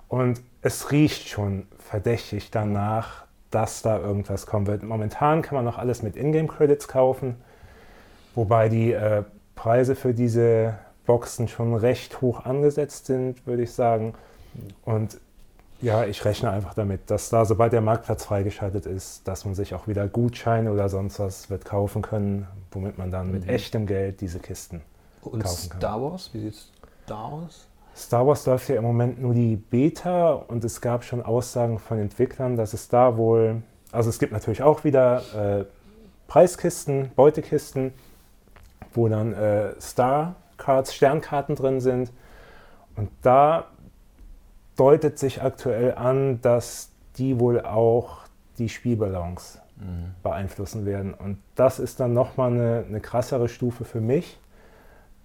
Und 0.08 0.40
es 0.62 0.90
riecht 0.90 1.28
schon 1.28 1.66
verdächtig 1.78 2.50
danach, 2.50 3.26
dass 3.50 3.82
da 3.82 3.98
irgendwas 3.98 4.46
kommen 4.46 4.66
wird. 4.66 4.82
Momentan 4.82 5.42
kann 5.42 5.54
man 5.54 5.64
noch 5.64 5.78
alles 5.78 6.02
mit 6.02 6.16
Ingame-Credits 6.16 6.88
kaufen, 6.88 7.36
wobei 8.34 8.68
die 8.68 8.92
äh, 8.92 9.22
Preise 9.54 9.94
für 9.94 10.14
diese 10.14 10.74
Boxen 11.06 11.48
schon 11.48 11.74
recht 11.74 12.20
hoch 12.20 12.44
angesetzt 12.44 13.06
sind, 13.06 13.46
würde 13.46 13.62
ich 13.62 13.72
sagen. 13.72 14.14
Und 14.84 15.18
ja, 15.80 16.04
ich 16.04 16.24
rechne 16.24 16.50
einfach 16.50 16.74
damit, 16.74 17.10
dass 17.10 17.28
da, 17.28 17.44
sobald 17.44 17.72
der 17.72 17.80
Marktplatz 17.80 18.24
freigeschaltet 18.24 18.86
ist, 18.86 19.26
dass 19.28 19.44
man 19.44 19.54
sich 19.54 19.74
auch 19.74 19.86
wieder 19.86 20.08
Gutscheine 20.08 20.72
oder 20.72 20.88
sonst 20.88 21.18
was 21.18 21.50
wird 21.50 21.64
kaufen 21.64 22.02
können, 22.02 22.46
womit 22.70 22.98
man 22.98 23.10
dann 23.10 23.30
mit 23.32 23.44
Mhm. 23.44 23.50
echtem 23.50 23.86
Geld 23.86 24.20
diese 24.20 24.38
Kisten 24.38 24.82
Und 25.22 25.42
kaufen 25.44 25.70
kann. 25.70 25.80
Star 25.80 26.02
Wars, 26.02 26.30
wie 26.32 26.40
sieht's 26.40 26.70
da 27.06 27.22
aus? 27.24 27.66
Star 27.94 28.26
Wars 28.26 28.44
läuft 28.46 28.68
ja 28.68 28.76
im 28.76 28.84
Moment 28.84 29.20
nur 29.20 29.32
die 29.34 29.56
Beta 29.56 30.32
und 30.32 30.64
es 30.64 30.80
gab 30.80 31.04
schon 31.04 31.22
Aussagen 31.22 31.78
von 31.78 31.98
Entwicklern, 31.98 32.56
dass 32.56 32.74
es 32.74 32.88
da 32.88 33.16
wohl, 33.16 33.62
also 33.92 34.10
es 34.10 34.18
gibt 34.18 34.32
natürlich 34.32 34.62
auch 34.62 34.84
wieder 34.84 35.22
äh, 35.60 35.64
Preiskisten, 36.28 37.10
Beutekisten, 37.16 37.94
wo 38.92 39.08
dann 39.08 39.32
äh, 39.32 39.80
Star 39.80 40.34
Cards, 40.58 40.94
Sternkarten 40.94 41.54
drin 41.54 41.80
sind. 41.80 42.10
Und 42.96 43.10
da 43.22 43.66
deutet 44.76 45.18
sich 45.18 45.42
aktuell 45.42 45.94
an, 45.94 46.40
dass 46.42 46.90
die 47.18 47.40
wohl 47.40 47.60
auch 47.62 48.20
die 48.58 48.68
Spielbalance 48.68 49.58
Mhm. 49.78 50.14
beeinflussen 50.22 50.86
werden. 50.86 51.12
Und 51.12 51.38
das 51.54 51.78
ist 51.78 52.00
dann 52.00 52.14
nochmal 52.14 52.50
eine, 52.50 52.84
eine 52.88 53.00
krassere 53.00 53.46
Stufe 53.48 53.84
für 53.84 54.00
mich, 54.00 54.40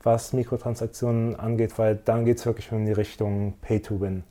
was 0.03 0.33
Mikrotransaktionen 0.33 1.37
angeht, 1.37 1.79
weil 1.79 1.95
dann 1.95 2.25
geht 2.25 2.39
es 2.39 2.45
wirklich 2.45 2.69
in 2.71 2.85
die 2.85 2.91
Richtung 2.91 3.53
Pay-to-Win. 3.61 4.23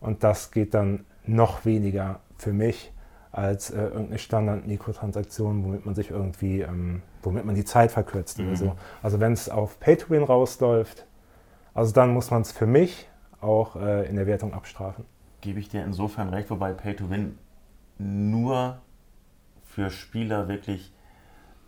Und 0.00 0.22
das 0.22 0.52
geht 0.52 0.72
dann 0.74 1.04
noch 1.24 1.64
weniger 1.64 2.20
für 2.38 2.52
mich 2.52 2.92
als 3.32 3.70
äh, 3.70 3.82
irgendeine 3.82 4.18
Standard-Mikrotransaktion, 4.18 5.64
womit 5.64 5.84
man 5.84 5.94
sich 5.96 6.10
irgendwie, 6.10 6.60
ähm, 6.60 7.02
womit 7.22 7.44
man 7.44 7.54
die 7.54 7.64
Zeit 7.64 7.90
verkürzt 7.90 8.38
oder 8.38 8.50
Mhm. 8.50 8.56
so. 8.56 8.76
Also 9.02 9.18
wenn 9.20 9.32
es 9.32 9.48
auf 9.48 9.80
Pay-to-Win 9.80 10.22
rausläuft, 10.22 11.06
also 11.74 11.92
dann 11.92 12.14
muss 12.14 12.30
man 12.30 12.42
es 12.42 12.52
für 12.52 12.66
mich 12.66 13.08
auch 13.46 13.76
äh, 13.76 14.06
in 14.08 14.16
der 14.16 14.26
Wertung 14.26 14.52
abstrafen. 14.54 15.04
Gebe 15.40 15.60
ich 15.60 15.68
dir 15.68 15.84
insofern 15.84 16.28
recht, 16.30 16.50
wobei 16.50 16.72
Pay 16.72 16.96
to 16.96 17.08
Win 17.10 17.38
nur 17.98 18.78
für 19.64 19.90
Spieler 19.90 20.48
wirklich 20.48 20.92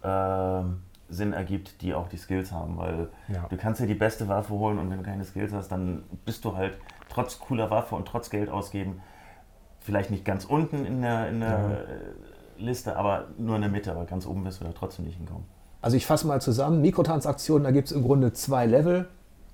ähm, 0.03 0.83
Sinn 1.09 1.33
ergibt, 1.33 1.81
die 1.83 1.95
auch 1.95 2.09
die 2.09 2.17
Skills 2.19 2.53
haben, 2.53 2.77
weil 2.77 3.09
Ja. 3.29 3.47
du 3.49 3.57
kannst 3.57 3.81
dir 3.81 3.87
die 3.87 3.95
beste 3.95 4.29
Waffe 4.29 4.53
holen 4.55 4.79
und 4.79 4.91
wenn 4.91 4.99
du 4.99 5.05
keine 5.05 5.25
Skills 5.25 5.53
hast, 5.53 5.69
dann 5.69 6.05
bist 6.25 6.45
du 6.45 6.57
halt 6.57 6.75
trotz 7.09 7.39
cooler 7.39 7.71
Waffe 7.71 7.95
und 7.95 8.07
trotz 8.07 8.31
Geld 8.31 8.51
ausgeben 8.51 9.01
vielleicht 9.81 10.11
nicht 10.11 10.25
ganz 10.25 10.45
unten 10.45 10.85
in 10.85 11.01
der, 11.01 11.29
in 11.29 11.41
der 11.41 11.49
Ja. 11.51 11.71
äh, 11.73 11.85
Liste, 12.63 12.97
aber 12.97 13.29
nur 13.39 13.55
in 13.57 13.63
der 13.63 13.71
Mitte, 13.71 13.93
aber 13.93 14.05
ganz 14.05 14.27
oben 14.27 14.45
wirst 14.45 14.61
du 14.61 14.65
da 14.65 14.73
trotzdem 14.73 15.05
nicht 15.07 15.17
hinkommen. 15.17 15.45
Also 15.81 15.97
ich 15.97 16.05
fasse 16.07 16.27
mal 16.27 16.41
zusammen, 16.43 16.83
Mikrotransaktionen, 16.83 17.63
da 17.65 17.71
gibt 17.71 17.87
es 17.87 17.93
im 17.93 18.03
Grunde 18.03 18.33
zwei 18.33 18.67
Level. 18.67 19.09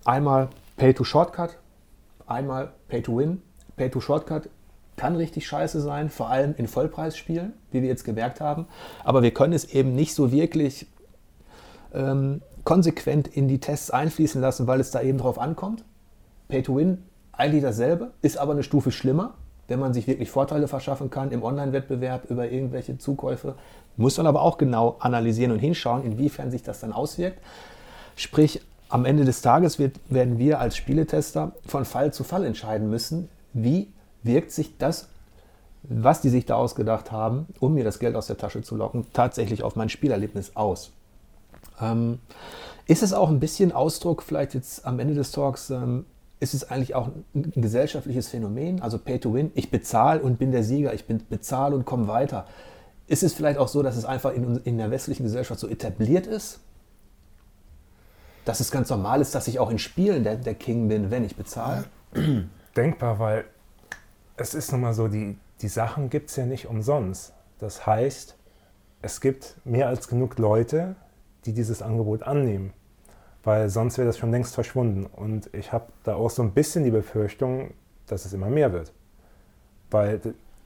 Einmal 0.06 0.48
Pay 0.76 0.94
to 0.94 1.04
Shortcut, 1.04 1.58
einmal 2.26 2.72
Pay 2.88 3.02
to 3.02 3.18
Win. 3.18 3.42
Pay 3.76 3.90
to 3.90 4.00
Shortcut 4.00 4.48
kann 4.96 5.16
richtig 5.16 5.46
scheiße 5.46 5.80
sein, 5.80 6.08
vor 6.08 6.30
allem 6.30 6.54
in 6.56 6.68
Vollpreisspielen, 6.68 7.52
wie 7.72 7.82
wir 7.82 7.88
jetzt 7.88 8.04
gemerkt 8.04 8.40
haben. 8.40 8.66
Aber 9.02 9.22
wir 9.22 9.32
können 9.32 9.52
es 9.52 9.64
eben 9.64 9.94
nicht 9.94 10.14
so 10.14 10.30
wirklich 10.30 10.86
ähm, 11.92 12.42
konsequent 12.64 13.28
in 13.28 13.48
die 13.48 13.58
Tests 13.58 13.90
einfließen 13.90 14.40
lassen, 14.40 14.66
weil 14.66 14.80
es 14.80 14.90
da 14.90 15.00
eben 15.00 15.18
drauf 15.18 15.38
ankommt. 15.38 15.84
Pay 16.48 16.62
to 16.62 16.76
Win, 16.76 16.98
eigentlich 17.32 17.62
dasselbe, 17.62 18.12
ist 18.22 18.38
aber 18.38 18.52
eine 18.52 18.62
Stufe 18.62 18.92
schlimmer, 18.92 19.34
wenn 19.66 19.80
man 19.80 19.92
sich 19.94 20.06
wirklich 20.06 20.30
Vorteile 20.30 20.68
verschaffen 20.68 21.10
kann 21.10 21.30
im 21.32 21.42
Online-Wettbewerb 21.42 22.30
über 22.30 22.50
irgendwelche 22.50 22.98
Zukäufe. 22.98 23.56
Muss 23.96 24.16
man 24.16 24.26
aber 24.26 24.42
auch 24.42 24.58
genau 24.58 24.96
analysieren 25.00 25.52
und 25.52 25.58
hinschauen, 25.58 26.04
inwiefern 26.04 26.50
sich 26.50 26.62
das 26.62 26.80
dann 26.80 26.92
auswirkt. 26.92 27.38
Sprich, 28.16 28.60
am 28.94 29.06
Ende 29.06 29.24
des 29.24 29.42
Tages 29.42 29.80
wird, 29.80 29.98
werden 30.08 30.38
wir 30.38 30.60
als 30.60 30.76
Spieletester 30.76 31.50
von 31.66 31.84
Fall 31.84 32.12
zu 32.12 32.22
Fall 32.22 32.44
entscheiden 32.44 32.88
müssen, 32.88 33.28
wie 33.52 33.88
wirkt 34.22 34.52
sich 34.52 34.78
das, 34.78 35.08
was 35.82 36.20
die 36.20 36.28
sich 36.28 36.46
da 36.46 36.54
ausgedacht 36.54 37.10
haben, 37.10 37.48
um 37.58 37.74
mir 37.74 37.82
das 37.82 37.98
Geld 37.98 38.14
aus 38.14 38.28
der 38.28 38.38
Tasche 38.38 38.62
zu 38.62 38.76
locken, 38.76 39.04
tatsächlich 39.12 39.64
auf 39.64 39.74
mein 39.74 39.88
Spielerlebnis 39.88 40.54
aus. 40.54 40.92
Ähm, 41.80 42.20
ist 42.86 43.02
es 43.02 43.12
auch 43.12 43.30
ein 43.30 43.40
bisschen 43.40 43.72
Ausdruck, 43.72 44.22
vielleicht 44.22 44.54
jetzt 44.54 44.86
am 44.86 45.00
Ende 45.00 45.14
des 45.14 45.32
Talks, 45.32 45.70
ähm, 45.70 46.04
ist 46.38 46.54
es 46.54 46.70
eigentlich 46.70 46.94
auch 46.94 47.08
ein, 47.34 47.50
gesellschaftliches 47.56 48.28
Phänomen, 48.28 48.80
also 48.80 48.98
Pay 48.98 49.18
to 49.18 49.34
Win, 49.34 49.50
ich 49.56 49.72
bezahle 49.72 50.22
und 50.22 50.38
bin 50.38 50.52
der 50.52 50.62
Sieger, 50.62 50.94
ich 50.94 51.06
bezahle 51.06 51.74
und 51.74 51.84
komme 51.84 52.06
weiter. 52.06 52.46
Ist 53.08 53.24
es 53.24 53.34
vielleicht 53.34 53.58
auch 53.58 53.66
so, 53.66 53.82
dass 53.82 53.96
es 53.96 54.04
einfach 54.04 54.32
in, 54.32 54.58
in 54.58 54.78
der 54.78 54.92
westlichen 54.92 55.24
Gesellschaft 55.24 55.58
so 55.58 55.66
etabliert 55.66 56.28
ist, 56.28 56.60
dass 58.44 58.60
es 58.60 58.70
ganz 58.70 58.90
normal 58.90 59.20
ist, 59.20 59.34
dass 59.34 59.48
ich 59.48 59.58
auch 59.58 59.70
in 59.70 59.78
Spielen 59.78 60.24
der, 60.24 60.36
der 60.36 60.54
King 60.54 60.88
bin, 60.88 61.10
wenn 61.10 61.24
ich 61.24 61.36
bezahle? 61.36 61.84
denkbar, 62.76 63.18
weil 63.18 63.44
es 64.36 64.54
ist 64.54 64.72
nun 64.72 64.80
mal 64.80 64.94
so, 64.94 65.08
die, 65.08 65.38
die 65.60 65.68
Sachen 65.68 66.10
gibt 66.10 66.30
es 66.30 66.36
ja 66.36 66.46
nicht 66.46 66.66
umsonst. 66.66 67.32
Das 67.58 67.86
heißt, 67.86 68.36
es 69.02 69.20
gibt 69.20 69.56
mehr 69.64 69.88
als 69.88 70.08
genug 70.08 70.38
Leute, 70.38 70.96
die 71.44 71.52
dieses 71.52 71.82
Angebot 71.82 72.22
annehmen, 72.22 72.72
weil 73.42 73.68
sonst 73.68 73.98
wäre 73.98 74.06
das 74.06 74.18
schon 74.18 74.30
längst 74.30 74.54
verschwunden. 74.54 75.06
Und 75.06 75.50
ich 75.54 75.72
habe 75.72 75.86
da 76.02 76.14
auch 76.14 76.30
so 76.30 76.42
ein 76.42 76.52
bisschen 76.52 76.84
die 76.84 76.90
Befürchtung, 76.90 77.74
dass 78.06 78.24
es 78.24 78.32
immer 78.32 78.48
mehr 78.48 78.72
wird. 78.72 78.92
Weil 79.90 80.20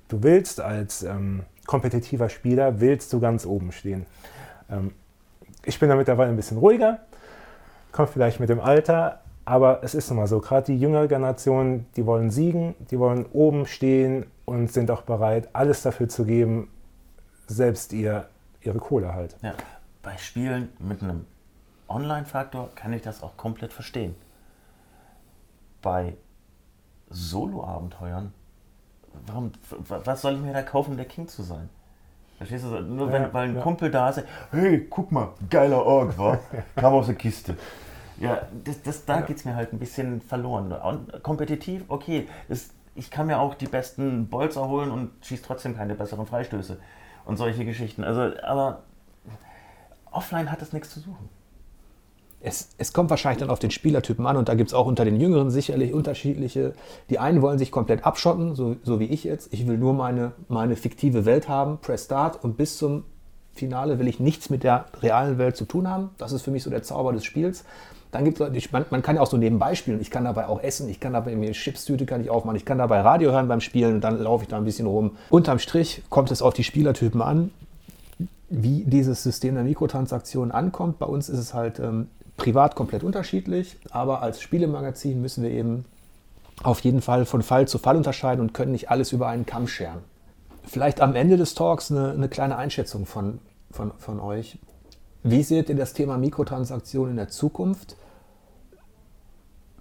du 0.08 0.22
willst 0.22 0.60
als 0.60 1.02
ähm, 1.02 1.44
kompetitiver 1.66 2.28
Spieler, 2.28 2.80
willst 2.80 3.12
du 3.12 3.20
ganz 3.20 3.44
oben 3.44 3.72
stehen. 3.72 4.06
Ähm, 4.70 4.92
ich 5.64 5.78
bin 5.78 5.88
da 5.88 5.96
mittlerweile 5.96 6.30
ein 6.30 6.36
bisschen 6.36 6.58
ruhiger, 6.58 7.00
kommt 7.92 8.10
vielleicht 8.10 8.40
mit 8.40 8.48
dem 8.48 8.60
Alter, 8.60 9.20
aber 9.44 9.82
es 9.82 9.94
ist 9.94 10.10
nun 10.10 10.18
mal 10.18 10.26
so, 10.26 10.40
gerade 10.40 10.66
die 10.66 10.78
jüngere 10.78 11.08
Generation, 11.08 11.86
die 11.96 12.04
wollen 12.04 12.30
siegen, 12.30 12.74
die 12.90 12.98
wollen 12.98 13.24
oben 13.32 13.66
stehen 13.66 14.26
und 14.44 14.70
sind 14.70 14.90
auch 14.90 15.02
bereit, 15.02 15.48
alles 15.54 15.82
dafür 15.82 16.08
zu 16.08 16.24
geben, 16.24 16.70
selbst 17.46 17.92
ihr, 17.92 18.28
ihre 18.60 18.78
Kohle 18.78 19.14
halt. 19.14 19.36
Ja, 19.42 19.54
bei 20.02 20.16
Spielen 20.18 20.68
mit 20.78 21.02
einem 21.02 21.24
Online-Faktor 21.88 22.70
kann 22.74 22.92
ich 22.92 23.02
das 23.02 23.22
auch 23.22 23.36
komplett 23.36 23.72
verstehen. 23.72 24.14
Bei 25.80 26.16
Solo-Abenteuern, 27.08 28.34
warum, 29.26 29.52
was 29.88 30.20
soll 30.20 30.34
ich 30.34 30.40
mir 30.40 30.52
da 30.52 30.62
kaufen, 30.62 30.90
um 30.90 30.96
der 30.96 31.06
King 31.06 31.26
zu 31.26 31.42
sein? 31.42 31.70
Verstehst 32.38 32.64
du? 32.64 32.68
Nur 32.80 33.12
wenn, 33.12 33.22
Ja, 33.22 33.32
weil 33.34 33.48
ein 33.48 33.56
ja. 33.56 33.60
Kumpel 33.62 33.90
da 33.90 34.10
ist, 34.10 34.22
hey, 34.52 34.86
guck 34.88 35.12
mal, 35.12 35.28
geiler 35.50 35.84
Org, 35.84 36.16
wa? 36.18 36.38
Kam 36.76 36.94
aus 36.94 37.06
der 37.06 37.16
Kiste. 37.16 37.56
Ja, 38.18 38.42
das, 38.64 38.80
das, 38.82 39.04
da 39.04 39.16
Ja. 39.16 39.20
geht 39.22 39.36
es 39.38 39.44
mir 39.44 39.54
halt 39.56 39.72
ein 39.72 39.78
bisschen 39.78 40.20
verloren. 40.20 40.72
Und 40.72 41.22
kompetitiv, 41.22 41.84
okay, 41.88 42.28
das, 42.48 42.70
ich 42.94 43.10
kann 43.10 43.26
mir 43.26 43.38
auch 43.38 43.54
die 43.54 43.66
besten 43.66 44.28
Bolzer 44.28 44.68
holen 44.68 44.90
und 44.90 45.10
schieße 45.24 45.42
trotzdem 45.44 45.76
keine 45.76 45.94
besseren 45.94 46.26
Freistöße 46.26 46.78
und 47.24 47.36
solche 47.36 47.64
Geschichten. 47.64 48.02
Also, 48.04 48.30
aber 48.42 48.82
offline 50.10 50.50
hat 50.50 50.62
das 50.62 50.72
nichts 50.72 50.90
zu 50.90 51.00
suchen. 51.00 51.28
Es, 52.40 52.68
es 52.78 52.92
kommt 52.92 53.10
wahrscheinlich 53.10 53.40
dann 53.40 53.50
auf 53.50 53.58
den 53.58 53.70
Spielertypen 53.70 54.24
an 54.26 54.36
und 54.36 54.48
da 54.48 54.54
gibt 54.54 54.68
es 54.68 54.74
auch 54.74 54.86
unter 54.86 55.04
den 55.04 55.20
Jüngeren 55.20 55.50
sicherlich 55.50 55.92
unterschiedliche. 55.92 56.74
Die 57.10 57.18
einen 57.18 57.42
wollen 57.42 57.58
sich 57.58 57.72
komplett 57.72 58.06
abschotten, 58.06 58.54
so, 58.54 58.76
so 58.84 59.00
wie 59.00 59.06
ich 59.06 59.24
jetzt. 59.24 59.52
Ich 59.52 59.66
will 59.66 59.76
nur 59.76 59.92
meine, 59.92 60.32
meine 60.48 60.76
fiktive 60.76 61.24
Welt 61.24 61.48
haben, 61.48 61.78
Press 61.78 62.04
Start 62.04 62.42
und 62.44 62.56
bis 62.56 62.78
zum 62.78 63.04
Finale 63.54 63.98
will 63.98 64.06
ich 64.06 64.20
nichts 64.20 64.50
mit 64.50 64.62
der 64.62 64.86
realen 65.02 65.36
Welt 65.38 65.56
zu 65.56 65.64
tun 65.64 65.88
haben. 65.88 66.10
Das 66.18 66.32
ist 66.32 66.42
für 66.42 66.52
mich 66.52 66.62
so 66.62 66.70
der 66.70 66.84
Zauber 66.84 67.12
des 67.12 67.24
Spiels. 67.24 67.64
Dann 68.12 68.24
gibt 68.24 68.40
es, 68.40 68.72
man, 68.72 68.86
man 68.90 69.02
kann 69.02 69.16
ja 69.16 69.22
auch 69.22 69.26
so 69.26 69.36
nebenbei 69.36 69.74
spielen. 69.74 70.00
Ich 70.00 70.10
kann 70.10 70.24
dabei 70.24 70.46
auch 70.46 70.62
essen, 70.62 70.88
ich 70.88 71.00
kann 71.00 71.12
dabei 71.12 71.34
mir 71.34 71.52
Chipstüte 71.52 72.06
kann 72.06 72.22
ich 72.22 72.30
aufmachen, 72.30 72.56
ich 72.56 72.64
kann 72.64 72.78
dabei 72.78 73.00
Radio 73.00 73.32
hören 73.32 73.48
beim 73.48 73.60
Spielen 73.60 73.96
und 73.96 74.00
dann 74.00 74.22
laufe 74.22 74.44
ich 74.44 74.48
da 74.48 74.56
ein 74.56 74.64
bisschen 74.64 74.86
rum. 74.86 75.16
Unterm 75.28 75.58
Strich 75.58 76.02
kommt 76.08 76.30
es 76.30 76.40
auf 76.40 76.54
die 76.54 76.64
Spielertypen 76.64 77.20
an 77.20 77.50
wie 78.50 78.84
dieses 78.84 79.22
System 79.22 79.54
der 79.54 79.64
Mikrotransaktionen 79.64 80.52
ankommt. 80.52 80.98
Bei 80.98 81.06
uns 81.06 81.28
ist 81.28 81.38
es 81.38 81.54
halt 81.54 81.78
ähm, 81.80 82.08
privat 82.38 82.74
komplett 82.74 83.04
unterschiedlich, 83.04 83.76
aber 83.90 84.22
als 84.22 84.40
Spielemagazin 84.40 85.20
müssen 85.20 85.42
wir 85.42 85.50
eben 85.50 85.84
auf 86.62 86.80
jeden 86.80 87.02
Fall 87.02 87.26
von 87.26 87.42
Fall 87.42 87.68
zu 87.68 87.78
Fall 87.78 87.96
unterscheiden 87.96 88.40
und 88.40 88.54
können 88.54 88.72
nicht 88.72 88.90
alles 88.90 89.12
über 89.12 89.28
einen 89.28 89.44
Kamm 89.44 89.68
scheren. 89.68 90.00
Vielleicht 90.64 91.00
am 91.00 91.14
Ende 91.14 91.36
des 91.36 91.54
Talks 91.54 91.90
eine, 91.90 92.12
eine 92.12 92.28
kleine 92.28 92.56
Einschätzung 92.56 93.04
von, 93.04 93.40
von, 93.70 93.92
von 93.98 94.20
euch. 94.20 94.58
Wie 95.22 95.42
seht 95.42 95.68
ihr 95.68 95.76
das 95.76 95.92
Thema 95.92 96.16
Mikrotransaktionen 96.16 97.10
in 97.10 97.16
der 97.16 97.28
Zukunft? 97.28 97.96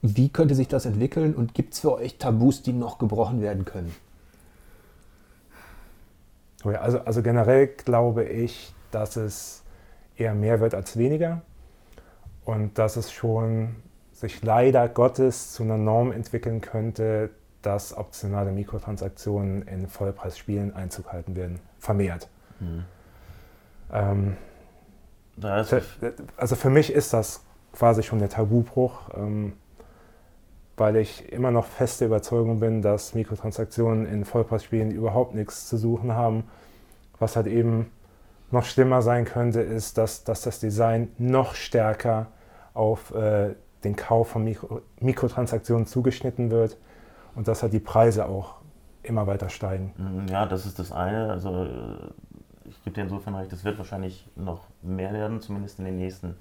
Wie 0.02 0.30
könnte 0.30 0.56
sich 0.56 0.67
das 0.67 0.86
entwickeln 0.86 1.36
und 1.36 1.54
gibt 1.54 1.74
es 1.74 1.80
für 1.80 1.93
euch 1.93 2.17
Tabus, 2.17 2.63
die 2.63 2.74
noch 2.74 2.98
gebrochen 2.98 3.41
werden 3.41 3.65
können? 3.65 3.96
Also, 6.63 7.00
also 7.00 7.22
generell 7.22 7.67
glaube 7.67 8.26
ich, 8.26 8.74
dass 8.91 9.15
es 9.15 9.63
eher 10.15 10.34
mehr 10.34 10.60
wird 10.60 10.74
als 10.74 10.98
weniger 10.98 11.41
und 12.48 12.78
dass 12.78 12.96
es 12.96 13.12
schon 13.12 13.76
sich 14.14 14.42
leider 14.42 14.88
Gottes 14.88 15.52
zu 15.52 15.64
einer 15.64 15.78
Norm 15.78 16.14
entwickeln 16.14 16.62
könnte, 16.62 17.30
dass 17.62 17.96
optionale 17.96 18.54
Mikrotransaktionen 18.54 19.64
in 19.64 19.88
Vollpreisspielen 19.90 20.74
Einzug 20.74 21.12
halten 21.12 21.36
werden, 21.36 21.60
vermehrt. 21.78 22.30
Mhm. 22.62 22.86
Ähm, 23.92 24.38
für, 25.66 25.84
also 26.38 26.56
für 26.56 26.70
mich 26.70 26.94
ist 26.94 27.14
das 27.14 27.44
quasi 27.74 28.02
schon 28.02 28.20
der 28.20 28.30
Tabubruch, 28.30 29.10
ähm, 29.16 29.54
weil 30.78 30.96
ich 30.96 31.30
immer 31.34 31.52
noch 31.52 31.66
feste 31.66 32.06
Überzeugung 32.06 32.62
bin, 32.62 32.82
dass 32.82 33.14
Mikrotransaktionen 33.14 34.06
in 34.06 34.24
Vollpreisspielen 34.24 34.92
überhaupt 34.92 35.36
nichts 35.36 35.68
zu 35.68 35.76
suchen 35.76 36.14
haben. 36.14 36.46
Was 37.20 37.36
halt 37.36 37.48
eben 37.48 37.92
noch 38.52 38.64
schlimmer 38.64 39.02
sein 39.02 39.26
könnte, 39.26 39.60
ist, 39.60 39.98
dass, 39.98 40.24
dass 40.24 40.44
das 40.44 40.62
Design 40.62 41.10
noch 41.18 41.54
stärker 41.54 42.28
auf 42.78 43.13
äh, 43.13 43.56
den 43.84 43.96
Kauf 43.96 44.30
von 44.30 44.44
Mikro 44.44 44.82
Mikrotransaktionen 45.00 45.86
zugeschnitten 45.86 46.52
wird 46.52 46.78
und 47.36 47.48
dass 47.48 47.63
halt 47.63 47.74
die 47.74 47.80
Preise 47.80 48.28
auch 48.28 48.56
immer 49.04 49.28
weiter 49.28 49.50
steigen. 49.50 49.94
Mhm, 49.98 50.28
ja, 50.28 50.46
das 50.46 50.66
ist 50.66 50.80
das 50.80 50.92
eine. 50.92 51.32
Also 51.32 51.63
äh, 51.63 52.70
ich 52.70 52.84
gebe 52.84 52.96
dir 52.96 53.04
insofern 53.04 53.36
recht, 53.36 53.52
es 53.54 53.63
wird 53.63 53.78
wahrscheinlich 53.78 54.28
noch 54.36 54.62
mehr 54.82 55.13
werden, 55.13 55.42
zumindest 55.42 55.80
in 55.80 55.86
den 55.86 55.98
nächsten 55.98 56.36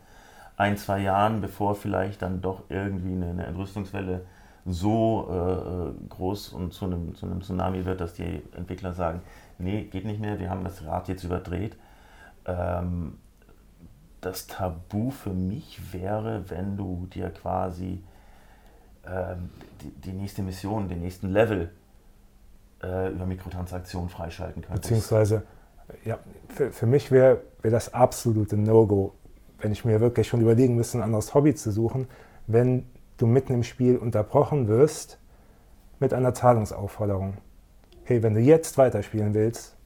ein, 0.57 0.77
zwei 0.77 1.01
Jahren, 1.01 1.40
bevor 1.40 1.75
vielleicht 1.75 2.22
dann 2.22 2.40
doch 2.40 2.62
irgendwie 2.68 3.12
eine, 3.12 3.31
eine 3.31 3.46
Entrüstungswelle 3.46 4.22
so 4.64 5.29
äh, 5.31 6.09
groß 6.09 6.49
und 6.49 6.72
zu 6.72 6.87
einem, 6.87 7.14
zu 7.14 7.27
einem 7.27 7.42
Tsunami 7.42 7.85
wird, 7.85 8.01
dass 8.01 8.14
die 8.14 8.42
Entwickler 8.57 8.92
sagen, 8.94 9.22
nee, 9.59 9.85
geht 9.85 10.05
nicht 10.05 10.20
mehr, 10.20 10.40
wir 10.40 10.51
haben 10.51 10.64
das 10.64 10.85
Rad 10.85 11.09
jetzt 11.09 11.22
überdreht. 11.22 11.77
Ähm, 12.46 13.18
das 14.27 14.47
Tabu 14.49 15.11
für 15.11 15.33
mich 15.33 15.93
wäre, 15.93 16.45
wenn 16.49 16.77
du 16.77 17.07
dir 17.07 17.31
quasi 17.31 18.03
ähm, 19.07 19.51
die, 19.81 19.91
die, 19.91 20.12
nächste 20.12 20.43
Mission, 20.43 20.89
den 20.89 21.01
nächsten 21.01 21.29
Level 21.29 21.71
äh, 22.83 23.12
über 23.12 23.25
Mikrotransaktionen 23.25 24.09
freischalten 24.09 24.62
könntest. 24.62 24.83
Beziehungsweise, 24.83 25.45
ja, 26.05 26.19
für, 26.49 26.73
für 26.73 26.87
mich 26.87 27.12
wäre 27.12 27.43
wär 27.62 27.71
das 27.71 27.95
absolute 27.95 28.57
No-Go, 28.57 29.15
wenn 29.61 29.71
ich 29.71 29.85
mir 29.85 30.01
wirklich 30.01 30.27
schon 30.27 30.41
überlegen 30.41 30.75
müsste, 30.75 30.99
ein 30.99 31.05
anderes 31.05 31.33
Hobby 31.33 31.55
zu 31.55 31.71
suchen, 31.71 32.09
wenn 32.49 32.87
du 33.19 33.27
mitten 33.27 33.55
im 33.55 33.62
Spiel 33.62 33.97
unterbrochen 33.97 34.67
wirst 34.67 35.19
mit 36.01 36.12
einer 36.12 36.35
Zahlungsaufforderung. 36.35 37.39
Hey, 38.03 38.23
wenn 38.25 38.35
du 38.35 38.41
jetzt 38.41 38.77
weiterspielen 38.77 39.35
willst, 39.35 39.77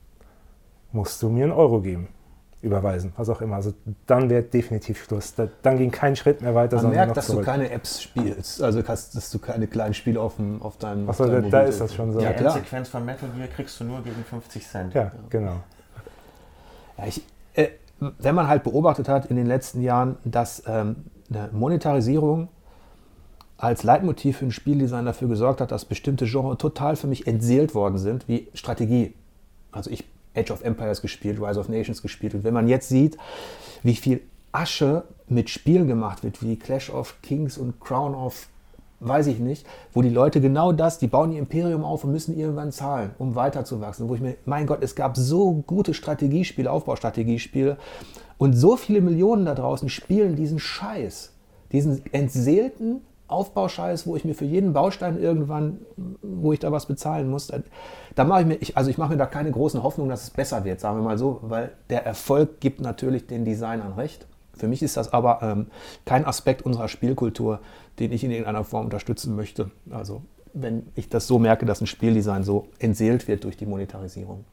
musst 0.92 1.22
du 1.22 1.28
mir 1.28 1.44
einen 1.44 1.52
Euro 1.52 1.80
geben 1.82 2.08
überweisen, 2.62 3.12
was 3.16 3.28
auch 3.28 3.40
immer. 3.40 3.56
Also 3.56 3.72
dann 4.06 4.28
wäre 4.28 4.42
definitiv 4.42 5.04
Schluss. 5.04 5.34
Da, 5.34 5.48
dann 5.62 5.78
ging 5.78 5.90
kein 5.90 6.14
Schritt 6.14 6.42
mehr 6.42 6.54
weiter. 6.54 6.82
Man 6.82 6.90
merkt, 6.90 7.16
dass 7.16 7.26
zurück. 7.26 7.40
du 7.40 7.50
keine 7.50 7.70
Apps 7.70 8.02
spielst, 8.02 8.62
also 8.62 8.82
dass 8.82 9.30
du 9.30 9.38
keine 9.38 9.66
kleinen 9.66 9.94
Spiele 9.94 10.20
auf, 10.20 10.36
dem, 10.36 10.60
auf 10.60 10.76
deinem 10.76 11.08
Achso, 11.08 11.26
da, 11.26 11.40
da 11.40 11.62
ist 11.62 11.80
das 11.80 11.94
schon 11.94 12.12
so. 12.12 12.18
Die 12.18 12.24
ja, 12.24 12.32
Endsequenz 12.32 12.88
von 12.88 13.04
Metal 13.04 13.28
Gear 13.34 13.48
kriegst 13.48 13.80
du 13.80 13.84
nur 13.84 14.02
gegen 14.02 14.22
50 14.22 14.66
Cent. 14.66 14.94
Ja, 14.94 15.10
genau. 15.30 15.56
Ja, 16.98 17.06
ich, 17.06 17.24
äh, 17.54 17.68
wenn 17.98 18.34
man 18.34 18.46
halt 18.46 18.62
beobachtet 18.62 19.08
hat 19.08 19.26
in 19.26 19.36
den 19.36 19.46
letzten 19.46 19.80
Jahren, 19.80 20.16
dass 20.24 20.62
ähm, 20.66 20.96
eine 21.30 21.48
Monetarisierung 21.52 22.48
als 23.56 23.82
Leitmotiv 23.84 24.38
für 24.38 24.46
ein 24.46 24.52
Spieldesign 24.52 25.04
dafür 25.06 25.28
gesorgt 25.28 25.60
hat, 25.60 25.70
dass 25.70 25.84
bestimmte 25.84 26.26
Genres 26.26 26.58
total 26.58 26.96
für 26.96 27.06
mich 27.06 27.26
entseelt 27.26 27.74
worden 27.74 27.98
sind, 27.98 28.28
wie 28.28 28.48
Strategie. 28.54 29.14
Also 29.70 29.90
ich 29.90 30.04
Age 30.34 30.50
of 30.50 30.62
Empires 30.62 31.02
gespielt, 31.02 31.40
Rise 31.40 31.58
of 31.58 31.68
Nations 31.68 32.02
gespielt. 32.02 32.34
Und 32.34 32.44
wenn 32.44 32.54
man 32.54 32.68
jetzt 32.68 32.88
sieht, 32.88 33.16
wie 33.82 33.94
viel 33.94 34.22
Asche 34.52 35.04
mit 35.28 35.50
Spielen 35.50 35.86
gemacht 35.86 36.24
wird, 36.24 36.42
wie 36.42 36.56
Clash 36.56 36.90
of 36.90 37.20
Kings 37.22 37.56
und 37.56 37.80
Crown 37.80 38.14
of, 38.14 38.48
weiß 39.00 39.28
ich 39.28 39.38
nicht, 39.38 39.66
wo 39.92 40.02
die 40.02 40.08
Leute 40.08 40.40
genau 40.40 40.72
das, 40.72 40.98
die 40.98 41.06
bauen 41.06 41.32
ihr 41.32 41.38
Imperium 41.38 41.84
auf 41.84 42.04
und 42.04 42.12
müssen 42.12 42.36
irgendwann 42.36 42.72
zahlen, 42.72 43.12
um 43.18 43.34
weiterzuwachsen. 43.34 44.08
Wo 44.08 44.14
ich 44.14 44.20
mir, 44.20 44.36
mein 44.44 44.66
Gott, 44.66 44.82
es 44.82 44.94
gab 44.94 45.16
so 45.16 45.62
gute 45.66 45.94
Strategiespiele, 45.94 46.70
Aufbaustrategiespiele 46.70 47.76
und 48.38 48.54
so 48.54 48.76
viele 48.76 49.00
Millionen 49.00 49.44
da 49.44 49.54
draußen 49.54 49.88
spielen 49.88 50.36
diesen 50.36 50.58
Scheiß, 50.58 51.32
diesen 51.72 52.02
entseelten 52.12 53.02
Aufbauscheiß, 53.30 54.06
wo 54.06 54.16
ich 54.16 54.24
mir 54.24 54.34
für 54.34 54.44
jeden 54.44 54.72
Baustein 54.72 55.20
irgendwann, 55.20 55.80
wo 56.22 56.52
ich 56.52 56.58
da 56.58 56.72
was 56.72 56.86
bezahlen 56.86 57.28
muss, 57.28 57.52
da 58.14 58.24
mache 58.24 58.40
ich 58.42 58.46
mir, 58.46 58.54
ich, 58.56 58.76
also 58.76 58.90
ich 58.90 58.98
mache 58.98 59.12
mir 59.12 59.16
da 59.16 59.26
keine 59.26 59.50
großen 59.50 59.82
Hoffnungen, 59.82 60.10
dass 60.10 60.24
es 60.24 60.30
besser 60.30 60.64
wird, 60.64 60.80
sagen 60.80 60.98
wir 60.98 61.02
mal 61.02 61.18
so, 61.18 61.40
weil 61.42 61.72
der 61.88 62.04
Erfolg 62.04 62.60
gibt 62.60 62.80
natürlich 62.80 63.26
den 63.26 63.44
Designern 63.44 63.92
recht. 63.92 64.26
Für 64.54 64.68
mich 64.68 64.82
ist 64.82 64.96
das 64.96 65.12
aber 65.12 65.40
ähm, 65.42 65.66
kein 66.04 66.26
Aspekt 66.26 66.62
unserer 66.62 66.88
Spielkultur, 66.88 67.60
den 67.98 68.12
ich 68.12 68.24
in 68.24 68.30
irgendeiner 68.30 68.64
Form 68.64 68.84
unterstützen 68.84 69.34
möchte. 69.34 69.70
Also 69.90 70.22
wenn 70.52 70.88
ich 70.96 71.08
das 71.08 71.26
so 71.26 71.38
merke, 71.38 71.66
dass 71.66 71.80
ein 71.80 71.86
Spieldesign 71.86 72.42
so 72.42 72.66
entseelt 72.78 73.28
wird 73.28 73.44
durch 73.44 73.56
die 73.56 73.66
Monetarisierung. 73.66 74.44